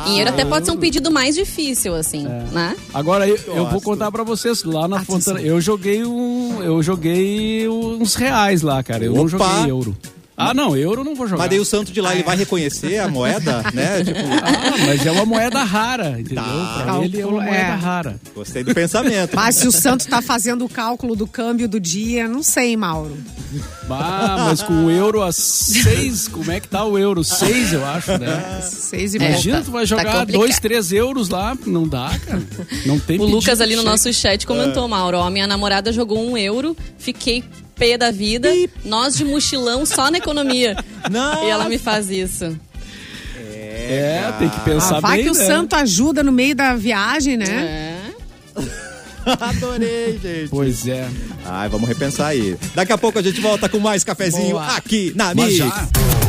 em 0.07 0.17
euro 0.19 0.29
até 0.31 0.43
pode 0.45 0.65
ser 0.65 0.71
um 0.71 0.77
pedido 0.77 1.11
mais 1.11 1.35
difícil, 1.35 1.93
assim, 1.95 2.23
né? 2.51 2.75
Agora, 2.93 3.27
eu, 3.27 3.37
eu 3.47 3.67
vou 3.69 3.79
contar 3.81 4.11
pra 4.11 4.23
vocês, 4.23 4.63
lá 4.63 4.87
na 4.87 4.97
Atenção. 4.97 5.19
Fontana, 5.19 5.41
eu 5.41 5.61
joguei 5.61 6.03
um, 6.03 6.61
eu 6.63 6.81
joguei 6.81 7.67
uns 7.69 8.15
reais 8.15 8.61
lá, 8.63 8.81
cara. 8.81 9.05
Eu 9.05 9.13
não 9.13 9.25
Opa! 9.25 9.37
joguei 9.37 9.71
euro. 9.71 9.95
Ah, 10.39 10.53
não, 10.53 10.77
euro 10.77 11.01
eu 11.01 11.05
não 11.05 11.15
vou 11.15 11.25
jogar. 11.27 11.39
Mas 11.41 11.49
daí 11.49 11.59
o 11.59 11.65
santo 11.65 11.91
de 11.91 11.99
lá, 11.99 12.13
ele 12.13 12.21
vai 12.23 12.37
reconhecer 12.37 12.99
a 12.99 13.07
moeda, 13.07 13.63
né? 13.73 14.03
Tipo, 14.05 14.19
Ah, 14.19 14.77
mas 14.85 15.03
é 15.03 15.11
uma 15.11 15.25
moeda 15.25 15.63
rara, 15.63 16.11
entendeu? 16.19 16.43
Tá. 16.43 16.81
Pra 16.83 17.03
ele 17.03 17.19
é 17.21 17.25
uma 17.25 17.41
moeda 17.41 17.51
é. 17.57 17.63
rara. 17.73 18.19
gostei 18.35 18.63
do 18.63 18.71
pensamento. 18.73 19.35
Mas 19.35 19.55
se 19.55 19.67
o 19.67 19.71
santo 19.71 20.07
tá 20.07 20.21
fazendo 20.21 20.63
o 20.63 20.69
cálculo 20.69 21.15
do 21.15 21.25
câmbio 21.25 21.67
do 21.67 21.79
dia, 21.79 22.27
não 22.27 22.43
sei, 22.43 22.77
Mauro. 22.77 23.17
Ah, 23.89 24.35
mas 24.49 24.61
com 24.61 24.85
o 24.85 24.91
euro 24.91 25.23
a 25.23 25.31
seis, 25.31 26.27
como 26.27 26.51
é 26.51 26.59
que 26.59 26.67
tá 26.67 26.83
o 26.85 26.99
euro? 26.99 27.23
Seis, 27.23 27.73
eu 27.73 27.83
acho, 27.85 28.17
né? 28.19 28.61
Seis 28.61 29.15
e 29.15 29.17
É. 29.17 29.29
Imagina, 29.29 29.57
tá- 29.57 29.63
tu 29.63 29.71
vai 29.71 29.81
tá 29.81 29.85
jogar 29.85 30.03
complicado. 30.03 30.31
dois, 30.33 30.59
três 30.59 30.91
euros 30.91 31.29
lá, 31.29 31.57
não 31.65 31.87
dá, 31.87 32.11
cara. 32.25 32.43
Não 32.85 32.99
tem 32.99 33.19
O 33.19 33.25
Lucas 33.25 33.59
ali 33.59 33.75
no 33.75 33.81
cheio. 33.81 33.91
nosso 33.91 34.13
chat 34.13 34.45
comentou, 34.45 34.87
Mauro, 34.87 35.17
ó, 35.17 35.29
minha 35.31 35.47
namorada 35.47 35.91
jogou 35.91 36.23
um 36.23 36.37
euro, 36.37 36.77
fiquei 36.99 37.43
pé 37.77 37.97
da 37.97 38.11
vida, 38.11 38.49
nós 38.83 39.15
de 39.15 39.23
mochilão 39.23 39.85
só 39.85 40.09
na 40.11 40.17
economia. 40.17 40.75
Não. 41.09 41.43
E 41.45 41.49
ela 41.49 41.67
me 41.69 41.77
faz 41.77 42.09
isso. 42.09 42.57
É, 43.89 44.33
tem 44.37 44.49
que 44.49 44.59
pensar 44.61 44.97
Ah, 44.97 44.99
vai 44.99 45.17
bem, 45.17 45.25
que 45.25 45.31
o 45.31 45.33
né? 45.33 45.45
santo 45.45 45.75
ajuda 45.75 46.21
no 46.21 46.31
meio 46.31 46.53
da 46.53 46.75
viagem, 46.75 47.37
né? 47.37 47.45
É. 47.47 47.97
Adorei, 49.39 50.19
gente. 50.21 50.49
Pois 50.49 50.87
é. 50.87 51.07
Ai, 51.45 51.69
vamos 51.69 51.87
repensar 51.87 52.27
aí. 52.27 52.57
Daqui 52.75 52.91
a 52.91 52.97
pouco 52.97 53.19
a 53.19 53.21
gente 53.21 53.39
volta 53.39 53.69
com 53.69 53.79
mais 53.79 54.03
cafezinho 54.03 54.51
Boa. 54.51 54.75
aqui 54.75 55.13
na 55.15 55.33
Mas 55.33 55.59
Mix. 55.59 56.26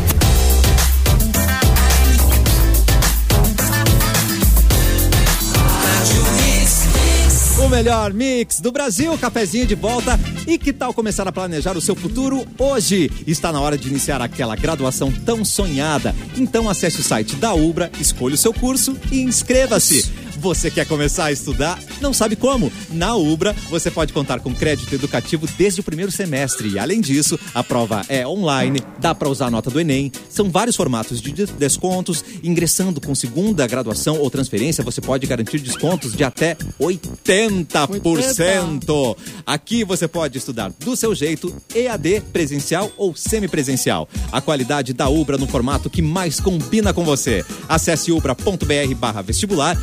Melhor 7.68 8.14
mix 8.14 8.60
do 8.60 8.72
Brasil, 8.72 9.16
cafezinho 9.18 9.66
de 9.66 9.74
volta. 9.74 10.18
E 10.46 10.58
que 10.58 10.72
tal 10.72 10.94
começar 10.94 11.28
a 11.28 11.32
planejar 11.32 11.76
o 11.76 11.80
seu 11.80 11.94
futuro 11.94 12.46
hoje? 12.58 13.10
Está 13.26 13.52
na 13.52 13.60
hora 13.60 13.76
de 13.76 13.88
iniciar 13.88 14.22
aquela 14.22 14.56
graduação 14.56 15.12
tão 15.12 15.44
sonhada. 15.44 16.14
Então 16.36 16.68
acesse 16.68 17.00
o 17.00 17.04
site 17.04 17.36
da 17.36 17.54
Ubra, 17.54 17.90
escolha 18.00 18.34
o 18.34 18.38
seu 18.38 18.54
curso 18.54 18.96
e 19.12 19.20
inscreva-se. 19.20 20.10
Você 20.38 20.70
quer 20.70 20.86
começar 20.86 21.24
a 21.26 21.32
estudar? 21.32 21.78
Não 22.00 22.12
sabe 22.14 22.36
como? 22.36 22.70
Na 22.90 23.14
Ubra, 23.16 23.54
você 23.68 23.90
pode 23.90 24.12
contar 24.12 24.38
com 24.40 24.54
crédito 24.54 24.94
educativo 24.94 25.46
desde 25.58 25.80
o 25.80 25.84
primeiro 25.84 26.12
semestre. 26.12 26.68
E 26.70 26.78
além 26.78 27.00
disso, 27.00 27.38
a 27.54 27.62
prova 27.64 28.02
é 28.08 28.26
online, 28.26 28.80
dá 29.00 29.14
para 29.14 29.28
usar 29.28 29.46
a 29.46 29.50
nota 29.50 29.70
do 29.70 29.80
Enem. 29.80 30.12
São 30.30 30.48
vários 30.50 30.76
formatos 30.76 31.20
de 31.20 31.32
des- 31.32 31.50
descontos. 31.50 32.24
Ingressando 32.42 33.00
com 33.00 33.14
segunda 33.14 33.66
graduação 33.66 34.18
ou 34.20 34.30
transferência, 34.30 34.84
você 34.84 35.00
pode 35.00 35.26
garantir 35.26 35.58
descontos 35.58 36.12
de 36.14 36.22
até 36.22 36.56
80%. 36.80 39.16
Aqui 39.46 39.84
você 39.84 40.06
pode 40.06 40.38
estudar 40.38 40.70
do 40.78 40.94
seu 40.96 41.14
jeito, 41.14 41.54
EAD, 41.74 42.20
presencial 42.32 42.90
ou 42.96 43.14
semipresencial. 43.16 44.08
A 44.30 44.40
qualidade 44.40 44.92
da 44.92 45.08
Ubra 45.08 45.36
no 45.36 45.46
formato 45.46 45.90
que 45.90 46.02
mais 46.02 46.38
combina 46.40 46.92
com 46.92 47.04
você. 47.04 47.44
Acesse 47.68 48.12
ubra.br 48.12 48.94
barra 48.96 49.22
vestibular, 49.22 49.76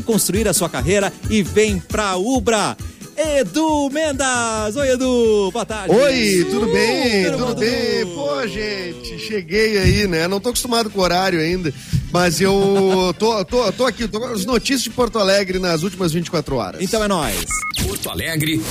vem 0.00 0.02
construir 0.02 0.48
a 0.48 0.52
sua 0.52 0.68
carreira 0.68 1.12
e 1.28 1.42
vem 1.42 1.78
pra 1.78 2.16
Ubra. 2.16 2.76
Edu 3.16 3.90
Mendas! 3.90 4.74
Oi, 4.76 4.92
Edu! 4.92 5.50
Boa 5.52 5.66
tarde! 5.66 5.94
Oi, 5.94 6.46
tudo 6.50 6.66
bem? 6.72 7.24
Tudo 7.24 7.36
Tudo 7.48 7.54
bem? 7.56 8.06
Pô, 8.14 8.46
gente, 8.46 9.18
cheguei 9.18 9.76
aí, 9.76 10.06
né? 10.06 10.26
Não 10.26 10.40
tô 10.40 10.48
acostumado 10.48 10.88
com 10.88 11.00
o 11.00 11.02
horário 11.02 11.38
ainda, 11.38 11.72
mas 12.10 12.40
eu 12.40 13.14
tô, 13.18 13.44
tô, 13.44 13.70
tô 13.72 13.84
aqui, 13.86 14.08
tô 14.08 14.18
com 14.20 14.26
as 14.28 14.46
notícias 14.46 14.82
de 14.82 14.90
Porto 14.90 15.18
Alegre 15.18 15.58
nas 15.58 15.82
últimas 15.82 16.12
24 16.12 16.56
horas. 16.56 16.80
Então 16.80 17.04
é 17.04 17.08
nóis. 17.08 17.44
Porto 17.86 18.08
Alegre, 18.08 18.62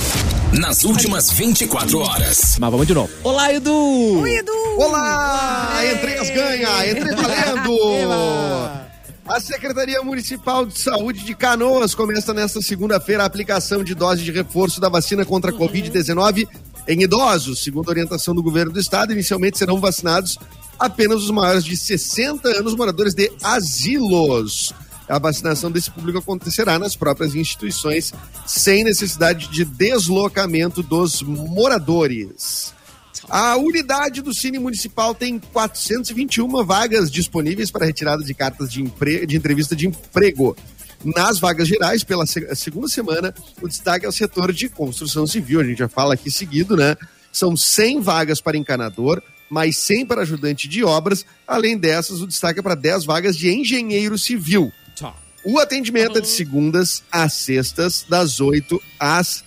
nas 0.52 0.82
últimas 0.82 1.30
24 1.30 1.98
horas. 2.00 2.56
Mas 2.58 2.70
vamos 2.70 2.88
de 2.88 2.94
novo. 2.94 3.10
Olá, 3.22 3.52
Edu! 3.54 4.20
Oi, 4.20 4.34
Edu! 4.36 4.52
Olá! 4.78 5.80
Entrei 5.94 6.18
as 6.18 6.30
ganha, 6.30 6.90
entrei 6.90 7.14
valendo! 7.14 8.89
A 9.30 9.38
Secretaria 9.38 10.02
Municipal 10.02 10.66
de 10.66 10.76
Saúde 10.76 11.24
de 11.24 11.36
Canoas 11.36 11.94
começa 11.94 12.34
nesta 12.34 12.60
segunda-feira 12.60 13.22
a 13.22 13.26
aplicação 13.26 13.84
de 13.84 13.94
dose 13.94 14.24
de 14.24 14.32
reforço 14.32 14.80
da 14.80 14.88
vacina 14.88 15.24
contra 15.24 15.52
a 15.52 15.54
Covid-19 15.54 16.48
em 16.88 17.02
idosos. 17.04 17.62
Segundo 17.62 17.86
a 17.86 17.92
orientação 17.92 18.34
do 18.34 18.42
governo 18.42 18.72
do 18.72 18.80
estado, 18.80 19.12
inicialmente 19.12 19.56
serão 19.56 19.78
vacinados 19.78 20.36
apenas 20.76 21.22
os 21.22 21.30
maiores 21.30 21.62
de 21.62 21.76
60 21.76 22.48
anos 22.58 22.74
moradores 22.74 23.14
de 23.14 23.30
asilos. 23.40 24.74
A 25.08 25.20
vacinação 25.20 25.70
desse 25.70 25.92
público 25.92 26.18
acontecerá 26.18 26.76
nas 26.76 26.96
próprias 26.96 27.32
instituições, 27.36 28.12
sem 28.44 28.82
necessidade 28.82 29.46
de 29.46 29.64
deslocamento 29.64 30.82
dos 30.82 31.22
moradores. 31.22 32.74
A 33.30 33.56
unidade 33.56 34.20
do 34.22 34.34
Cine 34.34 34.58
Municipal 34.58 35.14
tem 35.14 35.38
421 35.38 36.64
vagas 36.64 37.08
disponíveis 37.10 37.70
para 37.70 37.86
retirada 37.86 38.24
de 38.24 38.34
cartas 38.34 38.70
de, 38.72 38.82
empre... 38.82 39.24
de 39.24 39.36
entrevista 39.36 39.76
de 39.76 39.86
emprego. 39.86 40.56
Nas 41.04 41.38
vagas 41.38 41.68
gerais, 41.68 42.02
pela 42.02 42.26
se- 42.26 42.54
segunda 42.56 42.88
semana, 42.88 43.32
o 43.62 43.68
destaque 43.68 44.04
é 44.04 44.08
o 44.08 44.12
setor 44.12 44.52
de 44.52 44.68
construção 44.68 45.26
civil. 45.26 45.60
A 45.60 45.64
gente 45.64 45.78
já 45.78 45.88
fala 45.88 46.14
aqui 46.14 46.30
seguido, 46.30 46.76
né? 46.76 46.96
São 47.32 47.56
100 47.56 48.00
vagas 48.00 48.40
para 48.40 48.56
encanador, 48.58 49.22
mais 49.48 49.76
100 49.78 50.06
para 50.06 50.22
ajudante 50.22 50.68
de 50.68 50.82
obras. 50.82 51.24
Além 51.46 51.78
dessas, 51.78 52.20
o 52.20 52.26
destaque 52.26 52.58
é 52.58 52.62
para 52.62 52.74
10 52.74 53.04
vagas 53.04 53.36
de 53.36 53.48
engenheiro 53.48 54.18
civil. 54.18 54.72
O 55.44 55.58
atendimento 55.60 56.18
é 56.18 56.20
de 56.20 56.28
segundas 56.28 57.02
às 57.10 57.32
sextas, 57.34 58.04
das 58.08 58.40
8 58.40 58.82
às 58.98 59.44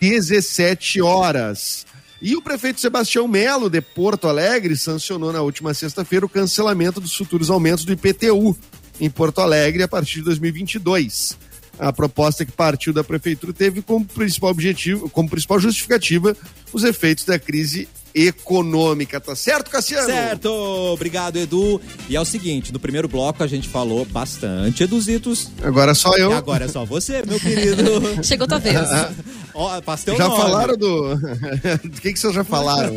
17 0.00 1.00
horas. 1.00 1.86
E 2.24 2.34
o 2.34 2.40
prefeito 2.40 2.80
Sebastião 2.80 3.28
Melo, 3.28 3.68
de 3.68 3.82
Porto 3.82 4.28
Alegre, 4.28 4.78
sancionou 4.78 5.30
na 5.30 5.42
última 5.42 5.74
sexta-feira 5.74 6.24
o 6.24 6.28
cancelamento 6.28 6.98
dos 6.98 7.14
futuros 7.14 7.50
aumentos 7.50 7.84
do 7.84 7.92
IPTU 7.92 8.56
em 8.98 9.10
Porto 9.10 9.42
Alegre 9.42 9.82
a 9.82 9.88
partir 9.88 10.20
de 10.20 10.22
2022. 10.22 11.36
A 11.78 11.92
proposta 11.92 12.42
que 12.42 12.50
partiu 12.50 12.94
da 12.94 13.04
prefeitura 13.04 13.52
teve 13.52 13.82
como 13.82 14.06
principal 14.06 14.48
objetivo, 14.48 15.10
como 15.10 15.28
principal 15.28 15.60
justificativa, 15.60 16.34
os 16.72 16.82
efeitos 16.82 17.26
da 17.26 17.38
crise 17.38 17.86
econômica. 18.14 19.20
Tá 19.20 19.34
certo, 19.34 19.70
Cassiano? 19.70 20.06
Certo, 20.06 20.48
obrigado, 20.92 21.36
Edu. 21.36 21.80
E 22.08 22.14
é 22.16 22.20
o 22.20 22.24
seguinte, 22.24 22.72
no 22.72 22.78
primeiro 22.78 23.08
bloco 23.08 23.42
a 23.42 23.46
gente 23.46 23.68
falou 23.68 24.04
bastante, 24.04 24.82
Eduzitos. 24.84 25.50
Agora 25.62 25.94
só 25.94 26.16
eu. 26.16 26.30
E 26.30 26.34
agora 26.34 26.66
é 26.66 26.68
só 26.68 26.84
você, 26.84 27.22
meu 27.26 27.40
querido. 27.40 27.82
Chegou 28.22 28.46
tua 28.46 28.58
vez. 28.58 28.76
Ó, 29.54 29.80
já 30.06 30.28
nome. 30.28 30.36
falaram 30.40 30.76
do. 30.76 31.16
Do 31.84 32.00
que, 32.00 32.12
que 32.12 32.18
vocês 32.18 32.34
já 32.34 32.44
falaram? 32.44 32.94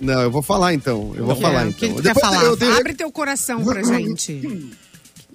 Não, 0.00 0.22
eu 0.22 0.30
vou 0.30 0.42
falar 0.42 0.74
então. 0.74 1.12
Eu 1.16 1.24
vou 1.26 1.36
É, 1.36 1.40
falar 1.40 1.66
o 1.68 1.72
que 1.72 1.86
então. 1.86 1.96
tu 1.96 2.02
quer 2.02 2.14
Depois 2.14 2.26
falar? 2.26 2.44
Eu 2.44 2.56
tenho, 2.56 2.76
Abre 2.76 2.94
teu 2.94 3.10
coração 3.12 3.64
pra 3.64 3.82
gente. 3.82 4.70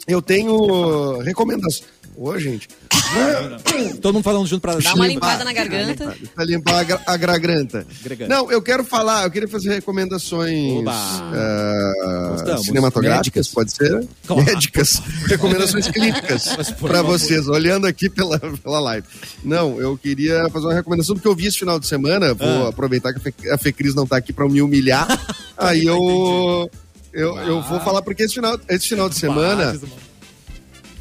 eu 0.08 0.22
tenho 0.22 1.20
recomendações. 1.20 1.84
Ô, 2.22 2.38
gente. 2.38 2.68
Todo 4.02 4.14
mundo 4.16 4.24
falando 4.24 4.46
junto 4.46 4.62
pra 4.62 4.76
Dá 4.76 4.94
uma 4.94 5.08
limpar. 5.08 5.38
limpada 5.40 5.46
na 5.46 5.54
garganta. 5.54 6.18
Pra 6.36 6.44
limpar 6.44 6.76
a, 6.80 6.84
gra- 6.84 7.02
a 7.06 7.16
garganta. 7.18 7.88
Garganta. 8.04 8.28
Não, 8.36 8.52
eu 8.52 8.62
quero 8.62 8.84
falar, 8.84 9.24
eu 9.24 9.32
queria 9.32 9.48
fazer 9.48 9.70
recomendações 9.70 10.84
ah, 10.86 11.94
Gostamos. 12.32 12.66
cinematográficas, 12.66 13.48
Médicas. 13.48 13.48
pode 13.54 13.72
ser? 13.74 14.08
Claro. 14.28 14.44
Médicas. 14.44 15.02
recomendações 15.28 15.88
clínicas 15.88 16.50
para 16.80 16.96
favor. 16.98 17.04
vocês, 17.18 17.48
olhando 17.48 17.88
aqui 17.88 18.10
pela, 18.10 18.38
pela 18.38 18.80
live. 18.82 19.08
Não, 19.44 19.80
eu 19.80 19.98
queria 19.98 20.50
fazer 20.50 20.66
uma 20.66 20.74
recomendação 20.74 21.16
porque 21.16 21.28
eu 21.28 21.36
vi 21.36 21.48
esse 21.48 21.58
final 21.60 21.80
de 21.80 21.88
semana, 21.88 22.34
vou 22.34 22.66
Ah. 22.66 22.70
aproveitar 22.70 23.14
que 23.14 23.20
a 23.20 23.22
Fe- 23.22 23.50
a 23.52 23.58
Fecris 23.58 23.96
não 23.96 24.06
tá 24.06 24.18
aqui 24.18 24.34
para 24.34 24.48
me 24.50 24.62
humilhar. 24.62 25.08
aí 25.58 25.86
eu 25.86 26.70
eu, 27.14 27.38
eu 27.40 27.62
vou 27.64 27.80
falar 27.80 28.02
porque 28.02 28.24
esse 28.24 28.36
final, 28.36 28.60
esse 28.70 28.88
final 28.90 29.08
de 29.10 29.16
semana, 29.16 29.80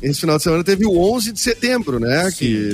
esse 0.03 0.21
final 0.21 0.37
de 0.37 0.43
semana 0.43 0.63
teve 0.65 0.85
o 0.87 0.97
11 0.99 1.33
de 1.33 1.41
setembro, 1.41 1.99
né? 1.99 2.31
Sim. 2.31 2.37
Que 2.37 2.71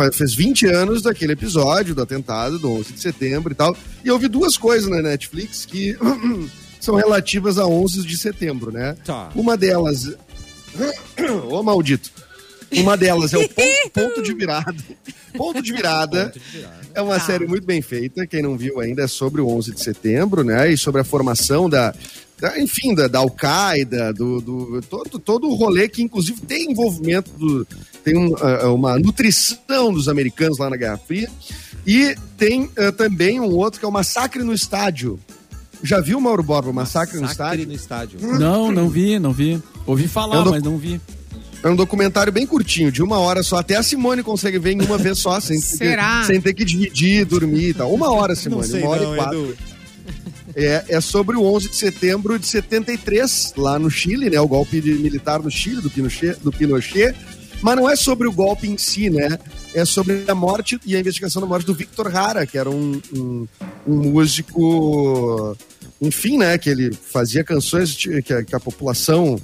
é, 0.00 0.10
fez 0.12 0.34
20 0.34 0.66
anos 0.66 1.02
daquele 1.02 1.32
episódio 1.32 1.94
do 1.94 2.02
atentado 2.02 2.58
do 2.58 2.70
11 2.72 2.92
de 2.92 3.00
setembro 3.00 3.52
e 3.52 3.54
tal. 3.56 3.76
E 4.04 4.08
eu 4.08 4.18
vi 4.18 4.28
duas 4.28 4.56
coisas 4.56 4.88
na 4.88 5.02
Netflix 5.02 5.64
que 5.66 5.96
são 6.80 6.94
relativas 6.96 7.58
a 7.58 7.66
11 7.66 8.02
de 8.02 8.16
setembro, 8.16 8.70
né? 8.72 8.96
Tá. 9.04 9.30
Uma 9.34 9.56
delas. 9.56 10.12
Ô, 11.48 11.62
maldito. 11.62 12.10
Uma 12.72 12.96
delas 12.96 13.32
é 13.32 13.38
o 13.38 13.48
ponto, 13.48 13.90
ponto 13.92 14.22
de 14.22 14.34
virada. 14.34 14.74
Ponto 15.36 15.62
de 15.62 15.72
virada. 15.72 16.24
Ponto 16.26 16.38
de 16.40 16.56
virada. 16.58 16.80
É 16.94 17.00
uma 17.02 17.14
Tá. 17.14 17.20
série 17.26 17.46
muito 17.46 17.64
bem 17.64 17.80
feita. 17.82 18.26
Quem 18.26 18.42
não 18.42 18.56
viu 18.56 18.80
ainda 18.80 19.02
é 19.02 19.06
sobre 19.06 19.40
o 19.40 19.48
11 19.48 19.72
de 19.72 19.80
setembro, 19.82 20.42
né? 20.42 20.72
E 20.72 20.76
sobre 20.78 21.00
a 21.00 21.04
formação 21.04 21.68
da. 21.70 21.94
Da- 22.44 22.60
enfim, 22.60 22.94
da, 22.94 23.08
da 23.08 23.18
Al-Qaeda, 23.20 24.12
do, 24.12 24.40
do- 24.40 24.82
todo, 24.82 25.18
todo 25.18 25.48
o 25.48 25.54
rolê 25.54 25.88
que, 25.88 26.02
inclusive, 26.02 26.40
tem 26.42 26.70
envolvimento 26.70 27.30
do. 27.38 27.66
Tem 28.02 28.16
um, 28.16 28.34
ah, 28.36 28.70
uma 28.72 28.98
nutrição 28.98 29.92
dos 29.92 30.08
americanos 30.08 30.58
lá 30.58 30.68
na 30.68 30.76
Guerra 30.76 30.98
Fria. 30.98 31.30
E 31.86 32.14
tem 32.36 32.70
ah, 32.78 32.92
também 32.92 33.40
um 33.40 33.50
outro 33.54 33.78
que 33.80 33.86
é 33.86 33.88
o 33.88 33.92
Massacre 33.92 34.42
no 34.42 34.52
Estádio. 34.52 35.18
Já 35.82 36.00
viu, 36.00 36.18
Mauro 36.20 36.42
Borba, 36.42 36.70
o 36.70 36.72
Massacre, 36.74 37.16
no 37.16 37.22
Massacre 37.22 37.62
Estádio? 37.62 37.66
no 37.66 37.72
estádio. 38.22 38.38
Não, 38.38 38.72
não 38.72 38.88
vi, 38.88 39.18
não 39.18 39.32
vi. 39.32 39.60
Ouvi 39.86 40.08
falar, 40.08 40.36
Eu 40.36 40.44
não- 40.46 40.50
mas 40.52 40.62
não 40.62 40.78
vi. 40.78 41.00
É 41.62 41.68
um 41.68 41.76
documentário 41.76 42.30
bem 42.32 42.46
curtinho, 42.46 42.92
de 42.92 43.02
uma 43.02 43.18
hora 43.18 43.42
só. 43.42 43.56
Até 43.56 43.74
a 43.76 43.82
Simone 43.82 44.22
consegue 44.22 44.58
ver 44.58 44.72
em 44.72 44.82
uma 44.82 44.98
vez 44.98 45.18
só, 45.18 45.40
sem, 45.40 45.58
ter, 45.58 45.66
Será? 45.66 46.20
que, 46.20 46.26
sem 46.26 46.38
ter 46.40 46.52
que 46.52 46.62
dividir, 46.64 47.24
dormir 47.24 47.70
e 47.70 47.74
tal. 47.74 47.92
Uma 47.92 48.12
hora, 48.12 48.34
Não 48.34 48.36
Simone, 48.42 48.66
sei 48.66 48.80
uma 48.82 48.90
hora 48.90 49.02
não, 49.02 49.12
e 49.12 49.16
quatro. 49.16 49.38
Edu. 49.44 49.56
É, 50.56 50.84
é 50.88 51.00
sobre 51.00 51.36
o 51.36 51.42
11 51.42 51.70
de 51.70 51.76
setembro 51.76 52.38
de 52.38 52.46
73, 52.46 53.54
lá 53.56 53.78
no 53.78 53.90
Chile, 53.90 54.30
né? 54.30 54.40
O 54.40 54.48
golpe 54.48 54.80
militar 54.80 55.40
no 55.40 55.50
Chile, 55.50 55.80
do 55.80 55.90
Pinochet, 55.90 56.36
do 56.40 56.52
Pinochet. 56.52 57.14
Mas 57.60 57.76
não 57.76 57.88
é 57.88 57.96
sobre 57.96 58.28
o 58.28 58.32
golpe 58.32 58.68
em 58.68 58.76
si, 58.76 59.08
né? 59.08 59.38
É 59.74 59.84
sobre 59.84 60.24
a 60.28 60.34
morte 60.34 60.78
e 60.84 60.94
a 60.94 61.00
investigação 61.00 61.40
da 61.40 61.48
morte 61.48 61.66
do 61.66 61.74
Victor 61.74 62.14
Hara, 62.14 62.46
que 62.46 62.58
era 62.58 62.70
um, 62.70 63.00
um, 63.12 63.48
um 63.86 63.94
músico, 64.10 65.56
enfim, 66.00 66.38
né? 66.38 66.58
Que 66.58 66.70
ele 66.70 66.92
fazia 66.92 67.42
canções 67.42 67.96
que, 67.96 68.32
a, 68.32 68.44
que 68.44 68.54
a 68.54 68.60
população 68.60 69.40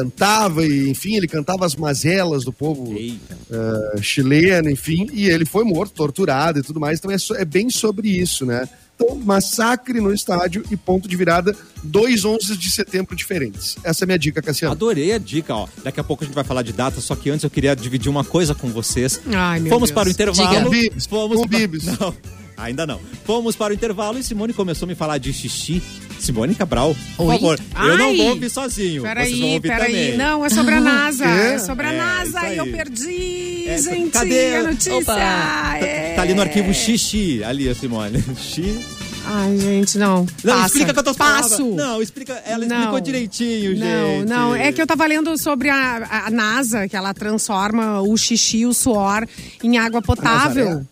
cantava, 0.00 0.66
e 0.66 0.88
enfim, 0.90 1.16
ele 1.16 1.26
cantava 1.26 1.64
as 1.64 1.74
mazelas 1.74 2.44
do 2.44 2.52
povo 2.52 2.94
eh, 2.98 4.02
chileno, 4.02 4.68
enfim, 4.70 5.06
e 5.12 5.28
ele 5.28 5.44
foi 5.46 5.64
morto, 5.64 5.92
torturado 5.94 6.58
e 6.58 6.62
tudo 6.62 6.78
mais. 6.78 6.98
Então 6.98 7.10
é, 7.10 7.18
so- 7.18 7.34
é 7.34 7.44
bem 7.44 7.70
sobre 7.70 8.08
isso, 8.08 8.44
né? 8.44 8.68
Então, 8.94 9.14
massacre 9.16 10.00
no 10.00 10.12
estádio 10.12 10.62
e 10.70 10.76
ponto 10.76 11.06
de 11.06 11.14
virada, 11.16 11.54
dois 11.82 12.24
11 12.24 12.56
de 12.56 12.70
setembro 12.70 13.14
diferentes. 13.14 13.76
Essa 13.84 14.02
é 14.02 14.04
a 14.04 14.06
minha 14.06 14.18
dica, 14.18 14.40
Cassiano. 14.40 14.72
Adorei 14.72 15.12
a 15.12 15.18
dica, 15.18 15.54
ó. 15.54 15.68
Daqui 15.84 16.00
a 16.00 16.04
pouco 16.04 16.24
a 16.24 16.26
gente 16.26 16.34
vai 16.34 16.44
falar 16.44 16.62
de 16.62 16.72
data, 16.72 16.98
só 17.00 17.14
que 17.14 17.28
antes 17.28 17.44
eu 17.44 17.50
queria 17.50 17.74
dividir 17.76 18.08
uma 18.10 18.24
coisa 18.24 18.54
com 18.54 18.68
vocês. 18.68 19.20
Ai, 19.34 19.60
meu 19.60 19.70
Fomos 19.70 19.90
Deus. 19.90 19.94
para 19.94 20.08
o 20.08 20.12
intervalo. 20.12 20.70
Diga. 20.70 20.94
Fomos 21.10 21.36
com 21.40 21.48
pa- 21.48 21.58
bibs. 21.58 21.84
Não, 21.84 22.14
ainda 22.56 22.86
não. 22.86 23.00
Fomos 23.24 23.54
para 23.56 23.72
o 23.72 23.74
intervalo 23.74 24.18
e 24.18 24.22
Simone 24.22 24.52
começou 24.52 24.86
a 24.86 24.88
me 24.88 24.94
falar 24.94 25.18
de 25.18 25.32
xixi. 25.32 25.82
Simone 26.18 26.54
Cabral, 26.54 26.96
por 27.16 27.26
Oi? 27.26 27.34
favor. 27.34 27.60
Eu 27.78 27.98
não 27.98 28.06
Ai. 28.08 28.16
vou 28.16 28.28
ouvir 28.30 28.48
sozinho. 28.50 29.02
Vocês 29.02 29.14
vão 29.14 29.14
Peraí, 29.14 29.42
ouvir 29.54 29.60
peraí. 29.68 29.92
também. 29.92 30.16
Não, 30.16 30.44
é 30.44 30.48
sobre 30.48 30.74
a 30.74 30.80
NASA. 30.80 31.24
quê? 31.24 31.30
É 31.54 31.58
sobre 31.58 31.86
a 31.86 31.92
É, 31.92 31.96
NASA. 31.98 32.40
aí. 32.40 32.56
Eu 32.56 32.66
perdi, 32.72 33.64
É, 33.68 33.78
gente. 33.82 34.10
cadê? 34.10 34.56
A 34.56 34.62
notícia. 34.62 34.96
Opa. 34.96 35.76
É. 35.78 36.14
Tá 36.14 36.22
ali 36.22 36.32
no 36.34 36.40
arquivo 36.40 36.72
xixi, 36.72 37.44
ali, 37.44 37.68
a 37.68 37.74
Simone. 37.74 38.22
Xixi. 38.40 38.80
Ai, 39.28 39.58
gente, 39.58 39.98
não. 39.98 40.24
Não, 40.44 40.54
Passa. 40.54 40.66
explica 40.68 40.92
que 40.94 40.98
eu 41.00 41.02
tô 41.04 41.14
Passo. 41.14 41.66
Não, 41.74 42.00
explica. 42.00 42.32
Ela 42.46 42.64
Não. 42.64 42.76
explicou 42.76 43.00
direitinho, 43.00 43.76
Não, 43.76 43.86
gente. 44.20 44.28
não, 44.28 44.54
é 44.54 44.70
que 44.72 44.80
eu 44.80 44.86
tava 44.86 45.04
lendo 45.04 45.36
sobre 45.36 45.68
a, 45.68 45.96
a- 46.08 46.26
a 46.28 46.30
NASA, 46.30 46.86
que 46.88 46.96
ela 46.96 47.12
transforma 47.12 48.00
o 48.00 48.16
xixi, 48.16 48.64
o 48.64 48.72
suor, 48.72 49.26
em 49.64 49.76
água 49.78 50.00
potável. 50.00 50.86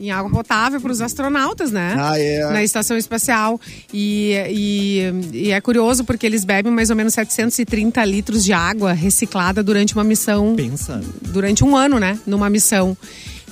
Em 0.00 0.10
água 0.12 0.30
potável 0.30 0.80
para 0.80 0.92
os 0.92 1.00
astronautas, 1.00 1.72
né? 1.72 1.96
Ah, 1.98 2.18
é. 2.18 2.44
Na 2.52 2.62
estação 2.62 2.96
espacial. 2.96 3.60
E, 3.92 4.32
e, 4.48 5.38
e 5.46 5.50
é 5.50 5.60
curioso 5.60 6.04
porque 6.04 6.24
eles 6.24 6.44
bebem 6.44 6.72
mais 6.72 6.88
ou 6.90 6.94
menos 6.96 7.14
730 7.14 8.04
litros 8.04 8.44
de 8.44 8.52
água 8.52 8.92
reciclada 8.92 9.62
durante 9.62 9.94
uma 9.94 10.04
missão 10.04 10.54
Pensa. 10.54 11.00
durante 11.22 11.64
um 11.64 11.76
ano, 11.76 11.98
né? 11.98 12.18
Numa 12.26 12.48
missão. 12.48 12.96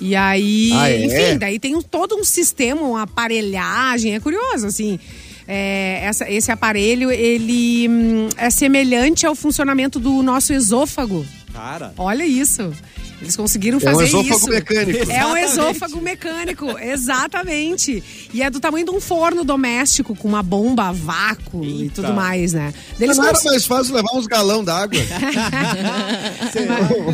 E 0.00 0.14
aí, 0.14 0.70
Ah, 0.74 0.90
é? 0.90 1.04
enfim, 1.04 1.38
daí 1.38 1.58
tem 1.58 1.74
um- 1.74 1.82
todo 1.82 2.14
um 2.16 2.22
sistema, 2.24 2.82
uma 2.82 3.02
aparelhagem, 3.02 4.14
é 4.14 4.20
curioso, 4.20 4.66
assim. 4.66 5.00
É, 5.48 6.00
essa- 6.04 6.30
esse 6.30 6.50
aparelho, 6.52 7.10
ele 7.10 7.88
hum, 7.88 8.28
é 8.36 8.50
semelhante 8.50 9.26
ao 9.26 9.34
funcionamento 9.34 9.98
do 9.98 10.22
nosso 10.22 10.52
esôfago. 10.52 11.24
Cara. 11.52 11.92
Olha 11.96 12.24
isso. 12.26 12.72
Eles 13.20 13.34
conseguiram 13.36 13.78
É 13.78 13.80
fazer 13.80 14.02
um 14.02 14.06
esôfago 14.06 14.36
isso. 14.36 14.48
mecânico. 14.50 14.98
É 14.98 15.02
um 15.26 15.36
Exatamente. 15.36 15.44
esôfago 15.50 16.00
mecânico, 16.02 16.78
exatamente. 16.78 18.02
E 18.32 18.42
é 18.42 18.50
do 18.50 18.60
tamanho 18.60 18.84
de 18.84 18.90
um 18.92 19.00
forno 19.00 19.42
doméstico, 19.44 20.14
com 20.14 20.28
uma 20.28 20.42
bomba 20.42 20.88
a 20.88 20.92
vácuo 20.92 21.64
e 21.64 21.82
Eita. 21.84 22.02
tudo 22.02 22.12
mais, 22.12 22.52
né? 22.52 22.74
Eles 23.00 23.16
Não 23.16 23.24
era 23.24 23.34
cons- 23.34 23.44
mais 23.44 23.64
fácil 23.66 23.94
levar 23.94 24.12
uns 24.14 24.26
galão 24.26 24.62
d'água. 24.62 25.00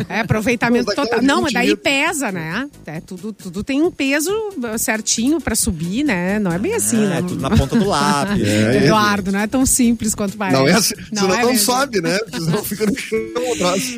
É, 0.09 0.21
aproveitamento 0.21 0.93
total. 0.93 1.21
Não, 1.21 1.37
20 1.37 1.43
mas 1.43 1.53
daí 1.53 1.75
pesa, 1.75 2.31
né? 2.31 2.67
É, 2.85 2.99
tudo, 2.99 3.31
tudo 3.33 3.63
tem 3.63 3.81
um 3.81 3.91
peso 3.91 4.31
certinho 4.77 5.39
pra 5.41 5.55
subir, 5.55 6.03
né? 6.03 6.39
Não 6.39 6.51
é 6.51 6.59
bem 6.59 6.73
assim, 6.73 7.03
É, 7.05 7.07
né? 7.09 7.15
tudo 7.27 7.41
na 7.41 7.49
ponta 7.49 7.75
do 7.75 7.85
lápis. 7.87 8.41
Eduardo, 8.83 9.31
não 9.31 9.39
é 9.39 9.47
tão 9.47 9.65
simples 9.65 10.13
quanto 10.15 10.37
parece. 10.37 10.57
Não 10.59 10.67
é 10.67 10.73
assim, 10.73 10.95
senão 11.09 11.33
é 11.33 11.43
não 11.43 11.57
sobe, 11.57 12.01
né? 12.01 12.17
Senão 12.33 12.63
fica 12.63 12.85
no 12.85 12.97
chão. 12.97 13.19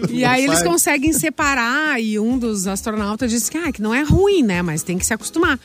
E 0.10 0.22
Não 0.22 0.30
aí 0.30 0.44
eles 0.46 0.62
conseguem 0.64 1.14
separar 1.14 1.95
e 2.00 2.20
um 2.20 2.38
dos 2.38 2.68
astronautas 2.68 3.32
disse 3.32 3.50
que, 3.52 3.58
ah, 3.58 3.72
que 3.72 3.82
não 3.82 3.94
é 3.94 4.04
ruim, 4.04 4.44
né? 4.44 4.62
Mas 4.62 4.84
tem 4.84 4.98
que 4.98 5.06
se 5.06 5.14
acostumar. 5.14 5.60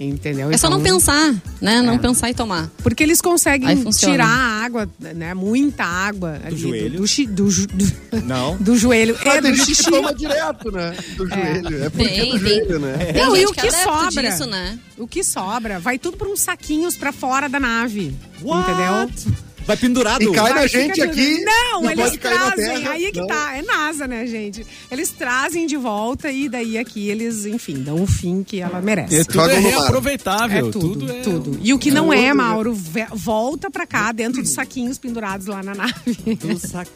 Entendeu? 0.00 0.50
É 0.50 0.56
só 0.58 0.68
não 0.68 0.80
Então, 0.80 0.94
pensar, 0.96 1.32
né? 1.60 1.80
Não 1.80 1.96
pensar 1.96 2.28
e 2.28 2.34
tomar. 2.34 2.68
Porque 2.82 3.04
eles 3.04 3.20
conseguem 3.20 3.84
tirar 3.92 4.26
a 4.26 4.64
água, 4.64 4.90
né? 4.98 5.32
Muita 5.32 5.84
água 5.84 6.40
ali 6.44 6.56
joelho? 6.56 7.00
Do, 7.02 7.26
do, 7.34 7.50
ju- 7.50 7.66
do- 7.68 8.22
Não. 8.24 8.56
do 8.58 8.76
joelho. 8.76 9.16
É, 9.24 9.40
do 9.40 9.54
xixi. 9.54 9.84
toma 9.88 10.12
direto, 10.12 10.72
né? 10.72 10.96
Do 11.16 11.28
joelho. 11.28 11.84
É 11.84 11.88
porque 11.90 12.08
Tem, 12.08 12.18
é 12.20 12.24
do 12.24 12.30
tem. 12.32 12.38
joelho, 12.40 12.78
né? 12.80 12.96
Tem 13.12 13.22
Não, 13.22 13.36
e 13.36 13.46
o 13.46 13.52
que 13.52 13.60
que 13.60 13.66
é 13.68 13.70
sobra? 13.70 14.22
disso, 14.30 14.46
né? 14.46 14.76
O 14.98 15.06
que 15.06 15.22
sobra 15.22 15.78
vai 15.78 16.00
tudo 16.00 16.16
para 16.16 16.28
uns 16.28 16.40
saquinhos 16.40 16.96
pra 16.96 17.12
fora 17.12 17.48
da 17.48 17.60
nave. 17.60 18.12
What? 18.42 18.70
Entendeu? 18.70 19.36
Vai 19.66 19.76
pendurado. 19.76 20.22
E 20.22 20.32
cai 20.32 20.52
Vai, 20.52 20.62
na 20.62 20.66
gente 20.66 20.94
tudo. 21.00 21.10
aqui. 21.10 21.44
Não, 21.44 21.90
eles 21.90 22.16
cair 22.16 22.34
na 22.38 22.50
trazem. 22.52 22.64
terra. 22.80 22.90
Aí 22.92 23.04
é 23.06 23.10
que 23.12 23.20
Não. 23.20 23.26
tá. 23.26 23.56
É 23.56 23.62
NASA, 23.62 24.06
né, 24.08 24.26
gente? 24.26 24.66
Eles 24.90 25.10
trazem 25.10 25.66
de 25.66 25.76
volta 25.76 26.30
e 26.30 26.48
daí 26.48 26.76
aqui 26.78 27.08
eles, 27.08 27.46
enfim, 27.46 27.82
dão 27.82 28.02
o 28.02 28.06
fim 28.06 28.42
que 28.42 28.60
ela 28.60 28.80
merece. 28.80 29.16
É, 29.20 29.24
tudo 29.24 29.50
é 29.50 29.58
reaproveitável. 29.58 30.68
É 30.68 30.70
tudo, 30.72 31.10
é- 31.10 31.20
tudo. 31.20 31.58
E 31.62 31.72
o 31.72 31.78
que 31.78 31.90
não 31.90 32.12
É 32.12 32.18
é, 32.24 32.28
tudo? 32.28 32.36
Mauro, 32.36 32.74
volta 33.14 33.70
pra 33.70 33.86
cá 33.86 34.12
dentro 34.12 34.42
dos 34.42 34.50
saquinhos 34.52 34.98
pendurados 34.98 35.46
lá 35.46 35.62
na 35.62 35.74
nave. 35.74 36.38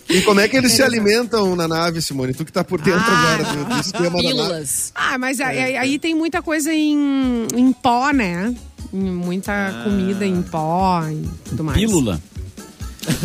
E 0.09 0.21
como 0.23 0.41
é 0.41 0.49
que 0.49 0.57
eles 0.57 0.73
se 0.73 0.83
alimentam 0.83 1.55
na 1.57 1.69
nave, 1.69 2.01
Simone? 2.03 2.35
Tu 2.35 2.45
que 2.45 2.53
tá 2.53 2.64
por 2.64 2.81
dentro 2.81 3.01
Ah. 3.07 3.35
agora 3.35 3.45
do, 3.57 3.64
do 3.75 3.81
esquema 3.81 4.05
da 4.11 4.11
nave. 4.23 4.27
Pílulas. 4.29 4.93
Ah, 4.95 5.19
mas 5.19 5.41
aí, 5.41 5.59
aí- 5.59 5.77
aí 5.77 5.99
tem 5.99 6.14
muita 6.14 6.43
coisa 6.43 6.73
em, 6.73 7.47
em 7.55 7.73
pó, 7.73 8.11
né? 8.11 8.55
Muita 8.93 9.83
comida 9.85 10.25
em 10.25 10.43
pó 10.43 11.03
e 11.09 11.27
tudo 11.49 11.64
mais. 11.64 11.79
Pílula. 11.79 12.21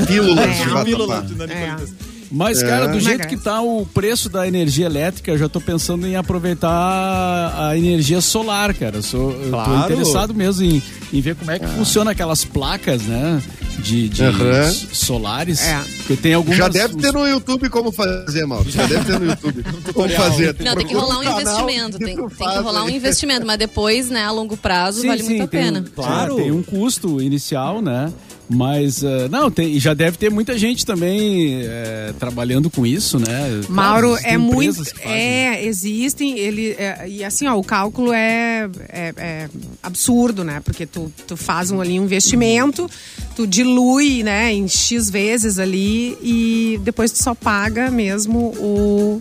Pílulas 0.08 0.46
É, 0.46 0.64
de 0.64 0.70
vatapá. 0.70 1.20
de 1.22 1.36
Nanicoitas. 1.36 1.94
Mas, 2.34 2.64
cara, 2.64 2.88
do 2.88 2.98
jeito 2.98 3.28
que 3.28 3.36
tá 3.36 3.60
o 3.62 3.86
preço 3.86 4.30
da 4.30 4.48
energia 4.48 4.86
elétrica, 4.86 5.32
eu 5.32 5.38
já 5.38 5.50
tô 5.50 5.60
pensando 5.60 6.08
em 6.08 6.16
aproveitar 6.16 7.54
a 7.70 7.78
energia 7.78 8.22
solar, 8.22 8.74
cara. 8.74 8.98
Eu, 8.98 9.04
sou, 9.04 9.32
eu 9.32 9.50
Claro. 9.50 9.70
tô 9.70 9.78
interessado 9.86 10.34
mesmo 10.34 10.64
em, 10.64 10.82
em 11.12 11.20
ver 11.22 11.36
como 11.36 11.52
é 11.52 11.60
que 11.60 11.68
funciona 11.68 12.12
aquelas 12.12 12.46
placas, 12.46 13.02
né? 13.02 13.42
De, 13.80 14.08
de 14.08 14.24
Aham. 14.24 14.50
s- 14.62 14.88
solares. 14.94 15.62
É. 15.62 15.82
Porque 15.98 16.16
tem 16.16 16.34
algumas. 16.34 16.58
Já 16.58 16.68
deve 16.70 16.96
ter 16.96 17.12
no 17.12 17.28
YouTube 17.28 17.70
como 17.70 17.92
fazer, 17.92 18.46
Mauro. 18.46 18.70
Já 18.70 18.86
deve 18.86 19.04
ter 19.06 19.20
no 19.20 19.26
YouTube 19.26 19.64
como 19.64 19.82
tutorial. 19.82 20.22
fazer. 20.24 20.56
Não, 20.60 20.76
tem 20.76 20.86
que 20.86 20.94
Procura 20.94 21.00
rolar 21.02 21.20
um 21.20 21.24
canal 21.24 21.42
investimento. 21.42 22.00
Tem, 22.00 22.16
tu 22.16 22.22
tem 22.22 22.28
que 22.30 22.36
faz 22.36 22.62
rolar 22.64 22.84
um 22.84 22.88
aí. 22.88 22.96
investimento, 22.96 23.46
mas 23.46 23.58
depois, 23.58 24.10
né, 24.10 24.24
a 24.24 24.32
longo 24.32 24.56
prazo, 24.56 25.02
Sim, 25.02 25.08
vale 25.08 25.22
sim, 25.24 25.30
muito 25.30 25.44
a 25.44 25.48
tem 25.48 25.62
pena. 25.64 25.86
Claro. 25.96 26.36
Tem 26.36 26.52
um 26.52 26.62
custo 26.64 27.22
inicial, 27.22 27.82
né? 27.82 28.12
Mas, 28.54 29.04
eh, 29.04 29.28
não, 29.30 29.50
tem, 29.50 29.80
já 29.80 29.94
deve 29.94 30.18
ter 30.18 30.30
muita 30.30 30.58
gente 30.58 30.86
também 30.86 31.62
eh, 31.64 32.14
trabalhando 32.20 32.70
com 32.70 32.86
isso, 32.86 33.18
né? 33.18 33.62
Mauro, 33.70 34.10
Claro, 34.10 34.26
é 34.26 34.38
muito. 34.38 34.84
É, 35.04 35.66
existem. 35.66 36.38
Ele, 36.38 36.72
é, 36.72 37.06
e 37.08 37.24
assim, 37.24 37.48
ó, 37.48 37.56
o 37.58 37.64
cálculo 37.64 38.12
é, 38.12 38.70
é- 38.90 39.14
é 39.18 39.50
absurdo, 39.82 40.44
né? 40.44 40.62
Porque 40.64 40.86
tu, 40.86 41.12
tu 41.28 41.38
faz 41.38 41.72
um, 41.72 41.80
ali 41.80 42.00
um 42.00 42.04
investimento, 42.04 42.90
tu 43.36 43.48
dilui, 43.48 44.24
né, 44.24 44.54
em 44.54 44.68
X 44.68 45.10
vezes 45.10 45.58
ali 45.58 46.18
e 46.22 46.80
depois 46.84 47.12
tu 47.12 47.22
só 47.24 47.34
paga 47.34 47.90
mesmo 47.90 48.54
o, 48.60 49.20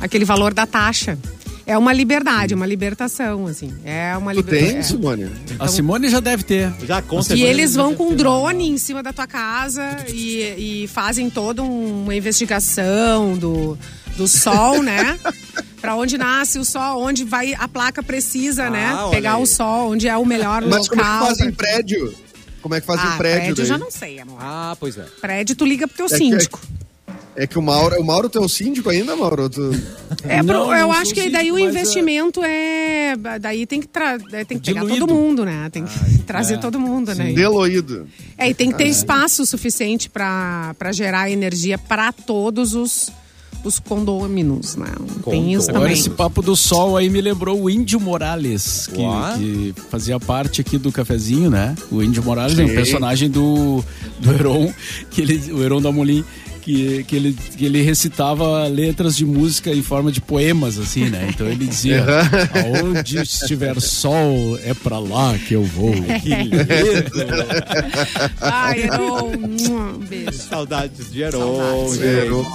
aquele 0.00 0.24
valor 0.24 0.52
da 0.52 0.66
taxa. 0.66 1.18
É 1.66 1.76
uma 1.76 1.92
liberdade, 1.92 2.54
uma 2.54 2.64
libertação, 2.64 3.46
assim. 3.48 3.74
É 3.84 4.16
uma 4.16 4.32
Tu 4.32 4.36
liberdade. 4.36 4.72
tem, 4.74 4.82
Simone? 4.84 5.30
A 5.58 5.66
Simone 5.66 6.08
já 6.08 6.20
deve 6.20 6.44
ter. 6.44 6.72
Já 6.86 7.02
com 7.02 7.20
E 7.34 7.42
eles 7.42 7.74
vão 7.74 7.92
com 7.94 8.14
drone 8.14 8.68
em 8.68 8.78
cima 8.78 9.02
da 9.02 9.12
tua 9.12 9.26
casa 9.26 9.96
e, 10.08 10.82
e 10.84 10.88
fazem 10.88 11.28
toda 11.28 11.62
um- 11.64 12.04
uma 12.04 12.14
investigação 12.14 13.36
do, 13.36 13.76
do 14.16 14.28
sol, 14.28 14.82
né? 14.82 15.18
Pra 15.80 15.94
onde 15.96 16.16
nasce 16.16 16.58
o 16.58 16.64
sol, 16.64 17.02
onde 17.02 17.24
vai 17.24 17.54
a 17.54 17.68
placa 17.68 18.02
precisa, 18.02 18.66
Ah, 18.66 18.70
né? 18.70 18.96
Pegar 19.10 19.36
aí. 19.36 19.42
o 19.42 19.46
sol, 19.46 19.92
onde 19.92 20.08
é 20.08 20.16
o 20.16 20.24
melhor 20.24 20.62
Mas 20.62 20.88
como 20.88 21.00
é 21.00 21.04
que 21.04 21.10
local. 21.10 21.26
fazem 21.28 21.52
pra- 21.52 21.66
prédio? 21.68 22.14
Como 22.62 22.74
é 22.74 22.80
que 22.80 22.86
fazem 22.86 23.04
Ah, 23.04 23.16
prédio? 23.16 23.40
prédio 23.40 23.50
eu 23.52 23.56
daí? 23.56 23.66
já 23.66 23.78
não 23.78 23.90
sei, 23.90 24.18
amor. 24.20 24.38
Ah, 24.40 24.76
pois 24.80 24.96
é. 24.96 25.04
Prédio 25.20 25.54
tu 25.54 25.64
liga 25.64 25.86
pro 25.86 25.96
teu 25.96 26.06
É 26.06 26.08
que- 26.08 26.16
síndico. 26.16 26.60
É 27.36 27.46
que 27.46 27.58
o 27.58 27.62
Mauro, 27.62 28.00
o 28.00 28.04
Mauro 28.04 28.30
tem 28.30 28.40
o 28.42 28.48
síndico 28.48 28.88
ainda, 28.88 29.14
Mauro? 29.14 29.48
Tu... 29.50 29.70
É, 30.24 30.42
Não, 30.42 30.72
eu 30.74 30.88
não 30.88 30.92
acho 30.92 31.12
que 31.12 31.28
daí 31.28 31.46
síndico, 31.46 31.56
o 31.56 31.58
é- 31.58 31.62
investimento 31.62 32.40
é. 32.42 33.14
Daí 33.40 33.66
tem 33.66 33.80
que, 33.80 33.88
tra... 33.88 34.18
tem 34.18 34.58
que 34.58 34.72
pegar 34.72 34.80
Diluído. 34.80 35.06
todo 35.06 35.14
mundo, 35.14 35.44
né? 35.44 35.68
Tem 35.70 35.84
que 35.84 36.18
trazer 36.20 36.54
é. 36.54 36.58
todo 36.58 36.80
mundo, 36.80 37.14
né? 37.14 37.32
Deloído. 37.32 38.06
É, 38.38 38.48
e 38.48 38.54
tem 38.54 38.70
que 38.70 38.78
ter 38.78 38.86
espaço 38.86 39.44
suficiente 39.44 40.08
para 40.08 40.74
gerar 40.92 41.30
energia 41.30 41.76
para 41.76 42.10
todos 42.10 42.74
os, 42.74 43.12
os 43.62 43.78
condôminos, 43.78 44.76
né? 44.76 44.86
Tem 45.28 45.52
isso 45.52 45.68
Agora, 45.70 45.84
também. 45.84 45.98
esse 45.98 46.10
papo 46.10 46.40
do 46.40 46.56
sol 46.56 46.96
aí 46.96 47.10
me 47.10 47.20
lembrou 47.20 47.60
o 47.60 47.68
Índio 47.68 48.00
Morales, 48.00 48.86
que, 48.86 49.72
que 49.74 49.80
fazia 49.90 50.18
parte 50.18 50.60
aqui 50.60 50.78
do 50.78 50.90
cafezinho, 50.90 51.50
né? 51.50 51.74
O 51.90 52.02
Índio 52.02 52.22
Morales 52.24 52.58
é 52.58 52.64
um 52.64 52.68
Sim. 52.68 52.74
personagem 52.74 53.30
do, 53.30 53.84
do 54.20 54.32
Heron, 54.32 54.72
que 55.10 55.20
ele, 55.20 55.52
o 55.52 55.62
Heron 55.62 55.82
da 55.82 55.92
Molim, 55.92 56.24
que, 56.66 57.04
que, 57.04 57.14
ele, 57.14 57.32
que 57.56 57.64
ele 57.64 57.80
recitava 57.80 58.66
letras 58.66 59.16
de 59.16 59.24
música 59.24 59.70
em 59.72 59.82
forma 59.82 60.10
de 60.10 60.20
poemas, 60.20 60.76
assim, 60.80 61.08
né? 61.08 61.28
Então 61.30 61.46
ele 61.46 61.64
dizia: 61.64 62.04
Aonde 62.64 63.18
estiver 63.22 63.80
sol, 63.80 64.58
é 64.64 64.74
pra 64.74 64.98
lá 64.98 65.38
que 65.46 65.54
eu 65.54 65.62
vou. 65.62 65.92
Que 65.94 66.28
lindo. 66.34 66.56
Ai, 68.40 68.82
Heron, 68.82 69.30
um 69.70 69.98
beijo. 69.98 70.32
Saudades 70.32 71.12
de 71.12 71.22
Heron. 71.22 71.56
Saudades. 71.56 72.02
Heron. 72.02 72.46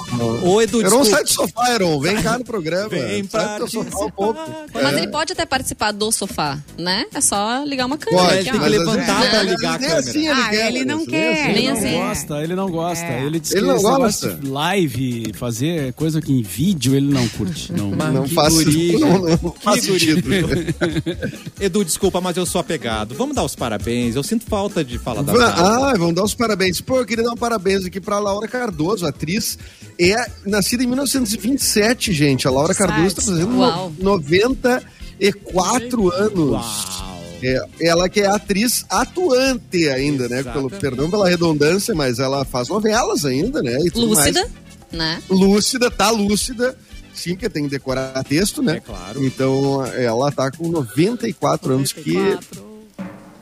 Ô, 0.44 0.62
Edu, 0.62 0.82
Heron, 0.82 0.90
desculpa. 1.04 1.06
sai 1.06 1.24
do 1.24 1.30
sofá, 1.30 1.74
Heron. 1.74 2.00
Vem 2.02 2.22
cá 2.22 2.38
no 2.38 2.44
programa. 2.44 2.90
Vem 2.90 3.24
sai 3.24 3.60
do 3.60 3.68
teu 3.70 3.84
sofá 3.84 4.06
um 4.06 4.12
pouco. 4.12 4.40
Mas 4.74 4.94
É. 4.94 4.98
ele 4.98 5.08
pode 5.08 5.32
até 5.32 5.46
participar 5.46 5.92
do 5.94 6.12
sofá, 6.12 6.60
né? 6.78 7.06
É 7.14 7.22
só 7.22 7.64
ligar 7.66 7.86
uma 7.86 7.98
câmera. 7.98 8.24
Pode, 8.24 8.34
Ele 8.40 8.50
aqui, 8.50 8.60
tem 8.60 8.62
que 8.62 8.78
levantar 8.78 9.30
pra 9.30 9.44
ligar 9.44 9.76
a 9.76 9.80
câmera. 9.80 10.00
assim 10.00 10.28
Ah, 10.28 10.50
quer, 10.50 10.68
ele 10.68 10.84
não 10.86 10.98
nem 10.98 11.06
quer. 11.06 11.32
assim. 11.34 11.54
Nem 11.54 11.56
Ele 11.56 11.68
não 11.72 11.78
assim. 11.78 11.98
gosta, 11.98 12.44
ele 12.44 12.56
não 12.56 12.70
gosta. 12.70 13.06
É. 13.06 13.24
Ele 13.26 13.42
Ele 13.52 13.62
não 13.62 13.76
esse 13.76 13.84
negócio 14.02 14.36
de 14.36 14.48
live, 14.50 15.32
fazer 15.36 15.94
coisa 15.94 16.22
que 16.22 16.32
em 16.32 16.42
vídeo, 16.42 16.96
ele 16.96 17.12
não 17.12 17.28
curte. 17.30 17.72
Não, 17.74 17.92
Não 17.92 18.24
Que 18.24 18.34
faz, 18.34 18.54
guri, 18.54 19.00
não, 19.00 19.20
não 19.20 19.38
Que 19.52 19.64
faz 19.64 19.84
sentido. 19.84 20.30
Edu, 21.60 21.84
desculpa, 21.86 22.20
mas 22.22 22.38
eu 22.38 22.46
sou 22.46 22.62
apegado. 22.62 23.14
Vamos 23.16 23.36
dar 23.36 23.44
os 23.44 23.56
parabéns. 23.56 24.16
Eu 24.16 24.24
sinto 24.24 24.46
falta 24.46 24.84
de 24.84 24.98
falar 24.98 25.22
da. 25.22 25.34
Ah, 25.34 25.94
vamos 25.98 26.16
dar 26.16 26.24
os 26.24 26.34
parabéns. 26.34 26.82
Pô, 26.82 26.98
eu 27.00 27.06
queria 27.06 27.24
dar 27.24 27.32
um 27.32 27.38
parabéns 27.38 27.86
aqui 27.86 28.00
pra 28.00 28.20
Laura 28.20 28.48
Cardoso, 28.48 29.06
atriz. 29.06 29.58
É 30.00 30.16
nascida 30.46 30.84
em 30.84 30.88
1927, 30.88 32.12
gente. 32.14 32.48
A 32.48 32.52
Laura 32.52 32.74
Cardoso 32.74 33.08
está 33.08 33.22
fazendo 33.22 33.58
Uau. 33.58 33.92
no- 34.00 34.04
94 34.04 36.12
anos. 36.14 36.52
Uau. 36.52 37.11
É, 37.44 37.60
ela 37.82 38.08
que 38.08 38.20
é 38.22 38.28
atriz 38.28 38.86
atuante 38.90 39.90
ainda, 39.90 40.30
né? 40.30 40.44
Pelo, 40.44 40.68
Exatamente. 40.68 40.80
perdão 40.80 41.10
pela 41.10 41.28
redundância, 41.30 41.94
mas 41.96 42.20
ela 42.20 42.46
faz 42.46 42.68
novelas 42.70 43.26
ainda, 43.26 43.62
né? 43.64 43.78
E 43.84 43.90
tudo 43.92 44.08
Lúcida, 44.08 44.42
mais. 44.42 44.52
né? 44.92 45.22
Lúcida, 45.30 45.90
tá 45.90 46.10
lúcida. 46.12 46.78
Sim, 47.14 47.32
porque 47.32 47.50
tem 47.50 47.64
que 47.64 47.70
decorar 47.70 48.24
texto, 48.24 48.62
né? 48.62 48.78
É 48.78 48.80
claro. 48.80 49.26
Então, 49.26 49.86
ela 49.86 50.32
tá 50.32 50.50
com 50.52 50.68
94 50.70 51.74
anos. 51.74 51.92
Que, 51.92 52.38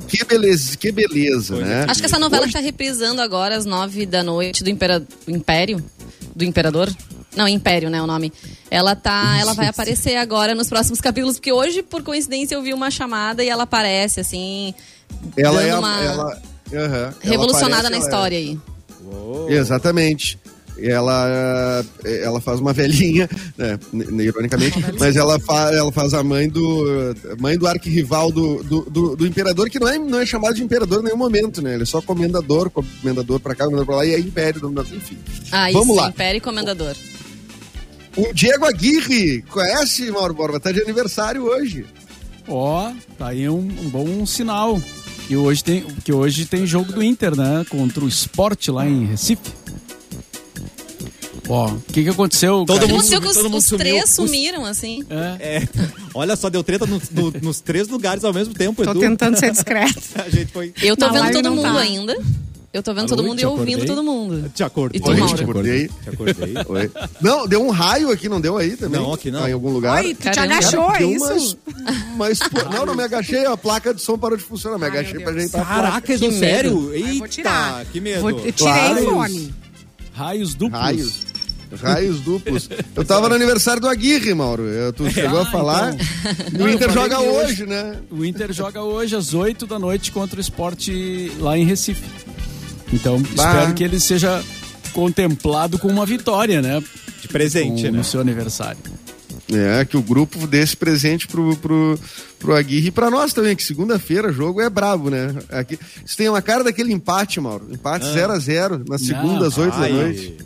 que 0.08 0.26
beleza, 0.26 0.76
que 0.76 0.91
beleza, 0.91 1.56
né? 1.58 1.86
Acho 1.88 2.00
que 2.00 2.06
essa 2.08 2.18
novela 2.20 2.43
Hoje- 2.43 2.52
que 2.54 2.58
tá 2.58 2.64
reprisando 2.64 3.22
agora 3.22 3.56
às 3.56 3.66
nove 3.66 4.06
da 4.06 4.24
noite 4.24 4.64
do 4.64 4.70
Impera... 4.70 5.04
Império? 5.28 5.84
Do 6.36 6.43
Imperador? 6.43 6.89
Não, 7.39 7.47
Império, 7.47 7.89
né, 7.89 8.01
o 8.01 8.05
nome. 8.05 8.33
Ela 8.69 8.97
tá, 8.97 9.37
ela 9.39 9.53
vai 9.53 9.67
aparecer 9.71 10.17
agora 10.17 10.53
nos 10.53 10.67
próximos 10.67 10.99
capítulos, 10.99 11.37
porque 11.37 11.53
hoje, 11.53 11.81
por 11.81 12.03
coincidência, 12.03 12.53
eu 12.53 12.61
vi 12.61 12.73
uma 12.73 12.91
chamada 12.91 13.41
e 13.41 13.47
ela 13.47 13.63
aparece, 13.63 14.19
assim, 14.19 14.73
Ela 15.37 15.63
é 15.63 15.73
uma 15.73 16.03
ela, 16.03 16.41
ela 16.69 17.15
revolucionada 17.21 17.87
aparece, 17.87 17.91
na 17.91 17.95
é- 17.95 17.99
história 17.99 18.37
aí. 18.37 18.59
Exatamente. 19.47 20.37
Ela, 20.81 21.83
ela 22.05 22.39
faz 22.39 22.59
uma 22.59 22.71
velhinha, 22.71 23.29
né, 23.57 23.77
ironicamente, 24.23 24.77
mas 24.97 25.15
ela, 25.15 25.37
fa, 25.39 25.71
ela 25.73 25.91
faz 25.91 26.13
a 26.13 26.23
mãe 26.23 26.47
do 26.47 26.85
mãe 27.37 27.57
do 27.57 27.67
arquirrival 27.67 28.31
do, 28.31 28.63
do, 28.63 28.81
do, 28.89 29.15
do 29.15 29.27
imperador, 29.27 29.69
que 29.69 29.77
não 29.77 29.89
é, 29.89 29.97
não 29.97 30.21
é 30.21 30.25
chamado 30.25 30.55
de 30.55 30.63
imperador 30.63 31.01
em 31.01 31.05
nenhum 31.05 31.17
momento, 31.17 31.61
né? 31.61 31.73
Ele 31.73 31.83
é 31.83 31.85
só 31.85 32.01
comendador, 32.01 32.69
comendador 32.69 33.41
pra 33.41 33.55
cá, 33.55 33.65
comendador 33.65 33.85
pra 33.85 33.95
lá, 33.97 34.05
e 34.05 34.13
é 34.13 34.19
império, 34.19 34.73
enfim. 34.93 35.17
Ah, 35.51 35.69
Vamos 35.71 35.89
isso, 35.89 35.95
lá. 35.97 36.09
Império 36.09 36.37
e 36.37 36.41
Comendador. 36.41 36.95
O 38.16 38.34
Diego 38.34 38.66
Aguirre, 38.66 39.41
conhece, 39.43 40.12
Mauro 40.12 40.34
Borba? 40.34 40.60
Tá 40.60 40.72
de 40.72 40.82
aniversário 40.82 41.43
hoje. 41.43 41.86
Ó, 42.47 42.91
tá 43.18 43.28
aí 43.30 43.47
um, 43.47 43.57
um 43.60 43.89
bom 43.89 44.26
sinal. 44.26 44.82
Que 45.28 45.36
hoje, 45.38 45.64
tem, 45.64 45.86
que 46.03 46.12
hoje 46.12 46.45
tem 46.45 46.66
jogo 46.66 46.91
do 46.91 47.03
Inter, 47.03 47.36
né? 47.36 47.64
Contra 47.70 48.03
o 48.03 48.07
Sport 48.07 48.70
lá 48.70 48.88
em 48.88 49.05
Recife. 49.05 49.41
Ó, 51.47 51.68
o 51.70 51.80
que 51.93 52.03
que 52.03 52.10
aconteceu? 52.10 52.64
Todo 52.66 52.76
cara? 52.80 52.88
mundo 52.88 52.93
Aconteceu 52.97 53.22
que 53.22 53.28
os, 53.28 53.34
todo 53.36 53.43
mundo 53.45 53.57
os 53.60 53.66
sumiu. 53.66 53.80
três 53.80 54.10
sumiram, 54.10 54.66
assim. 54.66 55.03
É. 55.39 55.57
É, 55.57 55.68
olha 56.14 56.36
só, 56.36 56.49
deu 56.49 56.64
treta 56.64 56.86
no- 56.86 57.01
no- 57.12 57.32
nos 57.41 57.60
três 57.62 57.88
lugares 57.88 58.24
ao 58.24 58.34
mesmo 58.34 58.53
tempo, 58.53 58.84
Tô 58.84 58.91
Edu. 58.91 58.99
tentando 58.99 59.38
ser 59.38 59.51
discreto. 59.53 59.99
A 60.16 60.30
gente 60.30 60.51
foi. 60.51 60.74
Eu 60.82 60.97
tô 60.97 61.07
Na 61.07 61.14
vendo 61.14 61.32
todo 61.34 61.51
mundo 61.51 61.64
tá. 61.74 61.80
ainda. 61.80 62.18
Eu 62.72 62.84
tô 62.84 62.93
vendo 62.93 63.05
Alô, 63.07 63.15
todo 63.15 63.24
mundo 63.26 63.38
te 63.39 63.43
e 63.43 63.45
ouvindo 63.47 63.84
todo 63.84 64.03
mundo. 64.03 64.47
Te 64.53 64.63
acordei. 64.63 64.99
E 64.99 65.03
tu, 65.03 65.09
Oi, 65.09 65.17
Mauro? 65.17 65.36
te 65.36 65.43
acordei. 65.43 65.88
Te 65.88 66.09
acordei. 66.09 66.53
Oi. 66.67 66.91
Não, 67.20 67.47
deu 67.47 67.65
um 67.65 67.72
raio 67.72 68.11
aqui, 68.11 68.30
não 68.30 68.39
deu 68.39 68.57
aí 68.57 68.78
também? 68.78 69.01
Não, 69.01 69.11
aqui 69.11 69.32
não. 69.32 69.43
Ah, 69.43 69.49
em 69.49 69.53
algum 69.53 69.72
lugar? 69.72 69.95
Ai, 69.97 70.13
tu 70.13 70.17
te 70.30 70.36
Caramba. 70.36 70.55
agachou, 70.55 70.91
é 70.95 71.03
isso? 71.03 71.57
Mas, 72.15 72.38
pô, 72.47 72.70
não, 72.72 72.86
não 72.86 72.93
me 72.95 73.01
agachei, 73.01 73.43
a 73.43 73.57
placa 73.57 73.91
de 73.91 74.01
som 74.01 74.20
parou 74.20 74.38
de 74.38 74.43
funcionar. 74.43 74.78
Me 74.78 74.84
Ai, 74.86 74.91
agachei 74.91 75.20
pra 75.20 75.32
ajeitar 75.32 75.61
a 75.61 75.65
placa. 75.65 75.82
Caraca, 75.82 76.11
medo. 76.20 76.32
sério? 76.39 76.89
Ai, 76.93 76.97
Eita, 77.01 77.17
vou 77.17 77.28
tirar. 77.28 77.86
que 77.86 77.99
medo. 77.99 78.22
Vou- 78.22 78.30
eu 78.30 78.38
tirei 78.51 78.53
Claro. 78.53 79.01
o 79.07 79.09
fone. 79.15 79.53
Raios 80.13 80.53
duplos. 80.53 80.80
Raios. 80.82 81.22
Raios 81.82 82.20
duplos. 82.22 82.70
Eu 82.95 83.05
tava 83.05 83.30
no 83.30 83.36
aniversário 83.36 83.80
do 83.80 83.88
Aguirre, 83.88 84.34
Mauro. 84.34 84.63
Tu 84.95 85.07
chegou 85.11 85.39
a 85.39 85.45
falar. 85.45 85.95
Não, 86.51 86.65
o 86.65 86.70
Inter 86.70 86.91
joga 86.91 87.15
que 87.17 87.22
hoje, 87.28 87.65
né? 87.67 87.95
O 88.09 88.26
Inter 88.26 88.51
joga 88.51 88.82
hoje 88.82 89.15
às 89.15 89.36
8 89.36 89.67
da 89.67 89.78
noite 89.78 90.11
contra 90.11 90.38
o 90.38 90.41
Sport 90.41 90.88
lá 91.39 91.55
em 91.57 91.63
Recife. 91.65 92.03
Então, 92.93 93.21
Bah. 93.21 93.29
espero 93.51 93.73
que 93.73 93.83
ele 93.83 93.99
seja 93.99 94.43
contemplado 94.93 95.77
com 95.77 95.87
uma 95.87 96.05
vitória, 96.05 96.61
né? 96.61 96.81
De 97.21 97.27
presente, 97.27 97.83
Com- 97.83 97.91
né? 97.91 97.97
No 97.97 98.03
seu 98.03 98.19
aniversário. 98.21 98.79
É, 99.51 99.83
que 99.83 99.97
o 99.97 100.01
grupo 100.01 100.45
desse 100.45 100.77
presente 100.77 101.27
pro, 101.27 101.55
pro, 101.57 101.99
pro 102.37 102.55
Aguirre 102.55 102.89
e 102.89 102.91
pra 102.91 103.09
nós 103.09 103.33
também, 103.33 103.55
que 103.55 103.63
segunda-feira 103.63 104.29
o 104.29 104.33
jogo 104.33 104.61
é 104.61 104.69
brabo, 104.69 105.09
né? 105.09 105.33
Aqui, 105.49 105.79
isso 106.05 106.15
tem 106.15 106.29
uma 106.29 106.41
cara 106.41 106.63
daquele 106.63 106.93
empate, 106.93 107.39
Mauro. 107.39 107.67
Empate 107.71 108.05
0x0 108.05 108.87
na 108.87 108.99
segunda, 108.99 109.47
às 109.47 109.57
8 109.57 109.75
da 109.75 109.85
Ai, 109.85 109.91
noite. 109.91 110.37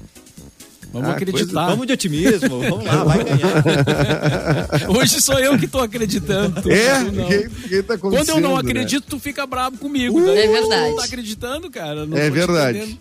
Vamos 0.93 1.09
Ah, 1.09 1.13
acreditar. 1.13 1.67
Vamos 1.69 1.87
de 1.87 1.93
otimismo, 1.93 2.59
vamos 2.61 2.85
lá, 2.85 3.03
vai 3.03 3.23
ganhar. 3.23 4.89
Hoje 4.95 5.19
sou 5.19 5.39
eu 5.39 5.57
que 5.57 5.67
tô 5.67 5.79
acreditando. 5.79 6.71
É, 6.71 6.99
não. 6.99 7.27
quem, 7.27 7.49
quem 7.67 7.81
tá 7.83 7.97
Quando 7.97 8.29
eu 8.29 8.39
não 8.39 8.53
né? 8.53 8.59
acredito, 8.59 9.03
tu 9.09 9.19
fica 9.19 9.45
bravo 9.47 9.77
comigo. 9.79 10.19
É 10.29 10.35
Daí, 10.35 10.47
verdade. 10.47 10.91
Tu 10.91 10.95
tá 10.97 11.03
acreditando, 11.05 11.69
cara? 11.71 12.05
Não 12.05 12.15
É 12.15 12.25
te 12.25 12.29
verdade. 12.29 12.99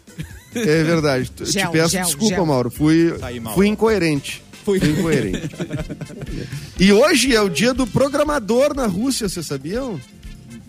É 0.55 0.83
verdade. 0.85 1.31
Te 1.31 1.45
Gel, 1.53 1.71
peço 1.71 1.89
gel, 1.91 2.05
desculpa, 2.07 2.35
gel. 2.35 2.47
Mauro. 2.47 2.71
Fui, 2.71 3.13
Tá 3.19 3.27
aí, 3.27 3.39
Mauro. 3.39 3.57
fui 3.59 3.69
incoerente. 3.69 4.43
Fui. 4.65 4.79
Incoerente. 4.79 5.51
e 6.79 6.93
hoje 6.93 7.35
é 7.35 7.41
o 7.43 7.49
dia 7.51 7.75
do 7.75 7.87
programador 7.87 8.75
na 8.75 8.87
Rússia, 8.87 9.29
vocês 9.29 9.45
sabiam? 9.47 10.01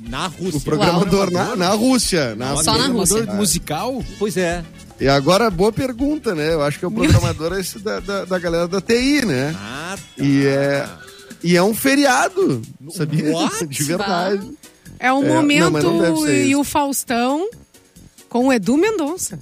Na 0.09 0.28
Rússia. 0.28 0.57
O 0.57 0.61
programador 0.61 1.32
na, 1.32 1.55
na 1.55 1.69
Rússia. 1.69 2.36
Na 2.36 2.55
Só 2.57 2.74
na 2.78 2.84
Programador 2.84 3.17
Rússia. 3.19 3.34
musical? 3.34 4.03
Pois 4.19 4.36
é. 4.36 4.63
E 5.00 5.08
agora, 5.08 5.50
boa 5.50 5.72
pergunta, 5.72 6.34
né? 6.36 6.54
Eu 6.54 6.62
acho 6.62 6.80
que 6.80 6.86
é 6.86 6.88
o 6.88 6.91
programador 6.91 7.54
esse 7.60 7.80
da, 7.80 8.00
da, 8.00 8.26
da 8.26 8.39
galera 8.39 8.68
da 8.68 8.80
TI, 8.80 9.26
né? 9.26 9.54
Ah, 9.58 9.96
tá. 9.98 10.24
E 10.24 10.46
é, 10.46 10.88
e 11.44 11.58
é 11.58 11.64
um 11.64 11.74
feriado, 11.74 12.62
sabia? 12.91 13.32
What? 13.34 13.66
De 13.68 13.84
verdade. 13.84 14.50
É 15.00 15.12
o 15.12 15.22
É, 15.24 15.28
não, 15.28 15.36
momento 15.36 15.82
não 15.91 16.18
ser 16.22 16.46
e 16.46 16.52
isso. 16.52 16.60
o 16.62 16.64
Faustão 16.64 17.50
com 18.30 18.48
o 18.48 18.54
Edu 18.54 18.78
Mendonça. 18.78 19.38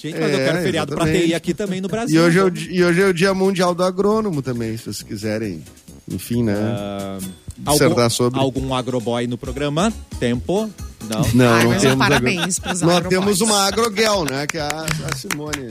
Gente, 0.00 0.18
mas 0.18 0.32
eu 0.32 0.40
É, 0.40 0.44
quero 0.44 0.62
feriado 0.62 0.94
pra 0.94 1.04
exatamente. 1.04 1.26
TI 1.28 1.34
aqui 1.34 1.54
também 1.54 1.80
no 1.80 1.88
Brasil. 1.88 2.16
E 2.16 2.24
hoje, 2.24 2.38
é 2.38 2.42
o, 2.44 2.48
e 2.48 2.84
hoje 2.84 3.00
é 3.02 3.06
o 3.06 3.12
Dia 3.14 3.34
Mundial 3.34 3.74
do 3.74 3.82
Agrônomo 3.82 4.40
também, 4.40 4.76
se 4.76 4.84
vocês 4.84 5.02
quiserem, 5.02 5.62
enfim, 6.08 6.42
né? 6.42 6.54
Ah, 6.56 7.18
dissertar 7.58 7.98
algum, 8.04 8.10
sobre. 8.10 8.40
algum 8.40 8.74
agroboy 8.74 9.26
no 9.26 9.36
programa? 9.38 9.92
Tempo? 10.20 10.70
Não. 11.08 11.22
Não, 11.34 11.54
Ai, 11.54 11.62
não 11.64 11.70
mas 11.70 11.82
temos. 11.82 11.98
parabéns 11.98 12.60
Nós 12.60 12.82
agroboys. 12.82 13.08
temos 13.08 13.40
uma 13.40 13.66
agrogel, 13.66 14.24
né? 14.24 14.46
Que 14.46 14.58
é 14.58 14.62
a, 14.62 14.86
a 15.12 15.16
Simone. 15.16 15.70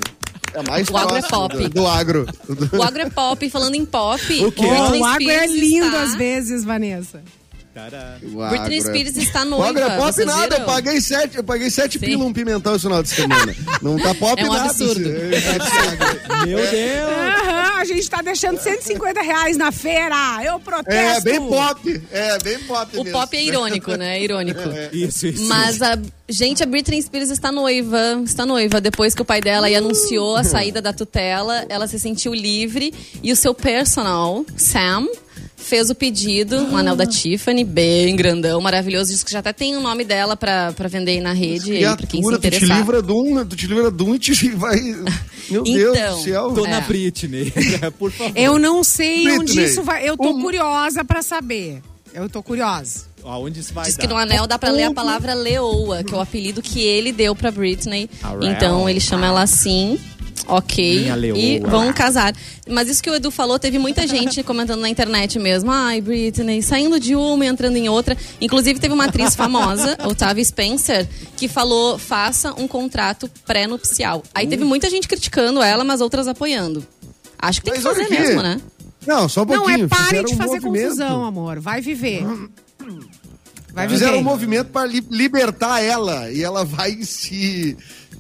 É 0.54 0.64
mais 0.70 0.88
O 0.90 0.96
agro 0.96 1.18
é 1.18 1.22
pop. 1.22 1.58
do, 1.58 1.70
do 1.70 1.88
agro. 1.88 2.26
O 2.72 2.82
agro 2.82 3.02
é 3.02 3.10
pop, 3.10 3.50
falando 3.50 3.76
em 3.76 3.86
pop. 3.86 4.22
O 4.46 4.52
quê? 4.52 4.66
O 4.66 5.04
agro 5.06 5.30
é 5.30 5.46
lindo 5.48 5.88
está- 5.88 6.04
às 6.04 6.16
vezes, 6.16 6.64
Vanessa. 6.64 7.22
Tará. 7.74 8.16
O 8.24 8.38
Britney 8.48 8.58
agro 8.58 8.74
é- 8.74 8.80
Spears 8.82 9.18
está 9.18 9.42
O 9.42 9.46
noiva. 9.46 9.68
agro 9.68 9.82
é 9.84 9.98
pop 9.98 10.14
vocês 10.14 10.26
nada, 10.26 10.44
eu 10.44 10.50
viram? 10.62 10.66
paguei 10.66 11.02
sete, 11.02 11.36
eu 11.36 11.44
paguei 11.44 11.70
sete 11.70 12.00
Sim. 12.00 12.06
pila 12.06 12.24
um 12.24 12.32
pimentão 12.32 12.74
esse 12.74 12.84
final 12.84 13.04
de 13.04 13.10
semana. 13.10 13.54
Não 13.82 13.98
tá 14.00 14.16
pop 14.16 14.42
É 14.42 14.46
um 14.50 14.54
nada. 14.54 14.70
absurdo. 14.70 15.02
esse- 15.02 16.46
Meu 16.48 16.58
Deus! 16.58 17.46
A 17.86 17.96
gente 17.96 18.10
tá 18.10 18.22
deixando 18.22 18.60
150 18.60 19.22
reais 19.22 19.58
na 19.58 19.72
feira. 19.72 20.16
Eu 20.44 20.60
protesto. 20.60 21.28
É, 21.28 21.32
bem 21.32 21.48
pop. 21.48 22.02
É, 22.12 22.38
bem 22.40 22.60
pop 22.60 22.98
O 22.98 23.04
mesmo. 23.04 23.20
pop 23.20 23.38
é 23.38 23.44
irônico, 23.44 23.96
né? 23.96 24.18
É 24.18 24.24
irônico. 24.24 24.60
Isso, 24.92 25.28
isso. 25.28 25.46
Mas 25.48 25.82
a 25.82 25.98
gente, 26.28 26.64
a 26.64 26.66
Britney 26.66 27.02
Spears 27.02 27.30
está 27.30 27.52
noiva, 27.52 28.22
está 28.24 28.46
noiva. 28.46 28.82
Depois 28.82 29.14
que 29.14 29.22
o 29.22 29.26
pai 29.26 29.42
dela 29.42 29.68
aí 29.68 29.76
anunciou 29.76 30.36
a 30.36 30.44
saída 30.44 30.82
da 30.82 30.92
tutela, 30.94 31.66
ela 31.70 31.88
se 31.88 32.00
sentiu 32.00 32.34
livre 32.34 32.94
e 33.22 33.32
o 33.32 33.36
seu 33.36 33.54
personal, 33.54 34.46
Sam, 34.58 35.08
fez 35.66 35.90
o 35.90 35.96
pedido, 35.96 36.58
um 36.58 36.78
anel 36.78 36.96
da 36.96 37.06
Tiffany, 37.06 37.64
bem 37.64 38.16
grandão, 38.16 38.62
maravilhoso. 38.62 39.12
Diz 39.12 39.24
que 39.24 39.32
já 39.32 39.40
até 39.40 39.52
tem 39.52 39.76
o 39.76 39.82
nome 39.82 40.04
dela 40.06 40.36
pra, 40.38 40.72
pra 40.74 40.88
vender 40.88 41.12
aí 41.12 41.22
na 41.22 41.34
rede, 41.34 41.72
aí, 41.74 41.84
pra 41.96 42.08
quem 42.08 42.22
se 42.22 42.28
Criatura, 42.28 42.38
tu 42.38 42.42
te 42.42 42.48
interessar. 42.48 42.78
livra 42.78 43.02
de 43.02 43.12
um, 43.12 43.46
tu 43.46 43.56
te 43.56 43.68
livra 43.68 43.92
de 43.92 44.04
um 44.04 44.16
e 44.16 44.20
te 44.20 44.50
vai. 44.56 44.80
Meu 45.50 45.64
Deus 45.64 45.98
Então, 45.98 46.18
do 46.18 46.24
céu. 46.24 46.52
Dona 46.52 46.78
É. 46.78 46.82
Britney, 46.82 47.54
por 48.00 48.12
favor. 48.12 48.34
Eu 48.38 48.58
não 48.60 48.84
sei 48.84 49.24
Britney, 49.24 49.40
onde 49.40 49.64
isso 49.64 49.84
vai. 49.84 50.08
Eu 50.08 50.16
tô 50.18 50.30
um- 50.30 50.42
curiosa 50.42 51.04
pra 51.04 51.22
saber. 51.22 51.82
Eu 52.14 52.30
tô 52.30 52.42
curiosa. 52.42 53.06
Aonde 53.24 53.60
isso 53.60 53.74
vai 53.74 53.86
Diz 53.86 53.96
dar? 53.98 54.02
que 54.02 54.08
no 54.08 54.16
anel 54.16 54.46
dá 54.46 54.58
pra 54.60 54.70
ler 54.72 54.84
a 54.84 54.94
palavra 54.94 55.34
leoa, 55.34 56.04
que 56.04 56.14
é 56.14 56.18
o 56.18 56.22
apelido 56.22 56.62
que 56.62 56.80
ele 56.80 57.12
deu 57.12 57.36
pra 57.36 57.50
Britney. 57.52 58.08
Então 58.42 58.88
ele 58.88 59.00
chama 59.00 59.26
ela 59.26 59.42
assim. 59.42 60.00
Ok. 60.48 61.08
E 61.36 61.60
vão 61.60 61.92
casar. 61.94 62.34
Mas 62.70 62.88
isso 62.88 63.02
que 63.02 63.10
o 63.10 63.16
Edu 63.16 63.32
falou, 63.32 63.58
teve 63.58 63.80
muita 63.80 64.06
gente 64.08 64.44
comentando 64.44 64.80
na 64.82 64.90
internet 64.90 65.40
mesmo. 65.40 65.72
Ai, 65.72 66.02
Britney, 66.02 66.62
saindo 66.62 67.00
de 67.00 67.16
uma 67.16 67.46
e 67.46 67.48
entrando 67.48 67.76
em 67.78 67.90
outra. 67.90 68.16
Inclusive, 68.40 68.80
teve 68.80 68.94
uma 68.94 69.06
atriz 69.06 69.36
famosa, 69.36 69.98
Otávia 70.08 70.44
Spencer, 70.46 71.08
que 71.38 71.48
falou: 71.48 71.98
faça 71.98 72.54
um 72.60 72.68
contrato 72.68 73.30
pré-nupcial. 73.46 74.24
Aí 74.34 74.46
teve 74.48 74.64
muita 74.64 74.90
gente 74.90 75.08
criticando 75.08 75.62
ela, 75.62 75.84
mas 75.84 76.02
outras 76.02 76.28
apoiando. 76.28 76.86
Acho 77.40 77.60
que 77.62 77.66
tem 77.72 77.74
Mas 77.76 77.84
que 77.84 77.90
fazer 77.90 78.06
olha 78.06 78.14
aqui. 78.18 78.28
mesmo, 78.28 78.42
né? 78.42 78.62
Não, 79.06 79.30
só 79.30 79.44
um 79.44 79.46
Não, 79.46 79.58
pouquinho. 79.58 79.86
é 79.86 79.88
pare 79.88 80.04
Fizeram 80.06 80.26
de 80.26 80.34
um 80.34 80.38
fazer 80.38 80.50
movimento. 80.62 80.84
confusão, 80.84 81.26
amor. 81.26 81.60
Vai 81.60 81.82
viver. 81.82 82.24
Vai 83.74 83.88
viver. 83.88 84.00
Fizeram 84.00 84.20
um 84.20 84.24
movimento 84.24 84.70
para 84.70 84.90
libertar 85.12 85.82
ela 85.84 86.32
e 86.32 86.42
ela 86.42 86.64
vai 86.64 87.04
se 87.04 87.78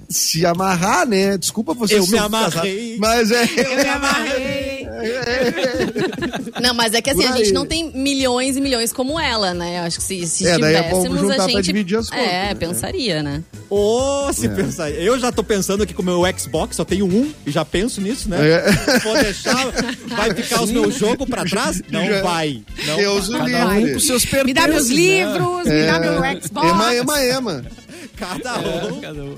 se 0.09 0.45
amarrar, 0.45 1.07
né? 1.07 1.37
Desculpa 1.37 1.73
você. 1.73 1.97
Eu 1.97 2.07
me 2.07 2.17
amarrei. 2.17 2.97
Mas 2.99 3.31
é. 3.31 3.43
Eu 3.43 3.75
me 3.75 3.89
amarrei. 3.89 4.85
Não, 6.61 6.73
mas 6.73 6.93
é 6.93 7.01
que 7.01 7.09
assim, 7.09 7.25
a 7.25 7.35
gente 7.35 7.51
não 7.51 7.65
tem 7.65 7.91
milhões 7.93 8.55
e 8.55 8.61
milhões 8.61 8.91
como 8.93 9.19
ela, 9.19 9.53
né? 9.53 9.79
Eu 9.79 9.83
acho 9.83 9.97
que 9.97 10.03
se, 10.03 10.25
se 10.25 10.47
É, 10.47 10.57
daí 10.57 10.73
é 10.75 10.83
bom 10.83 11.03
tivéssemos, 11.03 11.19
juntar 11.19 11.43
a 11.45 11.47
gente. 11.49 11.63
dividir 11.63 11.97
as 11.97 12.09
contas, 12.09 12.25
é, 12.25 12.31
né? 12.47 12.55
pensaria, 12.55 13.21
né? 13.21 13.43
Ô, 13.69 14.31
se 14.33 14.47
pensar. 14.49 14.89
Eu 14.91 15.19
já 15.19 15.31
tô 15.31 15.43
pensando 15.43 15.83
aqui 15.83 15.93
com 15.93 16.01
o 16.01 16.05
meu 16.05 16.21
Xbox, 16.37 16.77
só 16.77 16.85
tenho 16.85 17.05
um, 17.05 17.31
e 17.45 17.51
já 17.51 17.63
penso 17.65 17.99
nisso, 18.01 18.29
né? 18.29 18.37
É. 18.49 18.71
Vou 18.99 19.13
deixar. 19.21 19.67
Vai 20.07 20.33
ficar 20.33 20.63
os 20.63 20.71
meus 20.71 20.95
jogos 20.97 21.27
pra 21.27 21.43
trás? 21.45 21.81
Não 21.91 22.05
Já- 22.07 22.21
vai. 22.21 22.63
Não 22.87 22.95
Deus 22.97 23.27
vai. 23.27 23.41
o 23.41 23.51
Cada 23.51 23.65
um 23.65 23.67
com 23.69 23.79
livre. 23.85 23.99
seus 23.99 24.25
pertences, 24.25 24.45
Me 24.47 24.53
dá 24.53 24.67
meus 24.67 24.89
né? 24.89 24.95
livros, 24.95 25.67
me 25.67 25.85
dá 25.85 25.99
meu 25.99 26.41
Xbox. 26.41 26.69
Ema, 26.69 26.95
ema, 26.95 27.21
ema. 27.23 27.65
Cada 28.15 28.49
É, 28.61 28.85
um. 28.91 29.01
cada 29.01 29.23
um, 29.23 29.37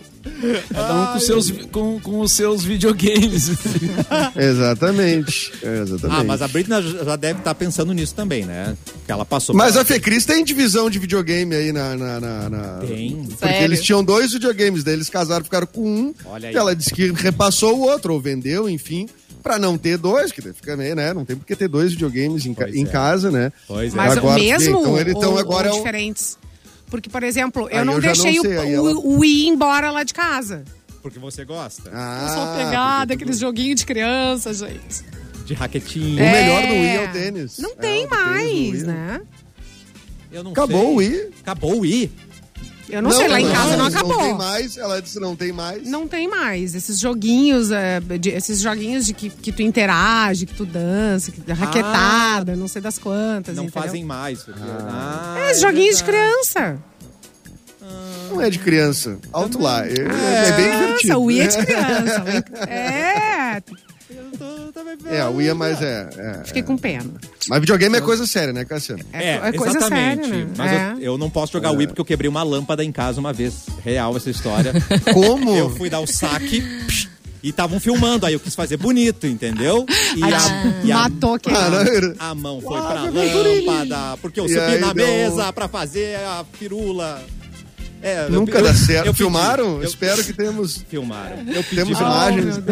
cada 0.73 0.93
um 0.93 1.13
com, 1.13 1.19
seus, 1.19 1.51
com, 1.71 1.99
com 1.99 2.19
os 2.19 2.31
seus 2.31 2.63
videogames. 2.63 3.49
Exatamente. 4.35 5.51
É, 5.63 5.79
exatamente. 5.81 6.21
Ah, 6.21 6.23
mas 6.23 6.41
a 6.41 6.47
Britney 6.47 6.81
já 6.81 7.03
já 7.03 7.15
deve 7.15 7.39
estar 7.39 7.53
pensando 7.55 7.91
nisso 7.93 8.13
também, 8.13 8.45
né? 8.45 8.77
Que 9.05 9.11
ela 9.11 9.25
passou. 9.25 9.55
Mas 9.55 9.73
por- 9.73 9.81
a 9.81 9.85
Fecris 9.85 10.25
tem 10.25 10.43
divisão 10.43 10.89
de 10.89 10.99
videogame 10.99 11.55
aí 11.55 11.71
na. 11.73 11.95
na, 11.95 12.19
na- 12.19 12.49
na- 12.49 12.77
Tem. 12.79 13.15
Porque 13.25 13.37
Sério? 13.47 13.63
eles 13.63 13.81
tinham 13.81 14.03
dois 14.03 14.31
videogames, 14.33 14.83
daí 14.83 14.93
eles 14.93 15.09
casaram, 15.09 15.43
ficaram 15.43 15.67
com 15.67 15.81
um. 15.87 16.13
Olha 16.25 16.49
aí. 16.49 16.53
E 16.55 16.57
ela 16.57 16.75
disse 16.75 16.93
que 16.93 17.11
repassou 17.11 17.77
o 17.77 17.81
outro, 17.81 18.13
ou 18.13 18.21
vendeu, 18.21 18.69
enfim, 18.69 19.07
pra 19.43 19.57
não 19.57 19.77
ter 19.77 19.97
dois, 19.97 20.31
que 20.31 20.41
fica 20.41 20.77
meio, 20.77 20.95
né? 20.95 21.13
Não 21.13 21.25
tem 21.25 21.35
porque 21.35 21.55
ter 21.55 21.67
dois 21.67 21.91
videogames 21.91 22.45
em, 22.45 22.53
ca- 22.53 22.65
Pois 22.65 22.75
em 22.75 22.83
é. 22.83 22.87
casa, 22.87 23.31
né? 23.31 23.51
Pois 23.67 23.93
é. 23.93 23.97
Mas 23.97 24.17
Agora, 24.17 24.39
mesmo 24.39 24.79
então, 24.79 24.99
ele- 24.99 25.11
então 25.11 25.31
ou, 25.33 25.37
agora 25.39 25.69
ou 25.69 25.73
é 25.73 25.75
um- 25.75 25.83
diferentes? 25.83 26.37
Porque, 26.89 27.09
por 27.09 27.21
exemplo, 27.23 27.67
eu 27.69 27.79
Aí 27.79 27.85
não 27.85 27.93
eu 27.95 28.01
já 28.01 28.07
não 28.15 28.23
deixei 28.23 28.39
sei, 28.41 28.57
o, 28.57 28.61
aí 28.61 28.79
o, 28.79 28.89
ela- 28.89 28.99
o 28.99 29.19
Wii 29.19 29.47
embora 29.47 29.91
lá 29.91 30.03
de 30.03 30.13
casa. 30.13 30.63
Porque 31.01 31.19
você 31.19 31.45
gosta 31.45 31.89
Ah, 31.93 32.27
eu 32.27 32.33
sou 32.35 32.65
pegada, 32.65 33.13
aqueles 33.13 33.39
joguinhos 33.39 33.79
de 33.81 33.85
criança, 33.85 34.53
gente. 34.53 35.03
de 35.45 35.53
raquetinho. 35.53 36.15
O 36.21 36.29
melhor 36.31 36.61
do 36.63 36.73
Wii 36.73 36.87
é 36.89 37.09
o 37.09 37.11
tênis. 37.13 37.57
Não 37.59 37.71
É, 37.71 37.75
tem 37.75 38.05
o 38.05 38.09
tênis 38.09 38.09
do 38.09 38.25
mais, 38.25 38.45
Wii. 38.51 38.83
né? 38.83 39.21
Eu 40.31 40.43
não 40.43 40.51
Acabou 40.51 40.81
sei. 40.81 40.91
o 40.91 40.95
Wii. 40.95 41.29
Acabou 41.41 41.75
o 41.75 41.79
Wii. 41.79 42.11
Eu 42.89 43.01
não, 43.01 43.11
sei, 43.11 43.27
lá 43.27 43.39
em 43.41 43.49
casa 43.51 43.71
não 43.71 43.77
Não 43.79 43.85
acabou. 43.87 44.17
tem 44.17 44.33
mais, 44.35 44.77
ela 44.77 45.01
disse 45.01 45.19
não 45.19 45.35
tem 45.35 45.51
mais. 45.51 45.83
Não 45.87 46.07
tem 46.07 46.27
mais. 46.27 46.73
Esses 46.75 46.97
joguinhos, 46.99 47.69
é, 47.71 47.99
de- 47.99 48.29
esses 48.29 48.59
joguinhos 48.61 49.05
de 49.05 49.13
que, 49.13 49.29
que 49.29 49.51
tu 49.51 49.61
interage, 49.61 50.45
que 50.45 50.53
tu 50.53 50.65
dança, 50.65 51.31
que, 51.31 51.41
raquetada, 51.51 52.55
não 52.55 52.67
sei 52.67 52.81
das 52.81 52.97
quantas. 52.97 53.55
Não 53.55 53.65
entendeu? 53.65 53.81
fazem 53.83 54.03
mais. 54.05 54.43
porque- 54.43 54.59
Ah, 54.89 55.35
É, 55.39 55.51
esses 55.51 55.61
joguinhos 55.61 55.97
de 55.97 56.03
criança. 56.05 56.77
Não 58.29 58.41
é 58.41 58.49
de 58.49 58.59
criança. 58.59 59.17
Alto 59.31 59.61
lá. 59.61 59.85
É, 59.85 59.91
é 59.91 60.51
bem 60.51 60.65
Criança, 60.69 60.85
divertido. 60.85 61.17
o 61.19 61.23
Wii 61.25 61.39
é 61.41 61.47
de 61.47 61.57
criança. 61.65 62.21
o 62.21 62.25
Wii- 62.25 62.69
É, 62.69 63.61
Eu 64.09 64.31
tô 64.37 64.71
também. 64.71 64.95
É, 65.07 65.25
o 65.25 65.35
Wii 65.35 65.49
é 65.49 65.53
mais. 65.53 65.81
É, 65.81 66.09
é, 66.17 66.41
fiquei 66.45 66.61
é. 66.61 66.65
com 66.65 66.77
pena. 66.77 67.11
Mas 67.49 67.59
videogame 67.59 67.97
é 67.97 68.01
coisa 68.01 68.25
séria, 68.25 68.53
né, 68.53 68.63
Cassiano? 68.63 69.03
É, 69.11 69.31
É, 69.31 69.41
é 69.43 69.51
coisa 69.51 69.77
exatamente. 69.77 70.27
séria, 70.27 70.45
né? 70.45 70.51
Mas 70.57 70.71
É. 70.71 70.93
eu, 70.93 70.99
eu 71.13 71.17
não 71.17 71.29
posso 71.29 71.51
jogar 71.53 71.71
Wii 71.71 71.87
porque 71.87 72.01
eu 72.01 72.05
quebrei 72.05 72.29
uma 72.29 72.43
lâmpada 72.43 72.83
em 72.83 72.91
casa 72.91 73.19
uma 73.19 73.33
vez. 73.33 73.65
Real 73.83 74.15
essa 74.15 74.29
história. 74.29 74.73
Como? 75.13 75.53
eu 75.55 75.69
fui 75.69 75.89
dar 75.89 75.99
o 75.99 76.07
saque 76.07 76.61
psh, 76.87 77.09
e 77.43 77.49
estavam 77.49 77.79
filmando. 77.79 78.25
Aí 78.25 78.33
eu 78.33 78.39
quis 78.39 78.55
fazer 78.55 78.77
bonito, 78.77 79.27
entendeu? 79.27 79.85
E 80.15 80.23
a, 80.23 80.85
e 80.85 80.91
a- 80.91 80.95
matou 81.09 81.37
quem. 81.39 81.53
A 82.19 82.33
mão 82.33 82.61
foi 82.61 82.77
Ah, 82.77 82.81
pra 82.83 83.01
lâmpada, 83.03 84.17
porque 84.21 84.39
eu 84.39 84.45
E 84.45 84.49
subi 84.49 84.61
aí 84.61 84.79
na 84.79 84.93
deu- 84.93 85.05
mesa 85.05 85.51
pra 85.51 85.67
fazer 85.67 86.15
a 86.17 86.45
firula. 86.57 87.21
É, 88.01 88.25
eu- 88.25 88.29
Nunca 88.31 88.59
eu- 88.59 88.63
dá 88.63 88.69
eu 88.69 88.75
certo. 88.75 89.03
pedi, 89.05 89.17
Filmaram? 89.17 89.77
eu- 89.81 89.83
Espero 89.83 90.23
que 90.23 90.31
temos. 90.33 90.83
Filmaram. 90.89 91.37
Eu 91.47 91.63
pedi 91.63 91.75
Temos 91.75 91.97
pra- 91.97 92.07
imagens. 92.07 92.55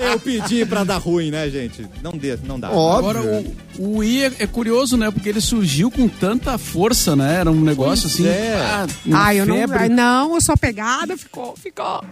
Oh. 0.00 0.02
Eu 0.02 0.18
pedi 0.18 0.64
pra 0.64 0.82
dar 0.82 0.96
ruim, 0.96 1.30
né, 1.30 1.48
gente? 1.50 1.86
Não, 2.02 2.12
dê, 2.12 2.36
não 2.44 2.58
dá. 2.58 2.70
Óbvio. 2.70 3.10
Agora, 3.10 3.22
o, 3.22 3.56
o 3.78 3.98
Wii 3.98 4.24
é, 4.24 4.32
é 4.40 4.46
curioso, 4.46 4.96
né? 4.96 5.10
Porque 5.10 5.28
ele 5.28 5.40
surgiu 5.40 5.90
com 5.90 6.08
tanta 6.08 6.56
força, 6.58 7.14
né? 7.14 7.36
Era 7.36 7.50
um 7.50 7.60
negócio 7.60 8.08
Pois 8.08 8.14
assim. 8.14 8.26
é. 8.26 8.54
ah, 8.56 8.86
Ah, 9.12 9.34
eu 9.34 9.44
não. 9.46 9.54
febre. 9.56 9.78
ai, 9.78 9.88
Não, 9.88 10.34
eu 10.34 10.40
sou 10.40 10.56
pegada, 10.56 11.16
ficou, 11.16 11.54
ficou. 11.56 12.02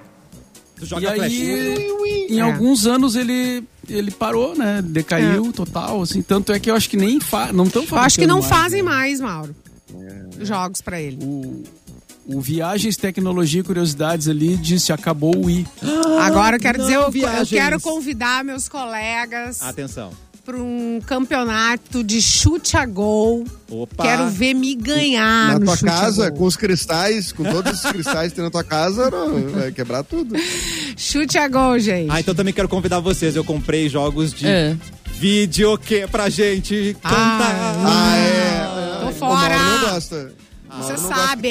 Tu 0.76 0.84
E 0.84 0.86
joga 0.86 1.10
aí, 1.10 1.18
flechinha. 1.18 1.74
em 2.30 2.38
É. 2.38 2.42
alguns 2.42 2.86
anos 2.86 3.16
ele 3.16 3.64
ele 3.88 4.10
parou, 4.10 4.54
né? 4.54 4.82
Decaiu 4.84 5.50
total, 5.52 6.02
assim. 6.02 6.20
Tanto 6.22 6.52
é 6.52 6.60
que 6.60 6.70
eu 6.70 6.74
acho 6.76 6.88
que 6.90 6.96
nem 6.96 7.18
fa 7.20 7.52
não 7.52 7.64
estão 7.64 7.82
Eu 7.82 7.88
fazendo. 7.88 8.04
acho 8.06 8.18
que 8.18 8.26
não 8.26 8.40
mais, 8.40 8.48
fazem 8.48 8.82
né? 8.82 8.88
mais, 8.90 9.20
Mauro. 9.20 9.56
Jogos 10.40 10.80
pra 10.80 11.00
ele. 11.00 11.18
O, 11.24 11.64
o 12.28 12.40
Viagens, 12.40 12.96
Tecnologia 12.96 13.60
e 13.60 13.64
Curiosidades 13.64 14.28
ali 14.28 14.56
disse 14.56 14.92
acabou 14.92 15.34
o 15.34 15.46
Wii. 15.46 15.66
Agora 16.20 16.56
eu 16.56 16.60
quero 16.60 16.78
não, 16.78 16.84
dizer, 16.84 16.96
eu, 16.96 17.02
eu 17.38 17.46
quero 17.46 17.80
convidar 17.80 18.44
meus 18.44 18.68
colegas 18.68 19.62
Atenção. 19.62 20.10
para 20.44 20.56
um 20.58 21.00
campeonato 21.06 22.04
de 22.04 22.20
chute 22.20 22.76
a 22.76 22.84
gol. 22.84 23.44
Opa. 23.70 24.02
Quero 24.02 24.28
ver 24.28 24.52
me 24.54 24.74
ganhar 24.74 25.52
Na 25.54 25.58
no 25.58 25.64
tua 25.66 25.76
chute 25.76 25.88
a 25.90 25.92
casa, 25.92 26.28
gol. 26.30 26.38
com 26.38 26.44
os 26.44 26.56
cristais, 26.56 27.32
com 27.32 27.44
todos 27.44 27.72
os 27.84 27.90
cristais 27.92 28.28
que 28.30 28.34
tem 28.36 28.44
na 28.44 28.50
tua 28.50 28.64
casa, 28.64 29.10
não, 29.10 29.48
vai 29.48 29.72
quebrar 29.72 30.02
tudo. 30.04 30.34
Chute 30.96 31.38
a 31.38 31.48
gol, 31.48 31.78
gente. 31.78 32.10
Ah, 32.10 32.20
então 32.20 32.34
também 32.34 32.52
quero 32.52 32.68
convidar 32.68 33.00
vocês. 33.00 33.36
Eu 33.36 33.44
comprei 33.44 33.88
jogos 33.88 34.34
de 34.34 34.46
É. 34.46 34.76
videokê 35.14 36.06
pra 36.06 36.28
gente 36.28 36.94
cantar. 37.02 37.74
Ah, 37.86 38.16
é. 38.16 39.00
Tô 39.02 39.08
O 39.08 39.12
fora. 39.14 39.56
Mauro 39.58 39.80
não 39.82 39.90
gosta. 39.94 40.32
Você 40.78 40.96
sabe, 40.96 41.50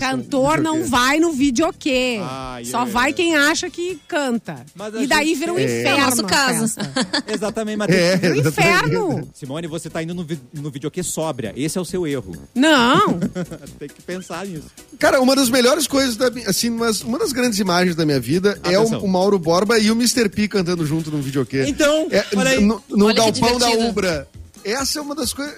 Cantor 0.00 0.60
não 0.60 0.84
vai 0.84 1.18
no 1.20 1.32
videokê. 1.32 2.18
Ai, 2.22 2.64
Só 2.64 2.82
é. 2.82 2.86
vai 2.86 3.12
quem 3.12 3.36
acha 3.36 3.68
que 3.70 3.98
canta. 4.08 4.64
E 5.00 5.06
daí 5.06 5.28
gente- 5.28 5.38
vira 5.38 5.52
um 5.52 5.58
É. 5.58 5.62
inferno. 5.64 5.88
É 5.88 5.94
o 5.94 6.00
nosso 6.10 6.24
caso. 6.24 6.74
Exatamente, 7.26 7.76
mas 7.76 7.88
É, 7.90 8.20
Um 8.32 8.36
inferno. 8.36 9.28
Simone, 9.34 9.66
você 9.66 9.88
tá 9.90 10.02
indo 10.02 10.14
no, 10.14 10.24
vi- 10.24 10.40
no 10.52 10.70
videokê 10.70 11.02
sóbria. 11.02 11.52
Esse 11.56 11.78
é 11.78 11.80
o 11.80 11.84
seu 11.84 12.06
erro. 12.06 12.32
Não. 12.54 13.18
tem 13.78 13.88
que 13.88 14.02
pensar 14.02 14.46
nisso. 14.46 14.66
Cara, 14.98 15.20
uma 15.20 15.34
das 15.36 15.48
melhores 15.50 15.86
coisas, 15.86 16.16
da, 16.16 16.28
assim, 16.46 16.70
mas 16.70 17.02
uma 17.02 17.18
das 17.18 17.32
grandes 17.32 17.58
imagens 17.58 17.94
da 17.96 18.04
minha 18.04 18.20
vida 18.20 18.58
é 18.64 18.78
o, 18.78 18.82
Atenção. 18.82 19.00
o 19.04 19.08
Mauro 19.08 19.38
Borba 19.38 19.78
e 19.78 19.90
o 19.90 19.94
Mr. 19.94 20.28
P 20.28 20.48
cantando 20.48 20.84
junto 20.86 21.10
num 21.10 21.20
videokê. 21.20 21.64
Então, 21.66 22.08
é, 22.10 22.24
olha 22.36 22.50
aí. 22.50 22.60
no, 22.64 22.82
no 22.90 23.14
galpão 23.14 23.58
da. 23.58 23.68
Umbra. 23.70 24.28
Essa 24.64 24.98
é 24.98 25.02
uma 25.02 25.14
das 25.14 25.32
coisas. 25.32 25.56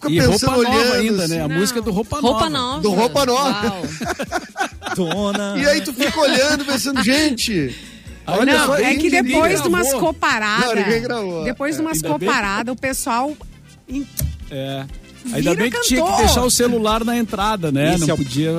Fica 0.00 0.10
E 0.12 0.16
pensando 0.20 0.50
roupa 0.54 0.70
olhando. 0.70 0.84
nova 0.84 0.94
ainda, 0.96 1.24
assim, 1.24 1.34
né? 1.34 1.42
A 1.42 1.48
Não. 1.48 1.56
música 1.56 1.82
do 1.82 1.90
Roupa, 1.90 2.20
Roupa 2.20 2.48
Nova. 2.48 2.50
nova. 2.50 2.80
Do 2.80 2.90
roupa 2.90 3.26
nova. 3.26 3.76
Dona. 4.96 5.54
E 5.58 5.66
aí 5.66 5.80
tu 5.82 5.92
fica 5.92 6.20
olhando, 6.20 6.64
pensando, 6.64 7.02
gente. 7.02 7.76
Olha 8.26 8.56
não, 8.58 8.66
só, 8.66 8.74
é 8.76 8.94
que 8.94 9.10
depois 9.10 9.60
de 9.62 9.68
umas 9.68 9.88
gravou. 9.88 10.00
coparadas. 10.00 10.66
Não, 10.66 10.74
ninguém 10.76 11.02
gravou. 11.02 11.44
Depois 11.44 11.74
de 11.76 11.82
umas 11.82 12.00
coparadas, 12.02 12.72
o 12.72 12.76
pessoal. 12.76 13.36
É. 14.50 14.84
Ainda 15.32 15.54
bem 15.54 15.70
que 15.70 15.80
tinha 15.82 16.00
que 16.02 16.06
cantor. 16.08 16.24
deixar 16.24 16.42
o 16.44 16.50
celular 16.50 17.04
na 17.04 17.16
entrada, 17.16 17.70
né? 17.70 17.94
Esse 17.94 18.06
não 18.06 18.14
é 18.14 18.16
podia. 18.16 18.50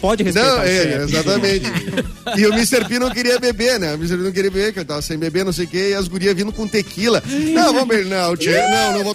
Pode 0.00 0.22
respeitar 0.22 0.50
Não, 0.50 0.58
o 0.58 0.62
é, 0.62 1.02
exatamente. 1.02 1.66
e 2.36 2.46
o 2.46 2.52
Mr. 2.52 2.84
P 2.86 2.98
não 2.98 3.10
queria 3.10 3.38
beber, 3.38 3.78
né? 3.80 3.92
O 3.92 3.96
Mr. 3.96 4.16
P 4.16 4.22
não 4.22 4.32
queria 4.32 4.50
beber, 4.50 4.72
que 4.72 4.78
ele 4.78 4.86
tava 4.86 5.02
sem 5.02 5.18
beber, 5.18 5.44
não 5.44 5.52
sei 5.52 5.64
o 5.64 5.68
quê, 5.68 5.90
e 5.90 5.94
as 5.94 6.08
gurias 6.08 6.34
vindo 6.34 6.52
com 6.52 6.66
tequila. 6.68 7.22
Não, 7.54 7.72
vamos 7.72 7.88
beber, 7.88 8.06
não, 8.06 8.36
tchê, 8.36 8.52
não, 8.68 8.92
não 8.98 9.04
vou. 9.04 9.14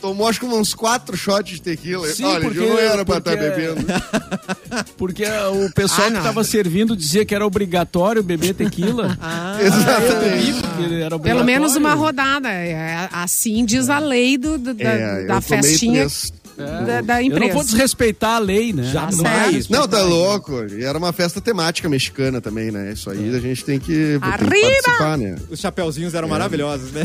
Tomou 0.00 0.28
acho 0.28 0.40
que 0.40 0.46
uns 0.46 0.74
quatro 0.74 1.16
shots 1.16 1.54
de 1.54 1.62
tequila. 1.62 2.06
Sim, 2.08 2.24
Olha, 2.24 2.40
porque- 2.40 2.58
eu 2.58 2.68
não 2.68 2.78
era 2.78 3.04
pra 3.04 3.18
estar 3.18 3.36
porque- 3.36 3.50
bebendo. 3.50 3.86
Porque 4.96 5.24
o 5.24 5.72
pessoal 5.72 6.08
Ah, 6.08 6.12
que 6.12 6.22
tava 6.22 6.44
servindo 6.44 6.96
dizia 6.96 7.24
que 7.24 7.34
era 7.34 7.44
obrigatório 7.46 8.22
beber 8.22 8.54
tequila. 8.54 9.16
Ah. 9.20 9.58
Exatamente. 9.60 11.04
Era 11.04 11.18
Pelo 11.18 11.44
menos 11.44 11.74
uma 11.76 11.94
rodada. 11.94 12.48
É, 12.48 13.08
assim 13.12 13.64
diz 13.64 13.88
a 13.88 13.98
lei 13.98 14.36
do, 14.38 14.58
do- 14.58 14.74
da, 14.74 14.88
É, 14.90 15.24
da 15.26 15.40
festinha 15.40 16.00
três. 16.06 16.32
Da, 16.58 17.00
da 17.00 17.22
Eu 17.22 17.28
não 17.30 17.36
empresa. 17.36 17.54
vou 17.54 17.64
desrespeitar 17.64 18.36
a 18.36 18.38
lei, 18.38 18.72
né? 18.72 18.82
Jamais. 18.84 19.68
Não, 19.68 19.86
tá 19.86 20.02
louco. 20.02 20.64
E 20.70 20.84
era 20.84 20.98
uma 20.98 21.12
festa 21.12 21.40
temática 21.40 21.88
mexicana 21.88 22.40
também, 22.40 22.70
né? 22.70 22.92
Isso 22.92 23.08
aí 23.10 23.34
a 23.34 23.38
gente 23.40 23.64
tem 23.64 23.78
que, 23.78 23.86
tem 23.94 24.20
que 24.20 24.24
Arriba! 24.26 24.66
participar, 24.82 25.18
né? 25.18 25.36
Os 25.50 25.60
chapeuzinhos 25.60 26.14
eram 26.14 26.28
maravilhosos, 26.28 26.90
né? 26.92 27.04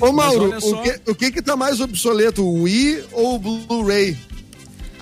Ô, 0.00 0.06
Ô 0.08 0.12
Mauro, 0.12 0.60
só. 0.60 0.70
o 0.80 0.82
que, 0.82 1.00
o 1.10 1.14
que 1.14 1.30
que 1.32 1.42
tá 1.42 1.56
mais 1.56 1.80
obsoleto, 1.80 2.44
o 2.44 2.62
Wii 2.62 3.04
ou 3.12 3.34
o 3.34 3.38
Blu-ray? 3.38 4.16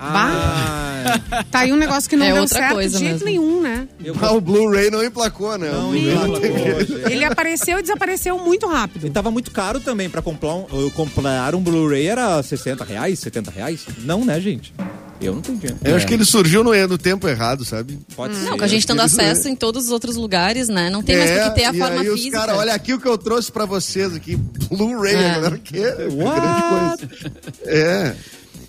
Ah, 0.01 1.21
Tá 1.51 1.61
aí 1.61 1.73
um 1.73 1.77
negócio 1.77 2.09
que 2.09 2.17
não 2.17 2.27
É 2.27 2.33
deu 2.33 2.47
certo 2.49 2.75
coisa 2.75 2.99
de 2.99 3.05
jeito 3.05 3.25
mesmo. 3.25 3.27
nenhum, 3.27 3.61
né? 3.63 3.89
eu 4.05 4.15
Ah, 4.21 4.33
o 4.33 4.41
Blu-ray 4.41 4.91
não 4.91 5.03
emplacou, 5.05 5.57
né? 5.59 5.71
não 5.71 5.91
Blu-ray 5.91 6.13
emplacou. 6.15 7.11
Ele 7.11 7.25
apareceu 7.25 7.79
e 7.79 7.83
desapareceu 7.83 8.39
muito 8.39 8.67
rápido. 8.67 9.07
E 9.07 9.11
tava 9.11 9.31
muito 9.31 9.51
caro 9.51 9.81
também 9.81 10.09
pra 10.11 10.21
comprar 10.23 10.55
um, 10.55 10.91
comprar 10.95 11.55
um 11.55 11.61
Blu-ray 11.61 12.07
era 12.07 12.43
60 12.43 12.85
reais, 12.85 13.19
70 13.19 13.51
reais? 13.51 13.87
Não, 13.99 14.25
né, 14.25 14.41
gente? 14.41 14.73
Eu 15.21 15.35
não 15.35 15.41
tenho 15.43 15.59
dinheiro. 15.59 15.79
Eu 15.85 15.97
acho 15.97 16.07
que 16.07 16.15
ele 16.15 16.25
surgiu 16.25 16.63
no, 16.63 16.73
no 16.87 16.97
tempo 16.97 17.27
errado, 17.27 17.65
sabe? 17.65 17.99
Pode 18.15 18.35
Hum. 18.37 18.39
ser. 18.39 18.51
Não, 18.51 18.59
com 18.59 18.65
a 18.65 18.69
gente 18.69 18.87
tendo 18.87 19.03
acesso 19.03 19.49
é. 19.49 19.51
em 19.51 19.57
todos 19.57 19.87
os 19.87 19.91
outros 19.91 20.15
lugares, 20.15 20.69
né? 20.69 20.91
Não 20.91 21.03
tem 21.03 21.17
mais 21.17 21.31
por 21.33 21.43
que 21.55 21.55
ter 21.57 21.65
a 21.65 21.73
e 21.75 21.79
forma 21.79 22.01
aí 22.03 22.09
os 22.09 22.15
física. 22.21 22.39
caras, 22.39 22.57
olha 22.57 22.73
aqui 22.73 22.95
o 22.95 23.01
que 23.01 23.09
eu 23.09 23.19
trouxe 23.19 23.51
pra 23.51 23.65
vocês 23.67 24.15
aqui, 24.15 24.37
Blu-ray, 24.37 25.15
É. 25.17 25.31
a 25.31 25.35
galera 25.35 25.59
que 25.59 25.77
é 25.77 25.91
grande 25.91 26.63
coisa. 26.69 27.33
É. 27.67 28.15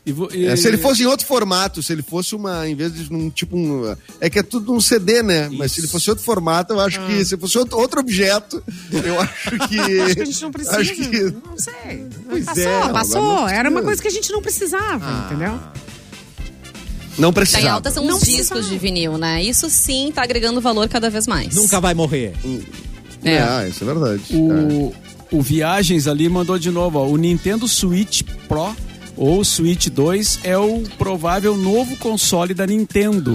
E 0.05 0.11
vo- 0.11 0.29
e- 0.33 0.45
É, 0.45 0.55
se 0.55 0.67
ele 0.67 0.77
fosse 0.77 1.03
em 1.03 1.05
outro 1.05 1.25
formato, 1.27 1.83
se 1.83 1.91
ele 1.93 2.01
fosse 2.01 2.33
uma, 2.33 2.67
em 2.67 2.73
vez 2.73 2.93
de 2.93 3.13
um 3.13 3.29
tipo 3.29 3.55
um. 3.57 3.95
É 4.19 4.29
que 4.29 4.39
é 4.39 4.43
tudo 4.43 4.73
um 4.73 4.79
CD, 4.79 5.21
né? 5.21 5.49
Mas 5.51 5.73
se 5.73 5.81
ele 5.81 5.87
fosse 5.87 6.09
outro 6.09 6.23
formato, 6.23 6.73
eu 6.73 6.79
acho 6.79 7.05
que 7.05 7.23
se 7.25 7.37
fosse 7.37 7.57
outro, 7.57 7.77
outro 7.77 7.99
objeto, 7.99 8.63
eu 8.91 9.19
acho 9.21 9.51
que. 9.67 9.79
Acho 10.01 10.15
que 10.15 10.21
a 10.21 10.25
gente 10.25 10.41
não 10.41 10.51
precisa. 10.51 10.77
Acho 10.79 10.93
que- 10.95 11.21
Não 11.45 11.57
sei. 11.57 12.05
Pois 12.29 12.45
passou, 12.45 12.63
é, 12.63 12.89
passou. 12.93 13.47
Era 13.49 13.69
uma 13.69 13.81
precisa. 13.81 13.85
coisa 13.85 14.01
que 14.01 14.07
a 14.07 14.11
gente 14.11 14.31
não 14.31 14.41
precisava, 14.41 15.25
entendeu? 15.27 15.59
Não 17.17 17.33
Tá 17.33 17.41
em 17.41 17.43
precisava. 17.43 17.71
alta 17.73 17.91
são 17.91 18.05
Não 18.05 18.15
os 18.15 18.21
discos 18.23 18.47
precisava. 18.47 18.69
de 18.73 18.77
vinil, 18.77 19.17
né? 19.17 19.43
Isso 19.43 19.69
sim 19.69 20.11
tá 20.13 20.23
agregando 20.23 20.61
valor 20.61 20.87
cada 20.87 21.09
vez 21.09 21.27
mais. 21.27 21.53
Nunca 21.53 21.79
vai 21.81 21.93
morrer. 21.93 22.33
É. 23.23 23.39
Ah, 23.39 23.67
isso 23.67 23.83
é 23.83 23.87
verdade. 23.87 24.23
O, 24.31 24.93
o 25.29 25.41
Viagens 25.41 26.07
ali 26.07 26.29
mandou 26.29 26.57
de 26.57 26.71
novo, 26.71 26.97
ó, 26.99 27.05
o 27.07 27.17
Nintendo 27.17 27.67
Switch 27.67 28.21
Pro 28.47 28.73
ou 29.19 29.43
Switch 29.43 29.87
2 29.89 30.39
é 30.43 30.57
o 30.57 30.81
provável 30.97 31.57
novo 31.57 31.95
console 31.97 32.53
da 32.53 32.65
Nintendo. 32.65 33.33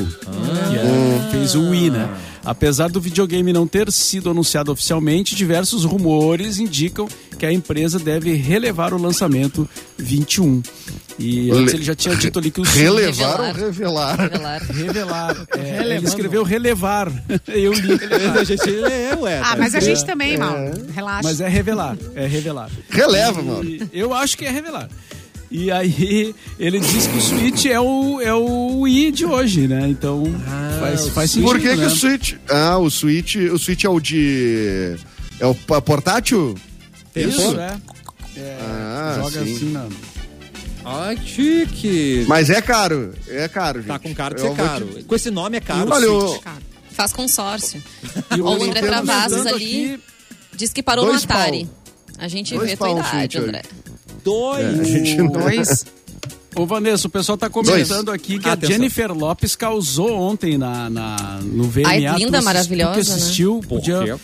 Que 0.70 0.76
é- 0.78 1.28
fez 1.30 1.54
o 1.54 1.68
Wii, 1.70 1.90
né? 1.90 2.08
Apesar 2.42 2.90
do 2.90 3.00
videogame 3.00 3.52
não 3.54 3.66
ter 3.66 3.90
sido 3.90 4.28
anunciado 4.30 4.70
oficialmente, 4.70 5.34
diversos 5.34 5.84
rumores 5.84 6.58
indicam 6.58 7.08
que 7.38 7.46
a 7.46 7.52
empresa 7.52 7.98
deve 7.98 8.34
relevar 8.34 8.92
o 8.92 9.00
lançamento 9.00 9.68
21. 9.96 10.62
E 11.18 11.50
antes 11.50 11.72
Le- 11.72 11.78
ele 11.78 11.84
já 11.84 11.94
tinha 11.94 12.14
dito 12.16 12.38
ali 12.38 12.50
que 12.50 12.60
o 12.60 12.64
Relevar 12.64 13.40
ou 13.40 13.52
Revelar. 13.52 14.16
revelar? 14.20 14.62
Revelar. 14.62 15.46
É, 15.56 15.80
ele 15.94 16.06
escreveu 16.06 16.42
relevar. 16.42 17.10
Eu 17.48 17.72
li. 17.72 17.98
A 18.38 18.44
gente 18.44 18.68
é, 18.84 19.16
ué. 19.18 19.38
Ah, 19.38 19.50
tá 19.50 19.56
mas 19.56 19.74
a 19.74 19.80
gente 19.80 20.04
também, 20.04 20.36
mal. 20.36 20.54
Relaxa. 20.94 21.22
Mas 21.22 21.40
é 21.40 21.48
revelar, 21.48 21.96
é 22.14 22.26
revelar. 22.26 22.68
Releva, 22.90 23.42
mano. 23.42 23.64
E 23.64 23.88
eu 23.92 24.12
acho 24.12 24.36
que 24.36 24.44
é 24.44 24.50
revelar. 24.50 24.88
E 25.56 25.70
aí 25.70 26.34
ele 26.58 26.80
diz 26.80 27.06
que 27.06 27.16
o 27.16 27.20
Switch 27.20 27.66
é 27.66 27.78
o, 27.78 28.20
é 28.20 28.34
o 28.34 28.80
Wii 28.80 29.12
de 29.12 29.24
hoje, 29.24 29.68
né? 29.68 29.86
Então 29.88 30.24
faz, 30.80 31.08
faz 31.10 31.30
sentido, 31.30 31.46
Por 31.48 31.60
que, 31.60 31.68
que 31.68 31.76
né? 31.76 31.86
o 31.86 31.90
Switch. 31.90 32.34
Ah, 32.50 32.76
o 32.78 32.90
Switch. 32.90 33.36
O 33.36 33.56
Switch 33.56 33.84
é 33.84 33.88
o 33.88 34.00
de. 34.00 34.96
É 35.38 35.46
o 35.46 35.54
portátil? 35.54 36.56
Isso, 37.14 37.56
é. 37.60 37.76
Ah, 38.60 39.14
Joga 39.22 39.44
sim. 39.44 39.54
assim 39.54 39.70
na... 39.70 39.86
Ai, 40.84 41.16
chique. 41.24 42.24
Mas 42.26 42.50
é 42.50 42.60
caro. 42.60 43.14
É 43.28 43.46
caro, 43.46 43.78
gente. 43.78 43.88
Tá 43.88 43.98
com 44.00 44.12
cara 44.12 44.34
de 44.34 44.40
ser 44.40 44.48
vou 44.48 44.56
caro. 44.56 44.86
te- 44.86 45.04
Com 45.04 45.14
esse 45.14 45.30
nome 45.30 45.56
é 45.56 45.60
caro. 45.60 45.88
Olha, 45.88 46.40
Faz 46.90 47.12
consórcio. 47.12 47.80
E 48.36 48.40
o 48.40 48.48
André 48.48 48.80
Travassos 48.80 49.38
mandando 49.38 49.54
ali 49.54 49.92
aqui- 49.94 50.00
diz 50.56 50.72
que 50.72 50.82
parou 50.82 51.06
Dois 51.06 51.24
no 51.24 51.32
Atari. 51.32 51.68
A 52.18 52.26
gente 52.28 52.54
Dois 52.54 52.70
vê 52.70 52.76
tua 52.76 52.88
pau, 52.88 52.98
idade, 52.98 53.38
André. 53.38 53.62
Dois. 54.24 54.80
a 54.80 54.84
gente 54.84 55.16
não- 55.16 55.26
Dois. 55.28 55.84
Ô, 56.56 56.64
Vanessa, 56.66 57.08
o 57.08 57.10
pessoal 57.10 57.36
tá 57.36 57.50
comentando 57.50 58.10
aqui 58.12 58.38
que 58.38 58.48
a 58.48 58.52
Atenção. 58.52 58.76
Jennifer 58.76 59.12
Lopes 59.12 59.56
causou 59.56 60.12
ontem 60.12 60.56
na, 60.56 60.88
na, 60.88 61.40
no 61.42 61.64
VMA. 61.64 61.88
Ai, 61.88 62.06
Tu 62.14 62.18
linda, 62.18 62.38
assis- 62.38 62.44
maravilhosa, 62.44 62.92
Tu 63.00 63.02
que 63.04 63.08
né? 63.10 63.14
assistiu, 63.16 63.60
Por 63.60 63.68
podia... 63.80 64.04
quê? 64.04 64.14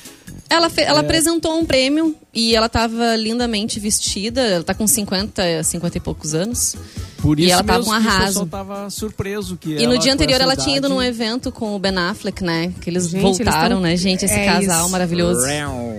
Ela, 0.49 0.71
fe- 0.71 0.83
É. 0.83 0.85
ela 0.85 1.01
apresentou 1.01 1.59
um 1.59 1.65
prêmio 1.65 2.15
e 2.33 2.55
ela 2.55 2.69
tava 2.69 3.17
lindamente 3.17 3.79
vestida. 3.81 4.41
Ela 4.43 4.63
tá 4.65 4.75
com 4.75 4.87
50, 4.87 5.63
50 5.65 5.97
e 5.99 6.01
poucos 6.01 6.35
anos. 6.35 6.77
Por 7.23 7.39
E 7.39 7.45
isso 7.45 7.53
ela 7.53 7.63
tava 7.65 7.85
o 7.85 7.93
arraso. 7.93 8.27
pessoal 8.27 8.47
tava 8.47 8.91
surpreso 8.91 9.57
que 9.57 9.71
E 9.73 9.87
no 9.87 9.93
ela, 9.95 9.99
dia 9.99 10.13
anterior 10.15 10.41
ela 10.41 10.57
tinha 10.57 10.77
ido 10.79 10.89
num 10.89 11.03
evento 11.03 11.53
com 11.53 11.77
o 11.77 11.79
Ben 11.79 11.97
Affleck, 11.99 12.43
né? 12.43 12.73
Que 12.81 12.89
eles 12.89 13.09
Gente, 13.09 13.25
eles 13.25 13.37
voltaram, 13.39 13.77
tão- 13.77 13.81
né, 13.81 13.97
gente? 13.97 14.25
Esse 14.25 14.35
é 14.35 14.47
casal 14.47 14.83
isso. 14.83 14.91
maravilhoso. 14.91 15.41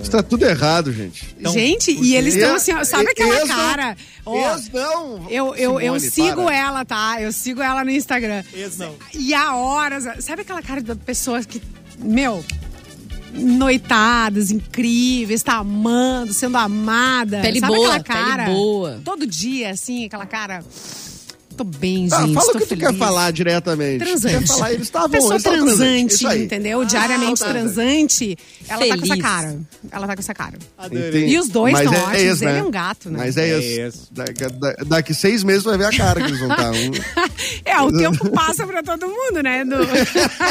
Está 0.02 0.24
tudo 0.24 0.46
errado, 0.46 0.92
gente. 0.92 1.36
Então, 1.40 1.54
gente, 1.54 1.92
e 1.92 2.16
eles 2.16 2.36
estão 2.36 2.56
assim, 2.56 2.74
ó, 2.74 2.84
sabe 2.84 3.06
E- 3.06 3.10
aquela 3.12 3.36
ex 3.40 3.48
não- 3.48 3.56
cara? 3.56 3.98
Ó, 4.26 4.52
ex 4.56 4.70
não. 4.74 5.28
eu, 5.30 5.56
eu, 5.56 5.80
eu 5.80 6.00
Simone, 6.00 6.30
sigo 6.30 6.44
para. 6.46 6.56
ela, 6.56 6.86
tá? 6.86 7.22
Eu 7.22 7.32
sigo 7.32 7.62
ela 7.62 7.84
no 7.84 7.92
Instagram. 7.92 8.44
Não. 8.78 8.96
E 9.14 9.34
há 9.34 9.56
horas, 9.56 10.24
sabe 10.24 10.42
aquela 10.42 10.62
cara 10.62 10.82
da 10.82 10.96
pessoa 10.96 11.42
que, 11.44 11.62
meu, 12.00 12.44
noitadas 13.34 14.52
incríveis, 14.52 15.42
tá 15.44 15.56
amando, 15.58 16.34
sendo 16.34 16.58
amada. 16.58 17.40
Pele 17.42 17.60
Sabe 17.60 17.74
boa, 17.76 17.96
aquela 17.96 18.04
cara? 18.04 18.44
pele 18.46 18.56
boa. 18.56 19.02
Todo 19.04 19.26
dia, 19.26 19.70
assim, 19.72 20.06
aquela 20.06 20.26
cara. 20.26 20.64
Tô 21.58 21.64
bem, 21.64 22.08
Ah, 22.12 22.22
gente. 22.22 22.34
fala 22.34 22.46
tô 22.52 22.58
o 22.58 22.62
que 22.62 22.66
tu 22.66 22.70
feliz. 22.70 22.88
quer 22.88 22.96
falar 22.98 23.32
diretamente. 23.32 24.00
Transante. 24.06 24.38
Quer 24.40 24.48
falar, 24.48 24.72
eles 24.74 24.84
estavam 24.88 25.10
Pessoa 25.10 25.34
eles 25.34 25.46
estavam 25.46 25.66
transante, 25.66 26.14
Isso 26.16 26.28
aí. 26.28 26.44
entendeu? 26.46 26.86
Diariamente 26.86 27.44
Ah, 27.44 27.46
tá. 27.46 27.52
transante. 27.52 28.38
Ela 28.68 28.80
tá 28.80 28.88
com 28.88 28.94
essa 28.94 29.06
Feliz. 29.08 29.22
cara. 29.22 29.60
Ela 29.92 30.08
tá 30.08 30.16
com 30.16 30.20
essa 30.22 30.34
cara. 30.34 30.54
Entendi. 30.86 31.18
E 31.28 31.40
os 31.40 31.48
dois 31.50 31.74
Mas 31.74 31.84
tão 31.84 31.94
é 31.94 31.98
ótimos. 32.04 32.22
esse, 32.22 32.46
Ele 32.46 32.54
né? 32.54 32.60
é 32.60 32.64
um 32.64 32.72
gato, 32.72 33.10
né? 33.10 33.18
Mas 33.20 33.38
é, 33.38 33.50
É 33.50 33.60
esse. 33.88 34.00
Daqui, 34.12 34.48
da- 34.54 34.74
daqui 34.88 35.14
seis 35.14 35.44
meses 35.44 35.64
vai 35.64 35.78
ver 35.78 35.86
a 35.86 35.92
cara 35.92 36.22
que 36.22 36.28
eles 36.28 36.40
vão 36.40 36.50
estar. 36.52 36.72
Um, 36.72 36.92
É, 37.66 37.80
o 37.82 37.92
tempo 37.92 38.30
passa 38.32 38.66
pra 38.66 38.82
todo 38.84 39.08
mundo, 39.08 39.42
né? 39.44 39.64
Do... 39.66 39.76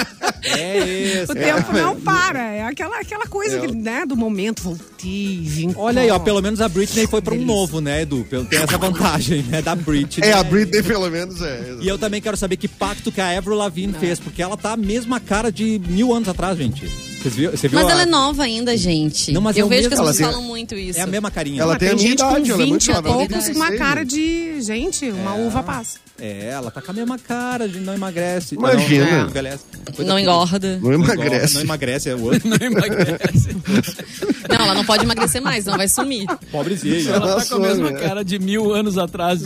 É 0.42 0.78
esse. 1.22 1.32
o 1.32 1.34
tempo 1.34 1.72
não 1.72 2.01
para. 2.01 2.40
É 2.53 2.62
aquela, 2.64 2.98
aquela 2.98 3.26
coisa 3.26 3.59
que, 3.61 3.74
né, 3.74 4.05
do 4.07 4.16
momento. 4.16 4.62
Voltei, 4.62 5.40
vim. 5.42 5.72
Olha 5.76 6.03
aí, 6.03 6.11
ó, 6.11 6.18
pelo 6.18 6.40
menos 6.40 6.61
a 6.61 6.68
Britney 6.68 7.07
foi 7.07 7.20
pra 7.20 7.34
um 7.34 7.44
novo, 7.44 7.80
né, 7.80 8.03
Edu? 8.03 8.24
Tem 8.48 8.59
essa 8.59 8.78
vantagem, 8.78 9.42
né, 9.44 9.61
da 9.62 9.74
Britney. 9.74 10.28
é, 10.28 10.32
a 10.32 10.42
Britney 10.42 10.82
pelo 10.82 10.99
menos 11.09 11.40
é. 11.40 11.76
E 11.80 11.86
eu 11.88 11.96
também 11.96 12.20
quero 12.20 12.36
saber 12.36 12.57
que 12.57 12.66
pacto 12.66 13.12
que 13.12 13.20
a 13.20 13.38
Avril 13.38 13.57
Lavigne 13.57 13.94
fez, 13.94 14.18
porque 14.18 14.42
ela 14.42 14.57
tá 14.57 14.72
a 14.72 14.76
mesma 14.76 15.20
cara 15.20 15.53
de 15.53 15.80
mil 15.88 16.12
anos 16.12 16.28
atrás, 16.28 16.59
gente. 16.59 16.84
Viu, 17.22 17.51
você 17.51 17.68
viu 17.68 17.78
Mas 17.78 17.86
a- 17.88 17.90
ela 17.92 18.03
é 18.03 18.07
nova 18.07 18.42
ainda, 18.44 18.74
gente. 18.76 19.30
Não, 19.30 19.42
mas 19.42 19.55
é 19.57 19.61
eu 19.61 19.66
o 19.66 19.68
vejo 19.68 19.82
mesmo- 19.82 19.88
que 19.90 19.94
as 19.94 20.01
ela 20.01 20.09
pessoas 20.11 20.26
tem- 20.26 20.34
falam 20.34 20.48
muito 20.48 20.74
isso. 20.74 20.98
É 20.98 21.03
a 21.03 21.07
mesma 21.07 21.30
carinha. 21.30 21.61
Ela 21.62 21.74
Ah, 21.74 21.78
tem 21.78 21.88
a 21.90 21.94
minha 21.94 22.09
gente 22.09 22.14
idade, 22.18 22.30
com 22.30 22.34
ela 22.55 22.62
é 22.62 22.66
muito 22.66 22.72
20 22.72 22.84
e 22.88 22.92
nova, 22.94 23.09
ela 23.09 23.18
tem 23.18 23.26
com 23.28 23.32
16, 23.34 23.57
uma 23.57 23.72
cara 23.76 24.01
né? 24.01 24.05
de. 24.07 24.62
Gente, 24.62 25.11
uma 25.11 25.34
uva 25.34 25.62
passa. 25.62 25.98
É, 26.21 26.51
ela 26.51 26.71
tá 26.71 26.83
com 26.83 26.91
a 26.91 26.95
mesma 26.95 27.18
cara, 27.18 27.66
de 27.66 27.81
não 27.81 27.95
emagrece. 27.95 28.55
Imagina. 28.55 29.05
Não, 29.07 29.18
não 29.23 29.29
envelhece. 29.29 29.64
Coisa 29.97 30.11
Não 30.11 30.18
engorda. 30.18 30.79
Não 30.83 30.93
emagrece. 30.93 31.55
Não 31.55 31.61
emagrece, 31.62 32.11
é 32.11 32.14
o 32.14 32.23
outro. 32.23 32.41
Não 32.49 32.57
emagrece. 32.61 33.57
Não, 34.49 34.57
ela 34.57 34.75
não 34.75 34.85
pode 34.85 35.05
emagrecer 35.05 35.41
mais, 35.41 35.64
não 35.64 35.77
vai 35.77 35.89
sumir. 35.89 36.27
Pobrezinha. 36.51 37.11
Ela 37.11 37.37
tá 37.37 37.47
com 37.47 37.55
a 37.55 37.59
mesma 37.61 37.91
né? 37.91 38.01
cara 38.01 38.25
de 38.25 38.39
mil 38.39 38.73
anos 38.73 38.99
atrás. 38.99 39.41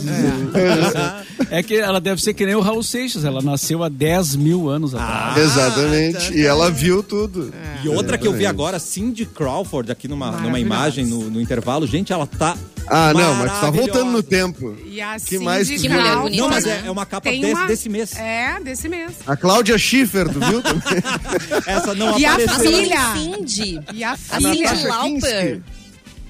É. 1.51 1.61
que 1.63 1.75
ela 1.75 2.01
deve 2.01 2.21
ser 2.21 2.33
que 2.33 2.45
nem 2.45 2.55
o 2.55 2.59
Raul 2.59 2.83
Seixas. 2.83 3.23
Ela 3.23 3.41
nasceu 3.41 3.83
há 3.83 3.89
10 3.89 4.35
mil 4.35 4.67
anos 4.67 4.95
atrás. 4.95 5.37
Ah, 5.37 5.39
Exatamente. 5.39 6.29
tá, 6.29 6.35
E 6.35 6.45
ela 6.45 6.71
viu 6.71 7.03
tudo. 7.03 7.53
E 7.83 7.89
outra 7.89 8.17
que 8.17 8.27
eu 8.27 8.33
vi 8.33 8.45
agora, 8.45 8.79
Cindy 8.79 9.25
Crawford, 9.25 9.91
aqui 9.91 10.07
numa, 10.07 10.31
numa 10.31 10.59
imagem 10.59 11.05
no, 11.05 11.29
no 11.29 11.39
intervalo. 11.39 11.85
Gente, 11.85 12.11
ela 12.11 12.25
tá. 12.25 12.57
Ah, 12.87 13.13
não, 13.13 13.35
mas 13.35 13.51
tu 13.51 13.61
tá 13.61 13.69
voltando 13.71 14.11
no 14.11 14.21
tempo. 14.23 14.75
E 14.85 15.01
a 15.01 15.17
Que 15.19 15.39
mais 15.39 15.67
que 15.67 15.89
mulher 15.89 16.17
bonita, 16.17 16.41
Não, 16.41 16.49
mas 16.49 16.64
né? 16.65 16.81
é, 16.83 16.87
é 16.87 16.91
uma 16.91 17.05
capa 17.05 17.29
desse, 17.29 17.45
uma- 17.53 17.67
desse 17.67 17.89
mês. 17.89 18.15
É, 18.15 18.59
desse 18.61 18.89
mês. 18.89 19.11
A 19.25 19.35
Cláudia 19.35 19.77
Schiffer, 19.77 20.27
tu 20.27 20.39
viu 20.39 20.61
também? 20.61 20.81
Essa 21.65 21.93
não 21.95 22.17
E 22.19 22.25
a 22.25 22.33
apareceu. 22.33 22.55
Falando 22.55 22.75
filha? 22.83 23.13
Cindy. 23.13 23.79
E 23.93 24.03
a 24.03 24.11
A 24.11 24.17
filha. 24.17 24.39
Cindy 24.51 24.63
Natasha 24.63 24.87
Lauper. 24.87 25.11
Kinski. 25.55 25.63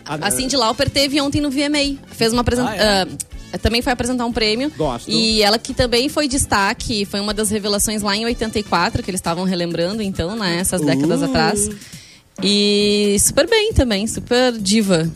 A 0.08 0.32
Cindy 0.32 0.56
Lauper 0.56 0.90
teve 0.90 1.20
ontem 1.22 1.42
no 1.42 1.50
VMA. 1.50 1.98
Fez 2.12 2.32
uma 2.32 2.42
apresentação. 2.42 2.78
Ah, 3.54 3.58
também 3.58 3.82
foi 3.82 3.92
apresentar 3.94 4.26
um 4.26 4.34
prêmio. 4.34 4.72
Gosto. 4.78 5.10
E 5.10 5.42
ela 5.42 5.58
que 5.58 5.74
também 5.74 6.10
foi 6.10 6.28
destaque, 6.28 7.06
foi 7.06 7.20
uma 7.22 7.34
das 7.34 7.50
revelações 7.50 8.02
lá 8.02 8.16
em 8.16 8.26
84, 8.26 9.02
que 9.02 9.10
eles 9.10 9.20
estavam 9.20 9.46
relembrando, 9.46 10.02
então, 10.04 10.36
né? 10.36 10.58
Essas 10.60 10.82
décadas 10.82 11.22
Uh. 11.22 11.26
atrás. 11.26 11.70
E 12.44 13.16
super 13.20 13.50
bem 13.50 13.72
também, 13.74 14.06
super 14.08 14.52
diva. 14.58 15.10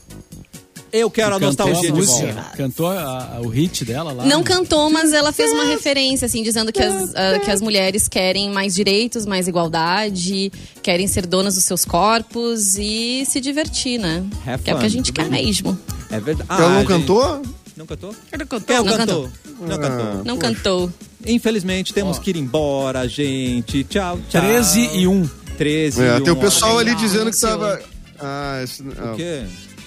Eu 0.92 1.10
quero 1.12 1.36
a 1.36 1.40
nostalgia 1.40 1.90
a 1.90 1.94
de 1.94 2.02
volta. 2.02 2.52
Cantou 2.58 2.88
a- 2.88 3.36
a- 3.36 3.42
o 3.42 3.48
hit 3.50 3.86
dela 3.86 4.12
lá. 4.12 4.26
Não 4.26 4.44
cantou, 4.44 4.90
mas 4.90 5.14
ela 5.14 5.32
fez 5.32 5.52
uma 5.52 5.66
referência, 5.66 6.26
assim, 6.26 6.42
dizendo 6.44 6.72
que 6.72 6.82
as, 6.82 7.14
ah, 7.16 7.40
que 7.44 7.52
as 7.52 7.62
mulheres 7.62 8.08
querem 8.08 8.50
mais 8.50 8.74
direitos, 8.76 9.26
mais 9.26 9.48
igualdade, 9.48 10.52
querem 10.82 11.08
ser 11.08 11.26
donas 11.28 11.56
dos 11.56 11.64
seus 11.64 11.86
corpos 11.86 12.76
e 12.78 13.24
se 13.26 13.40
divertir, 13.40 14.00
né? 14.00 14.24
Have 14.46 14.64
que 14.64 14.70
é 14.72 14.74
o 14.76 14.80
que 14.80 14.86
a 14.86 14.90
fun, 14.90 14.94
gente 14.96 15.12
quer 15.14 15.30
bem. 15.30 15.46
mesmo. 15.46 15.78
É 16.10 16.20
verdade. 16.20 16.50
Ela 16.50 16.70
não 16.70 16.80
gente, 16.80 16.88
cantou? 16.88 17.42
Não 17.78 17.86
cantou? 17.86 18.16
Ele 18.34 18.46
cantou. 18.46 18.76
Não 18.76 18.98
cantou? 18.98 19.30
Não 19.62 19.78
cantou. 19.78 20.24
Não 20.26 20.38
cantou. 20.38 20.94
Infelizmente, 21.26 21.94
temos 21.94 22.18
que 22.20 22.30
ir 22.32 22.38
embora, 22.38 23.08
gente. 23.08 23.84
Tchau, 23.84 24.20
tchau. 24.30 24.42
13 24.42 24.90
e 24.96 25.08
1. 25.08 25.30
13 25.58 26.02
É, 26.02 26.18
e 26.18 26.22
tem 26.22 26.34
o 26.34 26.36
1. 26.36 26.40
pessoal 26.40 26.80
ali 26.80 26.96
dizendo 26.96 27.30
que 27.32 27.40
tava. 27.40 27.80
Ah, 28.22 28.62
esse, 28.64 28.82
O 28.82 29.16
quê? 29.16 29.44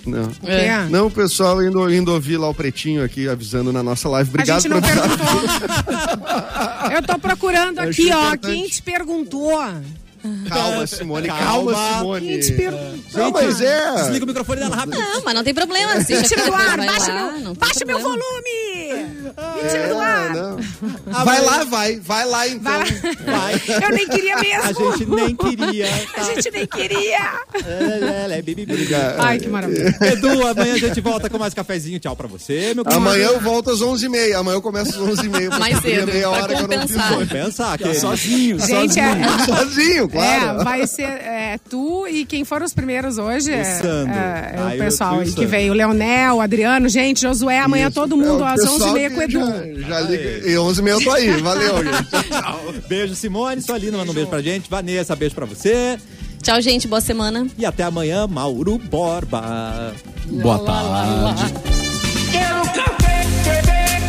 Não. 0.07 0.25
O 0.25 0.47
quê? 0.47 0.69
Não, 0.91 1.07
o 1.07 1.11
pessoal 1.11 1.63
indo, 1.63 1.93
indo 1.93 2.13
ouvir 2.13 2.37
lá 2.37 2.49
o 2.49 2.55
Pretinho 2.55 3.05
aqui 3.05 3.29
avisando 3.29 3.73
na 3.73 3.83
nossa 3.83 4.09
live. 4.09 4.29
A 4.29 4.33
Obrigado 4.33 4.61
gente 4.63 4.71
não 4.71 4.81
por 4.81 4.89
perguntou. 4.89 5.27
Eu 6.93 7.03
tô 7.03 7.19
procurando 7.19 7.79
Eu 7.81 7.91
aqui, 7.91 8.11
ó. 8.13 8.19
importante. 8.35 8.47
Quem 8.47 8.69
te 8.69 8.83
perguntou? 8.83 9.59
Calma, 10.49 10.87
Simone. 10.87 11.27
Calma. 11.27 11.73
Calma, 11.73 11.99
Simone. 11.99 12.27
Quem 12.29 12.41
te 12.41 12.53
perguntou? 12.53 13.21
Não, 13.21 13.31
mas 13.33 13.61
é. 13.61 13.95
Desliga 13.95 14.25
o 14.25 14.29
microfone 14.29 14.61
dela 14.61 14.77
rápido. 14.77 14.99
Não, 14.99 15.23
mas 15.25 15.35
não 15.35 15.43
tem 15.45 15.53
problema. 15.55 15.93
Assiste 15.95 16.37
Mentira 16.37 16.43
a 16.43 16.45
do 16.45 16.53
coisa, 16.53 16.71
ar, 16.71 16.77
baixa, 16.79 17.13
lá, 17.13 17.33
meu, 17.33 17.55
baixa 17.55 17.85
meu 17.85 17.99
volume! 17.99 18.21
Mentira 19.37 19.83
É, 19.85 19.89
do 19.89 19.99
ar! 19.99 20.35
não. 20.35 20.57
Vai 21.25 21.41
lá, 21.41 21.65
vai. 21.65 22.01
Vai 22.01 22.25
lá 22.27 22.49
então. 22.49 22.73
Vai 22.73 22.79
lá. 23.27 23.39
Vai. 23.41 23.63
Eu 23.85 23.91
nem 23.91 24.09
queria 24.09 24.37
A 24.37 24.41
mesmo! 24.41 24.97
gente 24.97 25.07
nem 25.07 25.37
queria. 25.37 25.87
A 26.17 26.23
gente 26.23 26.51
nem 26.51 26.67
queria! 26.67 27.19
Obrigado. 28.73 29.21
Ai, 29.21 29.39
que 29.39 29.49
maravilha. 29.49 29.97
Edu, 30.01 30.47
amanhã 30.47 30.75
a 30.75 30.79
gente 30.79 31.01
volta 31.01 31.29
com 31.31 31.39
mais 31.39 31.55
cafezinho. 31.55 31.99
Tchau 31.99 32.17
pra 32.17 32.27
você, 32.29 32.73
meu 32.75 32.85
querido. 32.85 32.97
Amanhã 33.03 33.27
eu 33.29 33.41
volto 33.41 33.71
às 33.71 33.81
11h30. 33.81 34.35
Amanhã 34.35 34.57
eu 34.57 34.63
começo 34.63 34.91
às 34.91 34.97
11h30. 35.19 35.49
pra 35.49 35.59
Mais 35.59 35.79
a 35.79 35.81
cedo, 35.81 36.07
meia 36.07 36.21
pra 36.29 36.31
hora 36.31 36.55
que 36.55 36.63
eu 36.63 36.69
não 36.69 36.81
fiz 36.87 36.93
compensar. 36.97 37.13
hoje. 37.19 37.31
Pensar 37.33 37.79
que 37.79 37.95
Sozinho, 37.95 38.59
Gente, 38.59 38.95
sozinho. 38.95 39.07
é, 39.07 39.45
Sozinho, 39.57 40.09
claro. 40.09 40.61
É, 40.61 40.65
vai 40.65 40.87
ser 40.87 41.03
é, 41.03 41.59
tu 41.69 42.07
e 42.09 42.25
quem 42.25 42.45
foram 42.45 42.65
os 42.67 42.73
primeiros 42.75 43.19
hoje. 43.19 43.53
é, 43.53 43.65
Sandro. 43.65 44.13
é, 44.15 44.53
é 44.55 44.59
Ah, 44.59 44.73
o 44.75 44.79
pessoal 44.79 45.21
que 45.23 45.47
veio. 45.47 45.73
O 45.73 45.75
Leonel, 45.77 46.37
o 46.37 46.41
Adriano, 46.41 46.89
gente, 46.89 47.21
Josué, 47.23 47.59
amanhã 47.59 47.87
Isso. 47.89 47.95
todo 47.95 48.17
mundo 48.17 48.45
É, 48.45 48.49
às 48.49 48.61
pessoal 48.61 48.79
11h30 48.95 49.09
que 49.09 49.15
com 49.15 49.22
Cleiton. 49.29 49.81
Já, 49.89 50.01
liga. 50.01 50.49
E 50.51 50.59
11 50.59 50.83
eu 50.89 51.01
tô 51.03 51.11
aí. 51.11 51.31
Valeu, 51.41 51.77
gente. 51.85 52.81
beijo, 52.89 53.15
Simone. 53.15 53.61
Sua 53.63 53.79
Lina 53.79 53.99
manda 53.99 54.11
um 54.11 54.15
beijo 54.15 54.29
pra 54.31 54.41
gente. 54.43 54.69
Vanessa, 54.71 55.15
beijo 55.17 55.35
pra 55.35 55.47
você. 55.47 55.99
Tchau, 56.43 56.61
gente. 56.61 56.89
Boa 56.89 57.01
semana. 57.01 57.47
E 57.57 57.65
até 57.65 57.85
amanhã, 57.85 58.27
Mauro 58.27 58.79
Borba. 58.79 59.95
Boa 60.27 60.59
tarde. 60.59 61.53
Quero 62.33 62.63
café, 62.65 63.27
quero 63.45 63.67
café. 63.67 64.03